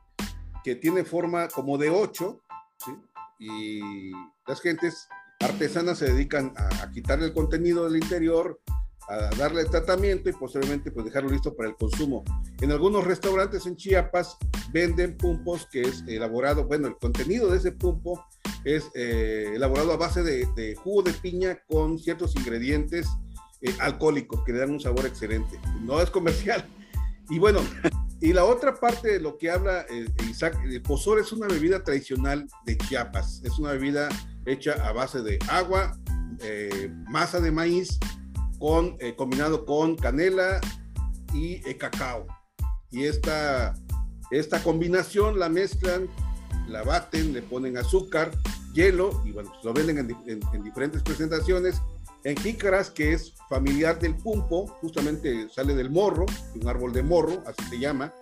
que 0.63 0.77
tiene 0.77 1.05
forma 1.05 1.49
como 1.49 1.79
de 1.79 1.91
ocho, 1.91 2.43
¿sí? 2.85 2.93
y 3.39 4.13
las 4.47 4.61
gentes 4.61 5.09
artesanas 5.41 5.99
se 5.99 6.13
dedican 6.13 6.53
a, 6.57 6.83
a 6.83 6.91
quitarle 6.91 7.27
el 7.27 7.33
contenido 7.33 7.89
del 7.89 8.03
interior, 8.03 8.61
a 9.09 9.31
darle 9.37 9.65
tratamiento 9.65 10.29
y 10.29 10.33
posteriormente 10.33 10.91
pues 10.91 11.07
dejarlo 11.07 11.31
listo 11.31 11.55
para 11.55 11.69
el 11.69 11.77
consumo. 11.77 12.25
En 12.61 12.73
algunos 12.73 13.05
restaurantes 13.05 13.67
en 13.67 13.77
Chiapas 13.77 14.37
venden 14.73 15.17
pumpos 15.17 15.67
que 15.71 15.83
es 15.83 16.05
elaborado, 16.07 16.65
bueno, 16.65 16.89
el 16.89 16.97
contenido 16.97 17.51
de 17.51 17.59
ese 17.59 17.73
pumpo 17.73 18.25
es 18.65 18.91
eh, 18.95 19.53
elaborado 19.55 19.93
a 19.93 19.97
base 19.97 20.23
de, 20.23 20.75
jugo 20.77 21.03
de 21.03 21.13
piña 21.13 21.59
con 21.69 21.99
ciertos 21.99 22.35
ingredientes 22.35 23.07
eh, 23.63 23.73
alcohólicos 23.79 24.43
que 24.45 24.53
le 24.53 24.59
dan 24.59 24.71
un 24.71 24.81
sabor 24.81 25.07
excelente. 25.07 25.59
No 25.83 26.01
es 26.01 26.11
comercial. 26.11 26.67
Y 27.31 27.39
bueno, 27.39 27.61
y 28.21 28.33
la 28.33 28.45
otra 28.45 28.75
parte 28.75 29.13
de 29.13 29.21
lo 29.21 29.39
que 29.39 29.51
habla 29.51 29.87
eh, 29.89 30.07
Isaac, 30.29 30.59
el 30.65 30.83
pozol 30.83 31.21
es 31.21 31.33
una 31.33 31.47
bebida 31.47 31.85
tradicional 31.85 32.49
de 32.65 32.77
Chiapas. 32.77 33.41
Es 33.45 33.59
una 33.59 33.71
bebida 33.71 34.09
hecha 34.47 34.73
a 34.87 34.93
base 34.93 35.23
de 35.23 35.39
agua, 35.49 35.97
masa 37.09 37.41
de 37.41 37.51
maíz, 37.51 37.99
con, 38.59 38.97
eh, 39.01 39.15
combinado 39.17 39.65
con 39.65 39.97
canela 39.97 40.61
y 41.33 41.61
cacao. 41.75 42.27
Y 42.91 43.05
esta, 43.05 43.75
esta 44.31 44.63
combinación 44.63 45.39
la 45.39 45.49
mezclan, 45.49 46.09
la 46.69 46.83
baten, 46.83 47.33
le 47.33 47.43
ponen 47.43 47.77
azúcar, 47.77 48.31
hielo 48.75 49.23
y 49.25 49.33
bueno, 49.33 49.51
pues 49.51 49.65
lo 49.65 49.73
venden 49.73 49.99
en, 50.27 50.63
diferentes 50.63 51.03
presentaciones. 51.03 51.81
En 52.25 52.37
jícaras, 52.37 52.91
que 52.91 53.13
es 53.13 53.35
familiar 53.49 54.01
del 54.01 54.17
pumpo, 54.17 54.67
justamente 54.81 55.49
sale 55.49 55.75
del 55.75 55.91
morro, 55.91 56.27
un 56.61 56.69
árbol 56.69 56.93
de 56.93 57.03
morro, 57.03 57.43
así 57.47 57.63
se 57.71 57.79
llama. 57.79 58.13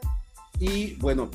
Y 0.59 0.95
bueno, 0.97 1.31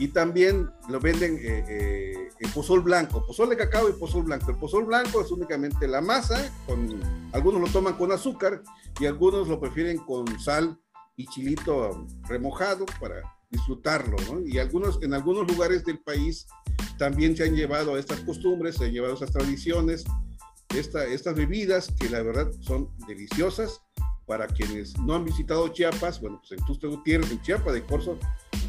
y 0.00 0.08
también 0.08 0.70
lo 0.88 0.98
venden 0.98 1.36
eh, 1.36 1.62
eh, 1.68 2.28
en 2.40 2.50
pozol 2.52 2.80
blanco, 2.80 3.22
pozol 3.26 3.50
de 3.50 3.56
cacao 3.58 3.86
y 3.90 3.92
pozol 3.92 4.22
blanco. 4.22 4.50
El 4.50 4.56
pozol 4.56 4.86
blanco 4.86 5.20
es 5.20 5.30
únicamente 5.30 5.86
la 5.86 6.00
masa, 6.00 6.50
con, 6.66 6.98
algunos 7.32 7.60
lo 7.60 7.68
toman 7.68 7.98
con 7.98 8.10
azúcar 8.10 8.62
y 8.98 9.04
algunos 9.04 9.46
lo 9.46 9.60
prefieren 9.60 9.98
con 9.98 10.26
sal 10.40 10.80
y 11.16 11.26
chilito 11.26 12.06
remojado 12.22 12.86
para 12.98 13.22
disfrutarlo, 13.50 14.16
¿no? 14.32 14.40
Y 14.46 14.58
algunos, 14.58 15.02
en 15.02 15.12
algunos 15.12 15.46
lugares 15.46 15.84
del 15.84 15.98
país 15.98 16.46
también 16.96 17.36
se 17.36 17.44
han 17.44 17.54
llevado 17.54 17.98
estas 17.98 18.20
costumbres, 18.20 18.76
se 18.76 18.86
han 18.86 18.92
llevado 18.92 19.12
esas 19.12 19.32
tradiciones, 19.32 20.04
esta, 20.74 21.04
estas 21.04 21.34
bebidas 21.34 21.92
que 22.00 22.08
la 22.08 22.22
verdad 22.22 22.50
son 22.60 22.88
deliciosas 23.06 23.82
para 24.24 24.46
quienes 24.46 24.96
no 25.00 25.16
han 25.16 25.26
visitado 25.26 25.68
Chiapas, 25.68 26.22
bueno, 26.22 26.40
pues 26.40 26.58
en 26.58 26.64
Tuste 26.64 26.86
Gutiérrez, 26.86 27.30
en 27.30 27.42
Chiapas 27.42 27.74
de 27.74 27.82
Corzo, 27.82 28.16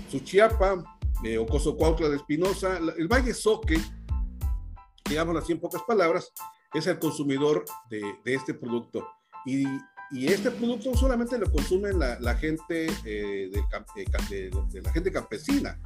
su 0.10 0.20
Chiapa, 0.20 0.84
eh, 1.24 1.38
Ocoso 1.38 1.76
Cuautla 1.76 2.10
de 2.10 2.18
Espinosa, 2.18 2.78
el 2.78 3.08
Valle 3.08 3.34
Soque, 3.34 3.80
digamos 5.08 5.36
así 5.38 5.52
en 5.52 5.60
pocas 5.60 5.82
palabras, 5.84 6.32
es 6.74 6.88
el 6.88 7.00
consumidor 7.00 7.66
de, 7.90 8.02
de 8.24 8.34
este 8.34 8.54
producto. 8.54 9.08
Y 9.46 9.66
y 10.12 10.28
este 10.28 10.52
producto 10.52 10.94
solamente 10.96 11.38
lo 11.38 11.50
consume 11.50 11.94
la, 11.94 12.36
gente 12.36 12.88
eh, 13.06 13.50
de, 13.50 14.46
de, 14.70 14.82
la 14.82 14.92
gente 14.92 15.12
campesina, 15.12 15.80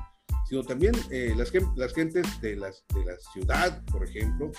sino 0.49 0.63
también 0.63 0.95
eh, 1.11 1.36
las, 1.38 1.51
las 1.75 1.93
gentes 1.93 2.41
de, 2.41 2.55
las, 2.55 2.83
de 2.95 3.05
la 3.05 3.17
ciudad, 3.31 3.83
por 3.86 4.03
ejemplo, 4.03 4.51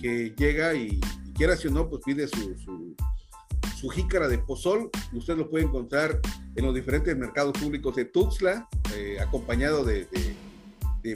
que 0.00 0.34
llega 0.36 0.74
y, 0.74 0.98
quiera 1.34 1.56
si 1.56 1.70
no, 1.70 1.88
pues 1.90 2.02
pide 2.04 2.26
su, 2.26 2.56
su, 2.56 2.96
jícara 3.90 4.28
de 4.28 4.38
pozol. 4.38 4.90
Usted 5.12 5.36
lo 5.36 5.48
puede 5.48 5.64
encontrar 5.64 6.20
en 6.54 6.64
los 6.64 6.74
diferentes 6.74 7.16
mercados 7.16 7.52
públicos 7.58 7.96
de 7.96 8.04
Tuxtla, 8.06 8.68
eh, 8.94 9.18
acompañado 9.20 9.84
de, 9.84 10.06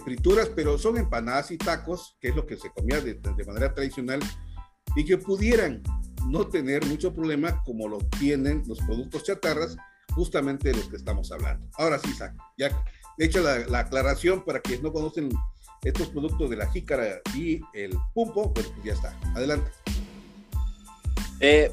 frituras, 0.04 0.50
pero 0.54 0.76
son 0.78 0.96
empanadas 0.96 1.52
y 1.52 1.58
tacos, 1.58 2.16
que 2.20 2.28
es 2.28 2.36
lo 2.36 2.44
que 2.44 2.56
se 2.56 2.70
comía 2.70 3.00
de, 3.00 3.20
manera 3.46 3.72
tradicional, 3.72 4.20
y 4.96 5.04
que 5.04 5.16
pudieran 5.16 5.82
no 6.28 6.48
tener 6.48 6.84
mucho 6.86 7.14
problema 7.14 7.62
como 7.64 7.86
lo 7.86 7.98
tienen 8.18 8.64
los 8.66 8.78
productos 8.80 9.22
chatarras, 9.22 9.76
justamente 10.10 10.70
de 10.70 10.76
los 10.76 10.88
que 10.88 10.96
estamos 10.96 11.30
hablando. 11.30 11.68
Ahora 11.74 11.98
sí, 11.98 12.10
Isaac, 12.10 12.34
ya 12.58 12.84
he 13.18 13.26
hecho 13.26 13.40
la, 13.42 13.78
aclaración 13.78 14.44
para 14.44 14.60
quienes 14.60 14.82
no 14.82 14.92
conocen 14.92 15.28
estos 15.84 16.08
productos 16.08 16.50
de 16.50 16.56
la 16.56 16.68
jícara 16.72 17.20
y 17.34 17.60
el 17.74 17.96
pumpo, 18.12 18.52
pues 18.52 18.72
ya 18.82 18.94
está. 18.94 19.16
Adelante. 19.36 19.70
Eh, 21.40 21.70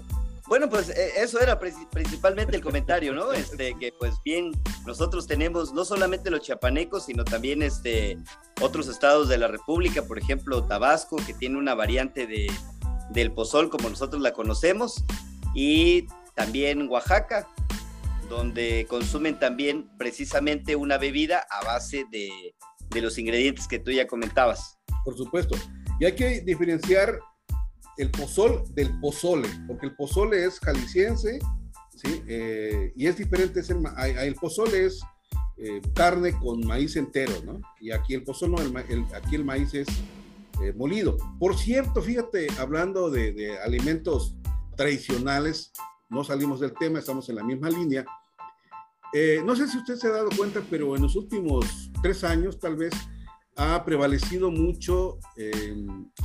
bueno, 0.47 0.69
pues 0.69 0.89
eh, 0.89 1.11
eso 1.17 1.39
era 1.39 1.57
principalmente 1.57 2.55
el 2.55 2.61
comentario, 2.61 3.13
¿no? 3.13 3.31
Este, 3.31 3.75
que 3.79 3.93
pues 3.97 4.15
bien, 4.25 4.51
nosotros 4.85 5.25
tenemos 5.25 5.73
no 5.73 5.85
solamente 5.85 6.29
los 6.29 6.41
chiapanecos, 6.41 7.05
sino 7.05 7.23
también 7.23 7.61
este, 7.61 8.17
otros 8.61 8.87
estados 8.87 9.29
de 9.29 9.37
la 9.37 9.47
República, 9.47 10.03
por 10.03 10.19
ejemplo, 10.19 10.65
Tabasco, 10.65 11.15
que 11.15 11.33
tiene 11.33 11.57
una 11.57 11.75
variante 11.75 12.27
de, 12.27 12.51
del 13.11 13.31
pozol 13.31 13.69
como 13.69 13.89
nosotros 13.89 14.21
la 14.21 14.33
conocemos 14.33 15.05
y 15.55 16.07
también 16.35 16.89
Oaxaca, 16.89 17.47
donde 18.27 18.85
consumen 18.89 19.39
también 19.39 19.89
precisamente 19.97 20.75
una 20.75 20.97
bebida 20.97 21.45
a 21.49 21.63
base 21.63 22.05
de, 22.11 22.55
de, 22.89 23.01
los 23.01 23.17
ingredientes 23.17 23.67
que 23.67 23.79
tú 23.79 23.91
ya 23.91 24.07
comentabas. 24.07 24.77
Por 25.05 25.15
supuesto. 25.15 25.55
Y 25.99 26.05
hay 26.05 26.15
que 26.15 26.41
diferenciar 26.41 27.19
el 27.97 28.11
pozol 28.11 28.63
del 28.73 28.99
pozole, 28.99 29.47
porque 29.67 29.87
el 29.87 29.95
pozole 29.95 30.45
es 30.45 30.59
jalisciense, 30.59 31.39
¿sí? 31.95 32.23
Eh, 32.27 32.93
y 32.95 33.07
es 33.07 33.17
diferente. 33.17 33.59
Es 33.59 33.69
el, 33.69 33.83
el 33.97 34.35
pozole 34.35 34.85
es 34.85 35.01
eh, 35.57 35.81
carne 35.93 36.37
con 36.39 36.65
maíz 36.65 36.95
entero, 36.95 37.33
¿no? 37.45 37.61
Y 37.79 37.91
aquí 37.91 38.13
el 38.13 38.23
pozol 38.23 38.51
no, 38.51 38.57
el, 38.59 39.05
aquí 39.13 39.35
el 39.35 39.45
maíz 39.45 39.73
es 39.73 39.87
eh, 40.61 40.73
molido. 40.73 41.17
Por 41.39 41.57
cierto, 41.57 42.01
fíjate, 42.01 42.47
hablando 42.59 43.09
de, 43.09 43.57
alimentos 43.59 44.35
tradicionales, 44.75 45.71
no 46.09 46.23
salimos 46.23 46.59
del 46.59 46.73
tema, 46.73 46.99
estamos 46.99 47.29
en 47.29 47.35
la 47.35 47.43
misma 47.43 47.69
línea. 47.69 48.05
No 49.45 49.55
sé 49.55 49.67
si 49.67 49.77
usted 49.77 49.95
se 49.95 50.07
ha 50.07 50.11
dado 50.11 50.29
cuenta, 50.35 50.59
pero 50.71 50.95
en 50.95 51.03
los 51.03 51.15
últimos 51.15 51.91
tres 52.01 52.23
años 52.23 52.59
tal 52.59 52.75
vez 52.75 52.91
ha 53.55 53.85
prevalecido 53.85 54.49
mucho 54.49 55.19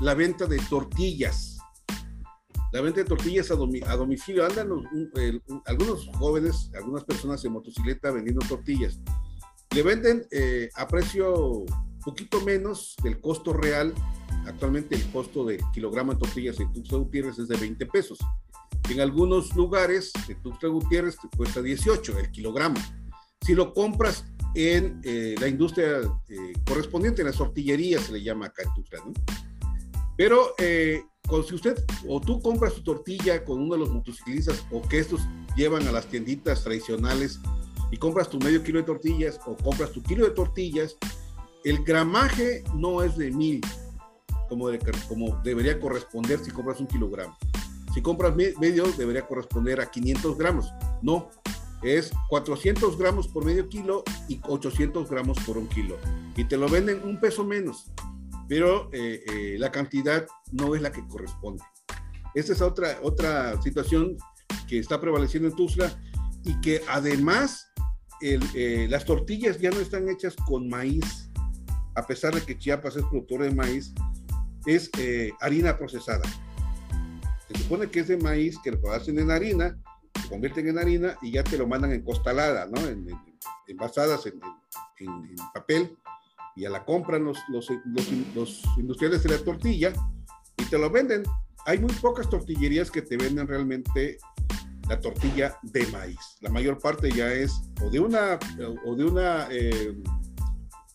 la 0.01 0.15
venta 0.15 0.47
de 0.47 0.59
tortillas. 0.71 1.58
La 2.73 2.81
venta 2.81 3.01
de 3.01 3.07
tortillas 3.07 3.51
a, 3.51 3.55
domicilio. 3.55 4.45
Andan 4.45 4.71
algunos 5.67 6.09
jóvenes, 6.19 6.71
algunas 6.75 7.05
personas 7.05 7.45
en 7.45 7.53
motocicleta 7.53 8.11
vendiendo 8.11 8.45
tortillas. 8.47 9.01
Le 9.75 9.83
venden 9.83 10.27
eh, 10.31 10.71
a 10.75 10.87
precio 10.87 11.65
poquito 12.05 12.41
menos 12.41 12.95
del 13.03 13.21
costo 13.21 13.53
real 13.53 13.95
Actualmente 14.49 14.95
el 14.95 15.07
costo 15.11 15.45
del 15.45 15.61
kilogramo 15.73 16.15
de 16.15 16.21
tortillas 16.21 16.59
en 16.59 16.73
Tuxtla 16.73 16.99
Gutiérrez 16.99 17.39
es 17.39 17.49
de 17.49 17.57
20 17.57 17.85
pesos. 17.87 18.19
En 18.89 19.01
algunos 19.01 19.55
lugares 19.55 20.13
de 20.27 20.35
Tuxtla 20.37 20.71
Gutiérrez 20.71 21.17
te 21.19 21.29
cuesta 21.37 21.61
18 21.61 22.19
el 22.19 22.31
kilogramo. 22.31 22.77
Si 23.45 23.55
lo 23.55 23.75
compras 23.75 24.25
en 24.55 25.01
eh, 25.05 25.35
la 25.39 25.49
industria 25.49 26.01
eh, 26.29 26.53
correspondiente, 26.67 27.21
en 27.21 27.27
las 27.27 27.37
tortillerías 27.37 28.05
se 28.05 28.13
le 28.13 28.23
llama 28.23 28.47
acá 28.47 28.63
en 28.63 28.75
Tuxtla, 28.75 29.01
¿no? 29.05 29.13
Pero 30.17 30.55
eh, 30.59 31.05
con, 31.29 31.45
si 31.45 31.55
usted 31.55 31.85
o 32.09 32.21
tú 32.21 32.41
compras 32.41 32.75
tu 32.75 32.83
tortilla 32.83 33.45
con 33.45 33.61
uno 33.61 33.75
de 33.75 33.81
los 33.81 33.91
motociclistas 33.91 34.65
o 34.71 34.83
que 34.83 34.99
estos 34.99 35.21
llevan 35.57 35.87
a 35.87 35.93
las 35.93 36.07
tienditas 36.07 36.65
tradicionales 36.65 37.41
y 37.91 37.97
compras 37.97 38.29
tu 38.29 38.39
medio 38.39 38.63
kilo 38.63 38.81
de 38.81 38.87
tortillas 38.87 39.39
o 39.47 39.57
compras 39.57 39.93
tu 39.93 40.03
kilo 40.03 40.25
de 40.25 40.33
tortillas, 40.33 40.97
el 41.65 41.85
gramaje 41.85 42.65
no 42.75 43.03
es 43.03 43.17
de 43.17 43.31
mil, 43.31 43.61
como, 44.49 44.69
como 45.09 45.41
debería 45.43 45.79
corresponder 45.81 46.39
si 46.41 46.51
compras 46.51 46.81
un 46.81 46.87
kilogramo. 46.87 47.37
Si 47.95 48.03
compras 48.03 48.35
medio, 48.37 48.85
debería 48.97 49.27
corresponder 49.27 49.81
a 49.81 49.91
500 49.91 50.39
gramos. 50.39 50.73
No, 51.03 51.31
es 51.83 52.13
400 52.29 52.99
gramos 52.99 53.29
por 53.29 53.45
medio 53.45 53.69
kilo 53.69 54.05
y 54.29 54.41
800 54.47 55.09
gramos 55.11 55.39
por 55.41 55.59
un 55.59 55.69
kilo. 55.69 55.97
Y 56.37 56.45
te 56.45 56.57
lo 56.57 56.69
venden 56.69 57.03
un 57.05 57.19
peso 57.19 57.45
menos, 57.45 57.91
pero 58.49 58.91
eh, 58.93 59.23
eh, 59.27 59.57
la 59.59 59.71
cantidad 59.71 60.27
no 60.53 60.75
es 60.75 60.83
la 60.83 60.91
que 60.91 61.07
corresponde. 61.07 61.63
Esta 62.35 62.53
es 62.53 62.63
otra, 62.63 62.99
otra 63.03 63.61
situación 63.63 64.17
que 64.67 64.79
está 64.79 65.01
prevaleciendo 65.01 65.49
en 65.49 65.57
Tuzla 65.57 65.93
y 66.45 66.61
que 66.61 66.83
además 66.89 67.69
eh, 68.21 68.87
las 68.91 69.05
tortillas 69.05 69.61
ya 69.61 69.71
no 69.71 69.79
están 69.79 70.09
hechas 70.09 70.35
con 70.47 70.69
maíz, 70.69 71.31
a 71.95 72.07
pesar 72.07 72.35
de 72.35 72.43
que 72.43 72.59
Chiapas 72.59 72.97
es 72.97 73.05
productor 73.05 73.43
de 73.43 73.55
maíz, 73.55 73.93
es 74.67 74.91
eh, 74.99 75.31
harina 75.41 75.77
procesada. 75.79 76.25
Se 77.49 77.63
supone 77.63 77.89
que 77.89 78.01
es 78.01 78.09
de 78.09 78.17
maíz 78.17 78.59
que 78.63 78.73
lo 78.73 78.93
hacen 78.93 79.19
en 79.19 79.31
harina, 79.31 79.79
se 80.21 80.29
convierten 80.29 80.69
en 80.69 80.79
harina 80.79 81.17
y 81.23 81.33
ya 81.33 81.45
te 81.45 81.57
lo 81.57 81.67
mandan 81.67 81.93
en 81.93 82.03
costalada, 82.03 82.67
¿no? 82.67 82.81
En, 82.87 83.07
envasadas 83.69 84.27
en, 84.27 84.41
papel 85.55 85.97
y 86.59 86.63
ya 86.63 86.71
la 86.71 86.85
compran 86.85 87.25
los, 87.25 87.39
los, 87.49 87.69
los, 88.35 88.63
industriales 88.77 89.23
de 89.23 89.29
la 89.31 89.39
tortilla 89.39 89.93
y 90.57 90.65
te 90.65 90.77
lo 90.77 90.91
venden. 90.91 91.23
Hay 91.67 91.79
muy 91.79 91.93
pocas 91.95 92.29
tortillerías 92.29 92.91
que 92.91 93.03
te 93.03 93.17
venden 93.17 93.47
realmente 93.47 94.19
la 94.89 94.99
tortilla 95.01 95.57
de 95.63 95.87
maíz. 95.89 96.19
La 96.41 96.51
mayor 96.51 96.79
parte 96.79 97.13
ya 97.13 97.33
es 97.33 97.63
o 97.81 97.91
de 97.91 98.01
una, 98.01 98.41
o 98.85 98.97
de 98.97 99.05
una 99.05 99.47
eh, 99.53 99.97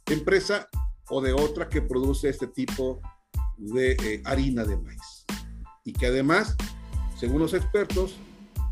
empresa 0.07 0.67
o 1.09 1.21
de 1.21 1.31
otra 1.31 1.69
que 1.69 1.81
produce 1.81 2.27
este 2.27 2.47
tipo 2.47 2.99
de 3.57 3.93
eh, 3.93 4.21
harina 4.25 4.65
de 4.65 4.75
maíz. 4.75 5.25
Y 5.85 5.93
que 5.93 6.07
además, 6.07 6.57
según 7.17 7.39
los 7.39 7.53
expertos, 7.53 8.17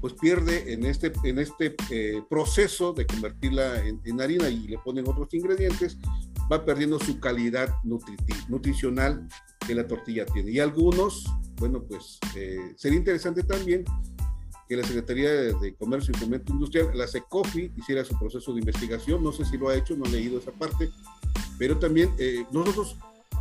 pues 0.01 0.13
pierde 0.13 0.73
en 0.73 0.85
este, 0.85 1.13
en 1.23 1.39
este 1.39 1.75
eh, 1.91 2.23
proceso 2.27 2.91
de 2.91 3.05
convertirla 3.05 3.85
en, 3.85 4.19
harina 4.19 4.49
y 4.49 4.67
le 4.67 4.79
ponen 4.79 5.07
otros 5.07 5.31
ingredientes, 5.33 5.97
va 6.51 6.65
perdiendo 6.65 6.99
su 6.99 7.19
calidad 7.19 7.73
nutricional 7.83 9.27
que 9.65 9.75
la 9.75 9.87
tortilla 9.87 10.25
tiene. 10.25 10.51
Y 10.51 10.59
algunos, 10.59 11.25
bueno, 11.57 11.83
pues 11.83 12.19
eh, 12.35 12.73
sería 12.75 12.97
interesante 12.97 13.43
también 13.43 13.85
que 14.67 14.75
la 14.75 14.83
Secretaría 14.83 15.29
de, 15.31 15.75
Comercio 15.75 16.13
y 16.15 16.19
Fomento 16.19 16.53
Industrial, 16.53 16.89
la 16.93 17.07
SECOFI, 17.07 17.73
hiciera 17.75 18.03
su 18.05 18.17
proceso 18.17 18.53
de 18.53 18.59
investigación. 18.59 19.23
No 19.23 19.31
sé 19.31 19.45
si 19.45 19.57
lo 19.57 19.69
ha 19.69 19.75
hecho, 19.75 19.95
no 19.95 20.05
he 20.05 20.09
leído 20.09 20.39
esa 20.39 20.51
parte, 20.51 20.89
pero 21.57 21.77
también 21.77 22.09
nosotros 22.51 22.97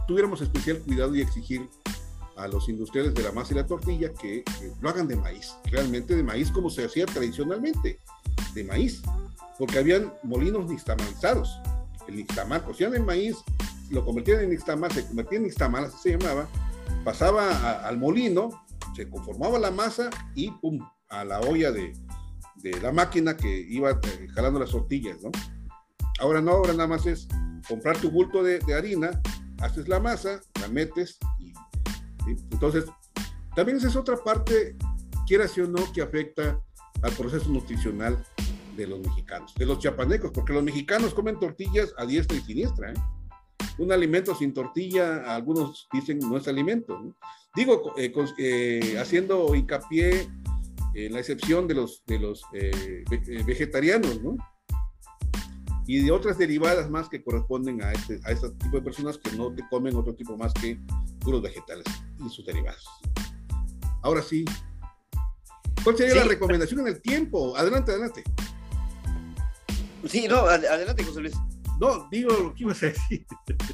tuviéramos 0.07 0.41
especial 0.41 0.81
cuidado 0.81 1.15
y 1.15 1.21
exigir 1.21 1.69
a 2.37 2.49
los 2.49 2.69
industriales 2.69 3.15
de 3.15 3.23
la 3.23 3.33
masa 3.33 3.53
y 3.53 3.57
la 3.57 3.67
tortilla 3.67 4.13
que, 4.13 4.43
lo 4.81 4.89
hagan 4.89 5.07
de 5.07 5.17
maíz, 5.17 5.55
realmente 5.67 6.17
de 6.17 6.23
maíz 6.23 6.51
como 6.51 6.71
se 6.71 6.85
hacía 6.85 7.07
tradicionalmente, 7.07 8.01
de 8.55 8.65
maíz, 8.65 9.03
porque 9.59 9.79
habían 9.79 10.13
molinos 10.23 10.69
nixtamalizados. 10.69 11.61
El 12.11 12.17
nixtamal, 12.17 12.65
cocían 12.65 12.95
el 12.95 13.05
maíz, 13.05 13.37
lo 13.89 14.05
convertían 14.05 14.41
en 14.41 14.51
nixtamal, 14.51 14.91
se 14.91 15.07
convertía 15.07 15.39
en 15.39 15.45
nixtamal, 15.45 15.85
así 15.85 15.97
se 16.03 16.19
llamaba, 16.19 16.49
pasaba 17.05 17.87
al 17.87 17.99
molino, 17.99 18.51
se 18.97 19.09
conformaba 19.09 19.61
la 19.61 19.71
masa 19.71 20.11
y 20.35 20.51
pum, 20.51 20.81
a 21.09 21.25
la 21.25 21.41
olla 21.41 21.71
de, 21.71 21.93
de 22.57 22.81
la 22.81 22.91
máquina 22.91 23.37
que 23.37 23.49
iba 23.49 23.93
eh, 23.93 24.29
jalando 24.35 24.59
las 24.59 24.71
tortillas, 24.71 25.23
¿no? 25.23 25.31
Ahora 26.19 26.41
no, 26.41 26.51
ahora 26.51 26.73
nada 26.73 26.89
más 26.89 27.07
es 27.07 27.29
comprar 27.69 27.97
tu 27.97 28.11
bulto 28.11 28.43
de, 28.43 28.59
de 28.59 28.75
harina, 28.75 29.23
haces 29.61 29.89
la 29.89 30.01
masa, 30.01 30.41
la 30.61 30.67
metes 30.69 31.19
y 31.39 31.53
entonces 32.51 32.85
también 33.55 33.79
esa 33.79 33.89
es 33.89 33.97
otra 33.97 34.17
parte, 34.17 34.77
quiera 35.27 35.47
o 35.47 35.67
no, 35.69 35.93
que 35.93 36.03
afecta 36.03 36.61
al 37.03 37.13
proceso 37.13 37.49
nutricional 37.49 38.25
de 38.81 38.89
los 38.89 39.01
mexicanos, 39.01 39.55
de 39.55 39.67
los 39.67 39.79
chiapanecos, 39.79 40.31
porque 40.33 40.53
los 40.53 40.63
mexicanos 40.63 41.15
comen 41.15 41.39
tortillas 41.39 41.95
a 41.99 42.07
diestra 42.07 42.37
y 42.37 42.41
siniestra. 42.41 42.93
¿eh? 42.93 42.95
Un 43.79 43.93
alimento 43.93 44.35
sin 44.35 44.53
tortilla, 44.53 45.35
algunos 45.35 45.89
dicen 45.93 46.19
no 46.19 46.37
es 46.37 46.49
alimento. 46.49 47.15
Digo, 47.55 47.95
eh, 47.97 48.13
eh, 48.39 48.97
haciendo 48.99 49.55
hincapié 49.55 50.29
en 50.95 51.13
la 51.13 51.21
excepción 51.21 51.69
de 51.69 51.75
los, 51.75 52.03
de 52.07 52.19
los 52.19 52.43
vegetarianos, 53.47 54.21
¿no? 54.23 54.37
y 55.91 56.05
de 56.05 56.13
otras 56.13 56.39
derivadas 56.39 56.89
más 56.89 57.09
que 57.09 57.21
corresponden 57.21 57.83
a 57.83 57.91
este, 57.91 58.21
a 58.23 58.31
este 58.31 58.49
tipo 58.51 58.77
de 58.77 58.83
personas 58.83 59.19
que 59.19 59.37
no 59.37 59.53
te 59.53 59.67
comen 59.69 59.97
otro 59.97 60.15
tipo 60.15 60.37
más 60.37 60.55
que 60.55 60.79
puros 61.19 61.43
vegetales 61.43 61.85
y 62.25 62.29
sus 62.29 62.47
derivados. 62.47 62.87
Ahora 64.03 64.23
sí, 64.23 64.45
¿cuál 65.83 65.97
sería 65.97 66.15
la 66.15 66.25
recomendación 66.25 66.81
en 66.81 66.87
el 66.87 67.03
tiempo? 67.03 67.57
Adelante, 67.57 67.91
adelante. 67.91 68.23
Sí, 70.09 70.27
no, 70.29 70.41
adelante, 70.41 71.05
José 71.05 71.21
Luis. 71.21 71.35
No, 71.79 72.09
digo 72.11 72.31
lo 72.31 72.55
que 72.55 72.63
ibas 72.65 72.83
a 72.83 72.87
decir. 72.87 73.27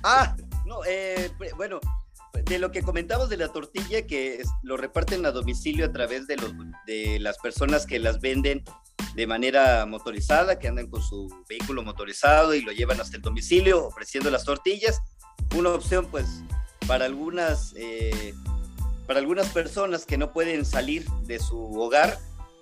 Ah, 0.03 0.37
no, 0.64 0.81
eh, 0.87 1.31
bueno, 1.57 1.81
de 2.45 2.59
lo 2.59 2.70
que 2.70 2.83
comentamos 2.83 3.29
de 3.29 3.37
la 3.37 3.49
tortilla, 3.49 4.07
que 4.07 4.43
lo 4.62 4.77
reparten 4.77 5.27
a 5.27 5.33
domicilio 5.33 5.87
a 5.87 5.93
través 5.93 6.27
de, 6.27 6.37
los, 6.37 6.53
de 6.87 7.18
las 7.18 7.39
personas 7.39 7.87
que 7.87 7.99
las 7.99 8.20
venden 8.20 8.64
de 9.14 9.27
manera 9.27 9.87
motorizada, 9.87 10.59
que 10.59 10.68
andan 10.68 10.89
con 10.89 11.03
su 11.03 11.29
vehículo 11.49 11.83
motorizado 11.83 12.55
y 12.55 12.61
lo 12.61 12.72
llevan 12.72 13.01
hasta 13.01 13.16
el 13.16 13.22
domicilio 13.22 13.87
ofreciendo 13.87 14.31
las 14.31 14.45
tortillas. 14.45 15.01
Una 15.57 15.70
opción 15.70 16.07
pues 16.11 16.27
para 16.87 17.07
algunas, 17.07 17.72
eh, 17.77 18.35
para 19.07 19.18
algunas 19.18 19.49
personas 19.49 20.05
que 20.05 20.18
no 20.18 20.33
pueden 20.33 20.64
salir 20.64 21.09
de 21.24 21.39
su 21.39 21.59
hogar, 21.81 22.18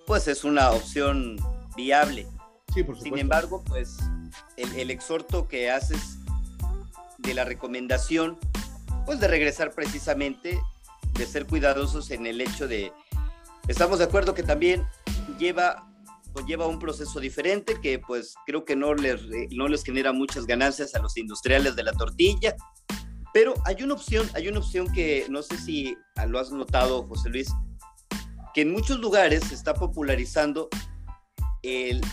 pues 0.06 0.28
es 0.28 0.44
una 0.44 0.70
opción 0.70 1.36
viable. 1.76 2.26
Sí, 2.74 2.82
por 2.82 2.98
Sin 3.00 3.16
embargo, 3.16 3.62
pues 3.66 3.96
el, 4.56 4.74
el 4.74 4.90
exhorto 4.90 5.46
que 5.46 5.70
haces 5.70 6.18
de 7.18 7.32
la 7.32 7.44
recomendación, 7.44 8.36
pues 9.06 9.20
de 9.20 9.28
regresar 9.28 9.72
precisamente, 9.72 10.60
de 11.12 11.26
ser 11.26 11.46
cuidadosos 11.46 12.10
en 12.10 12.26
el 12.26 12.40
hecho 12.40 12.66
de, 12.66 12.92
estamos 13.68 13.98
de 14.00 14.04
acuerdo 14.06 14.34
que 14.34 14.42
también 14.42 14.86
lleva 15.38 15.88
lleva 16.42 16.66
un 16.66 16.78
proceso 16.78 17.20
diferente 17.20 17.80
que 17.80 17.98
pues 17.98 18.34
creo 18.46 18.64
que 18.64 18.74
no 18.74 18.94
les, 18.94 19.22
no 19.52 19.68
les 19.68 19.84
genera 19.84 20.12
muchas 20.12 20.46
ganancias 20.46 20.94
a 20.94 20.98
los 20.98 21.16
industriales 21.16 21.76
de 21.76 21.84
la 21.84 21.92
tortilla. 21.92 22.56
Pero 23.32 23.54
hay 23.64 23.82
una 23.82 23.94
opción, 23.94 24.28
hay 24.34 24.48
una 24.48 24.60
opción 24.60 24.92
que 24.92 25.26
no 25.28 25.42
sé 25.42 25.56
si 25.58 25.96
lo 26.26 26.38
has 26.38 26.50
notado, 26.50 27.06
José 27.06 27.30
Luis, 27.30 27.52
que 28.52 28.62
en 28.62 28.72
muchos 28.72 29.00
lugares 29.00 29.44
se 29.44 29.54
está 29.54 29.74
popularizando 29.74 30.68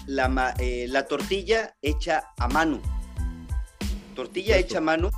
la, 0.07 0.53
eh, 0.59 0.85
la, 0.87 1.05
tortilla 1.05 1.75
hecha 1.81 2.23
a 2.37 2.47
mano. 2.47 2.81
Tortilla 4.15 4.57
hecha 4.57 4.79
a 4.79 4.81
mano, 4.81 5.09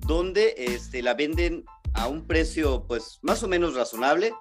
donde 0.00 0.54
este, 0.56 1.02
la 1.02 1.14
venden 1.14 1.64
a 1.94 2.08
un 2.08 2.26
precio 2.26 2.84
pues 2.86 3.18
más 3.22 3.42
o 3.42 3.48
menos 3.48 3.74
razonable. 3.74 4.32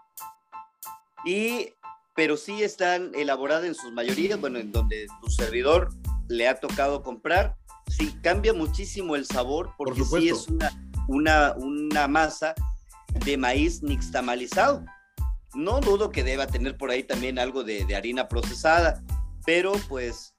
Y 1.25 1.69
pero 2.15 2.37
sí 2.37 2.63
están 2.63 3.11
elaboradas 3.13 3.65
en 3.65 3.75
sus 3.75 3.91
mayorías, 3.91 4.39
bueno, 4.39 4.57
en 4.57 4.71
donde 4.71 5.05
tu 5.21 5.29
servidor 5.29 5.89
le 6.29 6.47
ha 6.47 6.59
tocado 6.59 7.03
comprar, 7.03 7.57
sí 7.87 8.15
cambia 8.23 8.53
muchísimo 8.53 9.15
el 9.15 9.25
sabor 9.25 9.71
porque 9.77 10.03
sí 10.03 10.29
es 10.29 10.47
una, 10.47 10.71
una, 11.07 11.53
una 11.57 12.07
masa 12.07 12.55
de 13.25 13.37
maíz 13.37 13.83
nixtamalizado. 13.83 14.85
No 15.53 15.79
dudo 15.79 16.09
que 16.09 16.23
deba 16.23 16.47
tener 16.47 16.77
por 16.77 16.89
ahí 16.89 17.03
también 17.03 17.37
algo 17.37 17.63
de, 17.63 17.93
harina 17.95 18.27
procesada, 18.27 19.01
pero 19.45 19.73
pues 19.87 20.33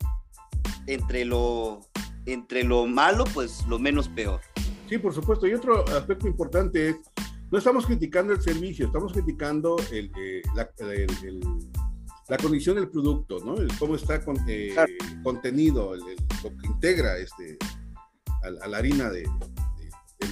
entre 0.87 1.25
lo, 1.25 1.81
entre 2.27 2.65
lo 2.65 2.87
malo, 2.87 3.25
pues 3.35 3.65
lo 3.67 3.79
menos 3.79 4.09
peor. 4.09 4.41
Sí, 4.89 4.99
por 4.99 5.15
supuesto. 5.15 5.47
Y 5.47 5.55
otro 5.55 5.85
aspecto 5.89 6.27
importante 6.29 6.91
es 6.91 6.97
no 7.51 7.59
estamos 7.59 7.87
criticando 7.87 8.33
el 8.33 8.43
servicio, 8.43 8.87
estamos 8.87 9.13
criticando 9.13 9.77
el, 9.93 10.11
eh, 10.19 10.43
la, 10.55 10.69
la, 12.29 12.37
condición 12.39 12.77
del 12.77 12.89
producto, 12.89 13.39
¿no? 13.45 13.55
cómo 13.79 13.95
está 13.95 14.21
eh, 14.49 14.75
contenido, 15.23 15.95
lo 15.95 16.57
que 16.57 16.67
integra 16.67 17.17
este, 17.19 17.57
a, 18.43 18.67
la 18.67 18.79
harina 18.79 19.11
de, 19.11 19.29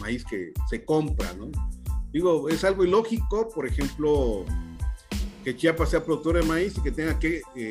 maíz 0.01 0.25
que 0.25 0.53
se 0.69 0.85
compra, 0.85 1.33
¿no? 1.35 1.51
Digo, 2.13 2.49
es 2.49 2.65
algo 2.65 2.85
ilógico, 2.85 3.49
por 3.49 3.67
ejemplo, 3.67 4.45
que 5.45 5.57
Chiapas 5.57 5.91
sea 5.91 6.05
productora 6.05 6.41
de 6.41 6.47
maíz 6.47 6.77
y 6.77 6.83
que 6.83 6.91
tenga 6.91 7.19
que 7.19 7.43
eh, 7.55 7.71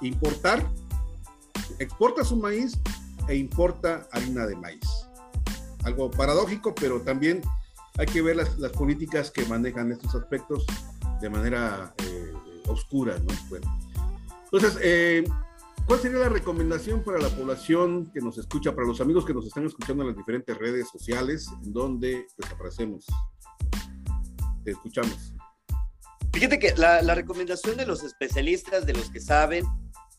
importar, 0.00 0.66
exporta 1.78 2.24
su 2.24 2.36
maíz 2.36 2.78
e 3.28 3.36
importa 3.36 4.06
harina 4.12 4.46
de 4.46 4.56
maíz. 4.56 5.08
Algo 5.84 6.10
paradójico, 6.10 6.74
pero 6.74 7.00
también 7.00 7.42
hay 7.98 8.06
que 8.06 8.22
ver 8.22 8.36
las, 8.36 8.50
políticas 8.72 9.30
que 9.30 9.44
manejan 9.46 9.92
estos 9.92 10.14
aspectos 10.14 10.66
de 11.20 11.30
manera 11.30 11.94
eh, 11.98 12.32
oscura, 12.68 13.18
¿no? 13.18 13.34
Bueno. 13.48 13.78
Entonces, 14.44 14.78
eh, 14.82 15.24
¿cuál 15.86 16.00
sería 16.00 16.18
la 16.18 16.28
recomendación 16.28 17.02
para 17.02 17.18
la 17.18 17.28
población 17.28 18.10
que 18.12 18.20
nos 18.20 18.38
escucha, 18.38 18.74
para 18.74 18.86
los 18.86 19.00
amigos 19.00 19.24
que 19.24 19.34
nos 19.34 19.46
están 19.46 19.66
escuchando 19.66 20.02
en 20.02 20.08
las 20.08 20.16
diferentes 20.16 20.56
redes 20.56 20.88
sociales, 20.88 21.48
en 21.64 21.72
donde 21.72 22.26
pues, 22.36 22.52
aparecemos? 22.52 23.06
Te 24.64 24.72
escuchamos. 24.72 25.32
Fíjate 26.36 26.58
que 26.58 26.74
la, 26.76 27.14
recomendación 27.14 27.78
de 27.78 27.86
los 27.86 28.04
especialistas, 28.04 28.84
de 28.84 28.92
los 28.92 29.08
que 29.08 29.20
saben, 29.20 29.64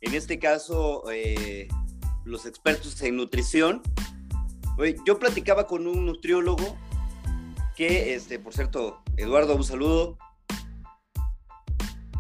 en 0.02 0.14
este 0.14 0.40
caso, 0.40 1.04
eh, 1.12 1.68
los 2.26 2.46
expertos 2.46 3.02
en 3.02 3.18
nutrición, 3.18 3.82
yo 5.06 5.18
platicaba 5.18 5.66
con 5.66 5.88
un 5.88 6.06
nutriólogo 6.06 6.78
que, 7.76 8.14
este, 8.14 8.40
por 8.40 8.54
cierto, 8.54 9.02
Eduardo, 9.16 9.56
un 9.56 9.64
saludo. 9.64 10.18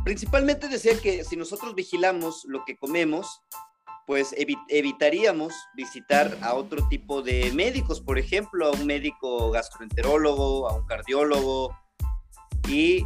Principalmente 0.04 0.68
decía 0.68 1.00
que 1.00 1.24
si 1.24 1.36
nosotros 1.36 1.76
vigilamos 1.76 2.46
lo 2.46 2.64
que 2.66 2.78
comemos, 2.78 3.42
pues 4.08 4.34
evitaríamos 4.70 5.54
visitar 5.76 6.38
a 6.42 6.54
otro 6.54 6.88
tipo 6.88 7.22
de 7.22 7.52
médicos, 7.54 8.00
por 8.00 8.18
ejemplo, 8.18 8.68
a 8.68 8.72
un 8.72 8.86
médico 8.86 9.52
gastroenterólogo, 9.52 10.70
a 10.70 10.76
un 10.78 10.86
cardiólogo, 10.86 11.76
y 12.70 13.06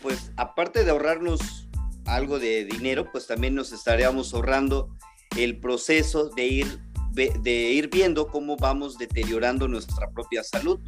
pues 0.00 0.32
aparte 0.36 0.84
de 0.84 0.90
ahorrarnos 0.90 1.68
algo 2.06 2.38
de 2.38 2.64
dinero, 2.64 3.10
pues 3.10 3.26
también 3.26 3.54
nos 3.54 3.72
estaríamos 3.72 4.34
ahorrando 4.34 4.88
el 5.36 5.60
proceso 5.60 6.28
de 6.30 6.46
ir, 6.46 6.80
de 7.12 7.72
ir 7.72 7.88
viendo 7.90 8.28
cómo 8.28 8.56
vamos 8.56 8.98
deteriorando 8.98 9.68
nuestra 9.68 10.10
propia 10.10 10.42
salud. 10.42 10.80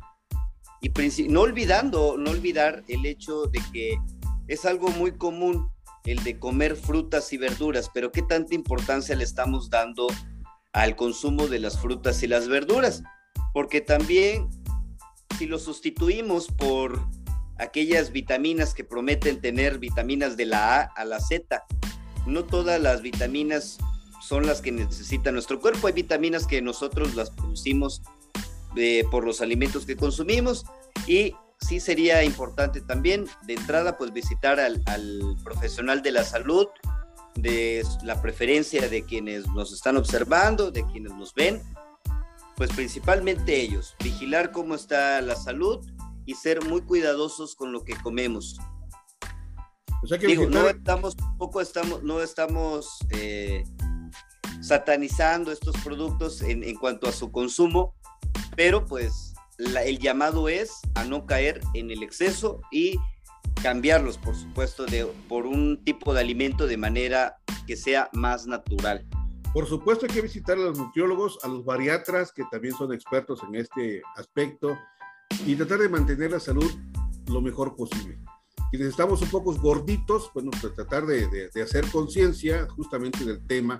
Y 0.81 0.91
no 1.29 1.41
olvidando, 1.41 2.17
no 2.19 2.31
olvidar 2.31 2.85
el 2.89 3.07
hecho 3.07 3.47
de 3.47 3.61
que 3.73 3.97
es 4.49 4.65
algo 4.67 4.89
muy 4.91 5.12
común 5.17 5.71
el 6.05 6.23
de 6.23 6.39
comer 6.39 6.77
frutas 6.77 7.33
y 7.33 7.39
verduras, 7.39 7.91
pero 7.93 8.12
qué 8.12 8.23
tanta 8.23 8.55
importancia 8.55 9.17
le 9.17 9.25
estamos 9.25 9.71
dando 9.71 10.07
al 10.73 10.97
consumo 10.97 11.47
de 11.47 11.59
las 11.59 11.79
frutas 11.79 12.23
y 12.23 12.27
las 12.27 12.49
verduras, 12.49 13.03
porque 13.55 13.81
también 13.81 14.51
si 15.39 15.47
lo 15.47 15.59
sustituimos 15.59 16.49
por 16.49 17.01
aquellas 17.59 18.13
vitaminas 18.13 18.75
que 18.75 18.85
prometen 18.85 19.41
tener 19.41 19.79
vitaminas 19.79 20.37
de 20.37 20.47
la 20.47 20.81
A 20.81 20.83
a 20.83 21.05
la 21.05 21.21
Z, 21.21 21.65
no 22.27 22.45
todas 22.45 22.81
las 22.81 23.03
vitaminas 23.03 23.79
son 24.21 24.47
las 24.47 24.61
que 24.61 24.73
necesita 24.73 25.31
nuestro 25.33 25.61
cuerpo, 25.61 25.87
hay 25.87 25.93
vitaminas 25.93 26.47
que 26.47 26.63
nosotros 26.63 27.15
las 27.15 27.31
producimos 27.31 28.03
por 29.11 29.25
los 29.25 29.41
alimentos 29.41 29.87
que 29.87 29.97
consumimos. 29.97 30.65
Y 31.07 31.35
sí 31.61 31.81
sería 31.81 32.23
importante 32.25 32.81
también 32.81 33.27
de 33.47 33.55
entrada 33.55 33.97
pues 33.97 34.13
visitar 34.13 34.59
al, 34.61 34.83
profesional 35.43 36.03
de 36.03 36.13
la 36.13 36.25
salud, 36.25 36.67
de 37.35 37.85
la 38.03 38.21
preferencia 38.21 38.89
de 38.89 39.05
quienes 39.05 39.47
nos 39.49 39.73
están 39.73 39.97
observando, 39.97 40.71
de 40.71 40.85
quienes 40.87 41.13
nos 41.13 41.35
ven, 41.35 41.63
pues 42.57 42.71
principalmente 42.71 43.61
ellos, 43.61 43.97
vigilar 44.03 44.53
cómo 44.53 44.75
está 44.75 45.21
la 45.21 45.35
salud 45.35 45.85
y 46.27 46.35
ser 46.35 46.64
muy 46.64 46.83
cuidadosos 46.83 47.55
con 47.55 47.72
lo 47.72 47.85
que 47.85 47.95
comemos. 47.97 48.59
Digo, 50.20 50.47
no 50.47 50.68
estamos, 50.68 51.16
poco 51.39 51.61
estamos, 51.61 52.03
no 52.03 52.20
estamos 52.20 52.99
eh, 53.11 53.64
satanizando 54.61 55.51
estos 55.51 55.77
productos 55.79 56.43
en, 56.43 56.62
en, 56.62 56.77
cuanto 56.77 57.09
a 57.09 57.12
su 57.12 57.33
consumo, 57.33 57.95
pero 58.55 58.85
pues 58.85 59.35
el 59.59 59.99
llamado 59.99 60.49
es 60.49 60.81
a 60.95 61.05
no 61.05 61.27
caer 61.27 61.61
en 61.75 61.91
el 61.91 62.03
exceso 62.03 62.61
y 62.70 62.99
cambiarlos, 63.62 64.18
por 64.18 64.35
supuesto, 64.35 64.85
de, 64.85 65.07
por 65.29 65.47
un 65.47 65.83
tipo 65.85 66.12
de 66.12 66.20
alimento 66.20 66.66
de 66.66 66.77
manera 66.77 67.39
que 67.66 67.77
sea 67.77 68.11
más 68.12 68.47
natural. 68.47 69.07
Por 69.55 69.66
supuesto 69.66 70.07
hay 70.07 70.12
que 70.12 70.20
visitar 70.20 70.59
a 70.59 70.62
los 70.62 70.77
nutriólogos, 70.77 71.39
a 71.45 71.49
los 71.49 71.64
bariatras, 71.64 72.33
que 72.33 72.43
también 72.51 72.75
son 72.75 72.93
expertos 72.93 73.41
en 73.49 73.55
este 73.55 74.03
aspecto, 74.16 74.77
y 75.47 75.57
tratar 75.57 75.80
de 75.80 75.89
mantener 75.89 76.30
la 76.32 76.41
salud 76.41 76.70
lo 77.28 77.41
mejor 77.41 77.76
posible. 77.76 78.18
Quienes 78.70 78.89
estamos 78.89 79.22
un 79.22 79.28
poco 79.28 79.55
gorditos, 79.55 80.30
bueno, 80.35 80.51
pues 80.61 80.74
tratar 80.74 81.07
de, 81.07 81.49
de 81.53 81.62
hacer 81.62 81.87
conciencia 81.91 82.66
justamente 82.70 83.24
del 83.24 83.47
tema 83.47 83.78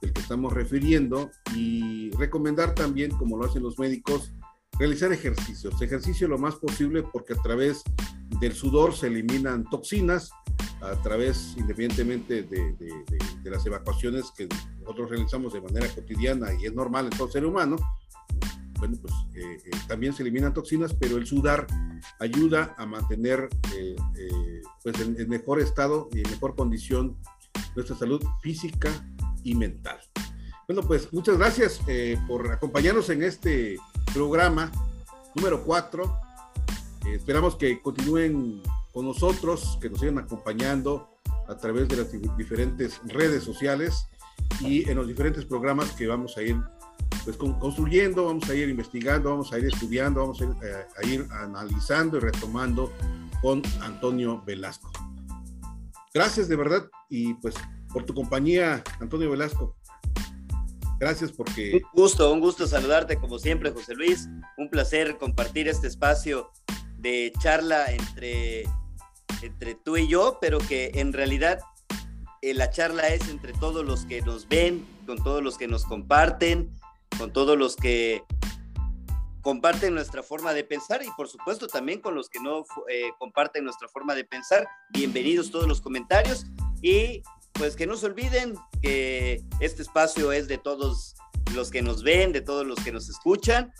del 0.00 0.12
que 0.12 0.20
estamos 0.20 0.52
refiriendo 0.52 1.30
y 1.54 2.10
recomendar 2.12 2.74
también, 2.74 3.10
como 3.12 3.36
lo 3.36 3.46
hacen 3.46 3.62
los 3.62 3.78
médicos, 3.78 4.32
realizar 4.78 5.12
ejercicios, 5.12 5.80
ejercicio 5.80 6.28
lo 6.28 6.38
más 6.38 6.56
posible 6.56 7.02
porque 7.02 7.32
a 7.32 7.42
través 7.42 7.82
del 8.40 8.52
sudor 8.52 8.94
se 8.94 9.06
eliminan 9.06 9.64
toxinas, 9.64 10.30
a 10.80 11.00
través, 11.02 11.54
independientemente 11.56 12.42
de, 12.42 12.72
de, 12.74 13.50
las 13.50 13.64
evacuaciones 13.64 14.30
que 14.36 14.48
nosotros 14.80 15.08
realizamos 15.08 15.52
de 15.52 15.60
manera 15.60 15.88
cotidiana 15.88 16.48
y 16.60 16.66
es 16.66 16.74
normal 16.74 17.06
en 17.06 17.16
todo 17.16 17.30
ser 17.30 17.46
humano, 17.46 17.76
bueno, 18.78 18.96
pues 19.00 19.14
eh, 19.34 19.58
eh, 19.64 19.70
también 19.88 20.12
se 20.12 20.22
eliminan 20.22 20.54
toxinas, 20.54 20.94
pero 20.94 21.16
el 21.16 21.26
sudar 21.26 21.66
ayuda 22.18 22.74
a 22.78 22.86
mantener 22.86 23.48
eh, 23.74 23.96
pues 24.82 25.00
en, 25.00 25.28
mejor 25.28 25.60
estado 25.60 26.08
y 26.12 26.20
en 26.20 26.30
mejor 26.30 26.54
condición 26.54 27.16
nuestra 27.74 27.96
salud 27.96 28.22
física 28.42 28.90
y 29.42 29.54
mental. 29.54 29.98
Bueno, 30.66 30.82
pues 30.82 31.12
muchas 31.12 31.38
gracias 31.38 31.80
por 32.26 32.50
acompañarnos 32.50 33.08
en 33.10 33.22
este 33.22 33.76
programa 34.12 34.72
número 35.36 35.62
4. 35.62 36.20
Eh, 37.06 37.14
esperamos 37.14 37.56
que 37.56 37.80
continúen 37.80 38.62
con 38.92 39.06
nosotros, 39.06 39.78
que 39.80 39.90
nos 39.90 40.00
sigan 40.00 40.18
acompañando 40.18 41.10
a 41.48 41.56
través 41.56 41.88
de 41.88 41.96
las 41.96 42.36
diferentes 42.36 43.00
redes 43.04 43.44
sociales 43.44 44.08
y 44.60 44.88
en 44.88 44.96
los 44.96 45.06
diferentes 45.06 45.44
programas 45.44 45.92
que 45.92 46.06
vamos 46.06 46.36
a 46.36 46.42
ir 46.42 46.56
pues, 47.26 47.36
construyendo, 47.36 48.26
vamos 48.26 48.48
a 48.48 48.54
ir 48.54 48.68
investigando, 48.68 49.30
vamos 49.30 49.52
a 49.52 49.58
ir 49.58 49.66
estudiando, 49.66 50.20
vamos 50.20 50.40
a 50.40 50.44
ir, 50.44 50.50
eh, 50.62 50.86
a 50.96 51.06
ir 51.06 51.26
analizando 51.32 52.18
y 52.18 52.20
retomando 52.20 52.92
con 53.42 53.62
Antonio 53.82 54.40
Velasco. 54.46 54.88
Gracias 56.14 56.46
de 56.46 56.54
verdad 56.54 56.88
y 57.10 57.34
pues 57.34 57.56
por 57.92 58.04
tu 58.04 58.14
compañía, 58.14 58.84
Antonio 59.00 59.28
Velasco. 59.28 59.76
Gracias 61.00 61.32
porque... 61.32 61.82
Un 61.82 62.00
gusto, 62.00 62.32
un 62.32 62.38
gusto 62.38 62.64
saludarte 62.68 63.16
como 63.16 63.40
siempre, 63.40 63.72
José 63.72 63.94
Luis. 63.96 64.28
Un 64.56 64.70
placer 64.70 65.18
compartir 65.18 65.66
este 65.66 65.88
espacio 65.88 66.52
de 66.98 67.32
charla 67.40 67.86
entre, 67.90 68.66
entre 69.42 69.74
tú 69.74 69.96
y 69.96 70.06
yo, 70.06 70.38
pero 70.40 70.58
que 70.58 70.92
en 70.94 71.12
realidad 71.12 71.58
eh, 72.40 72.54
la 72.54 72.70
charla 72.70 73.08
es 73.08 73.28
entre 73.28 73.52
todos 73.52 73.84
los 73.84 74.06
que 74.06 74.22
nos 74.22 74.46
ven, 74.46 74.86
con 75.06 75.16
todos 75.16 75.42
los 75.42 75.58
que 75.58 75.66
nos 75.66 75.84
comparten, 75.84 76.75
con 77.18 77.32
todos 77.32 77.56
los 77.58 77.76
que 77.76 78.22
comparten 79.42 79.94
nuestra 79.94 80.22
forma 80.22 80.52
de 80.52 80.64
pensar 80.64 81.02
y 81.04 81.08
por 81.16 81.28
supuesto 81.28 81.68
también 81.68 82.00
con 82.00 82.14
los 82.14 82.28
que 82.28 82.40
no 82.40 82.64
eh, 82.88 83.10
comparten 83.18 83.64
nuestra 83.64 83.88
forma 83.88 84.14
de 84.14 84.24
pensar. 84.24 84.66
Bienvenidos 84.90 85.50
todos 85.50 85.68
los 85.68 85.80
comentarios 85.80 86.46
y 86.82 87.22
pues 87.52 87.76
que 87.76 87.86
no 87.86 87.96
se 87.96 88.06
olviden 88.06 88.54
que 88.82 89.42
este 89.60 89.82
espacio 89.82 90.32
es 90.32 90.48
de 90.48 90.58
todos 90.58 91.14
los 91.54 91.70
que 91.70 91.80
nos 91.80 92.02
ven, 92.02 92.32
de 92.32 92.40
todos 92.40 92.66
los 92.66 92.78
que 92.80 92.92
nos 92.92 93.08
escuchan 93.08 93.72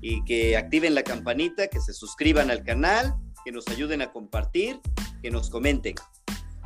y 0.00 0.22
que 0.24 0.56
activen 0.56 0.94
la 0.94 1.02
campanita, 1.02 1.68
que 1.68 1.80
se 1.80 1.92
suscriban 1.92 2.50
al 2.50 2.64
canal, 2.64 3.14
que 3.44 3.52
nos 3.52 3.66
ayuden 3.68 4.02
a 4.02 4.12
compartir, 4.12 4.80
que 5.22 5.30
nos 5.30 5.48
comenten. 5.48 5.94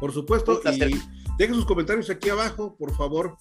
Por 0.01 0.13
supuesto, 0.13 0.61
y 0.65 0.79
dejen 1.37 1.55
sus 1.55 1.67
comentarios 1.67 2.09
aquí 2.11 2.31
abajo, 2.31 2.77
por 2.77 2.97
favor, 2.97 3.37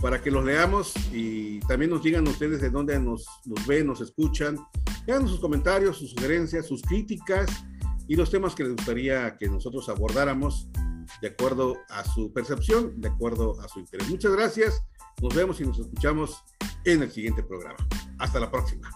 para 0.00 0.22
que 0.22 0.30
los 0.30 0.44
leamos 0.44 0.94
y 1.12 1.60
también 1.60 1.90
nos 1.90 2.02
digan 2.02 2.26
ustedes 2.26 2.60
de 2.60 2.70
dónde 2.70 2.98
nos, 2.98 3.26
ven, 3.66 3.86
nos 3.86 4.00
escuchan. 4.00 4.58
Hagan 5.06 5.28
sus 5.28 5.40
comentarios, 5.40 5.98
sus 5.98 6.10
sugerencias, 6.10 6.66
sus 6.66 6.82
críticas 6.82 7.64
y 8.08 8.16
los 8.16 8.30
temas 8.30 8.54
que 8.54 8.64
les 8.64 8.72
gustaría 8.72 9.36
que 9.36 9.48
nosotros 9.48 9.88
abordáramos 9.88 10.68
de 11.20 11.28
acuerdo 11.28 11.76
a 11.88 12.04
su 12.04 12.32
percepción, 12.32 13.00
de 13.00 13.08
acuerdo 13.08 13.60
a 13.60 13.68
su 13.68 13.80
interés. 13.80 14.08
Muchas 14.08 14.32
gracias, 14.32 14.82
nos 15.20 15.34
vemos 15.34 15.60
y 15.60 15.64
nos 15.64 15.78
escuchamos 15.78 16.42
en 16.84 17.02
el 17.02 17.10
siguiente 17.10 17.42
programa. 17.42 17.78
Hasta 18.18 18.40
la 18.40 18.50
próxima. 18.50 18.90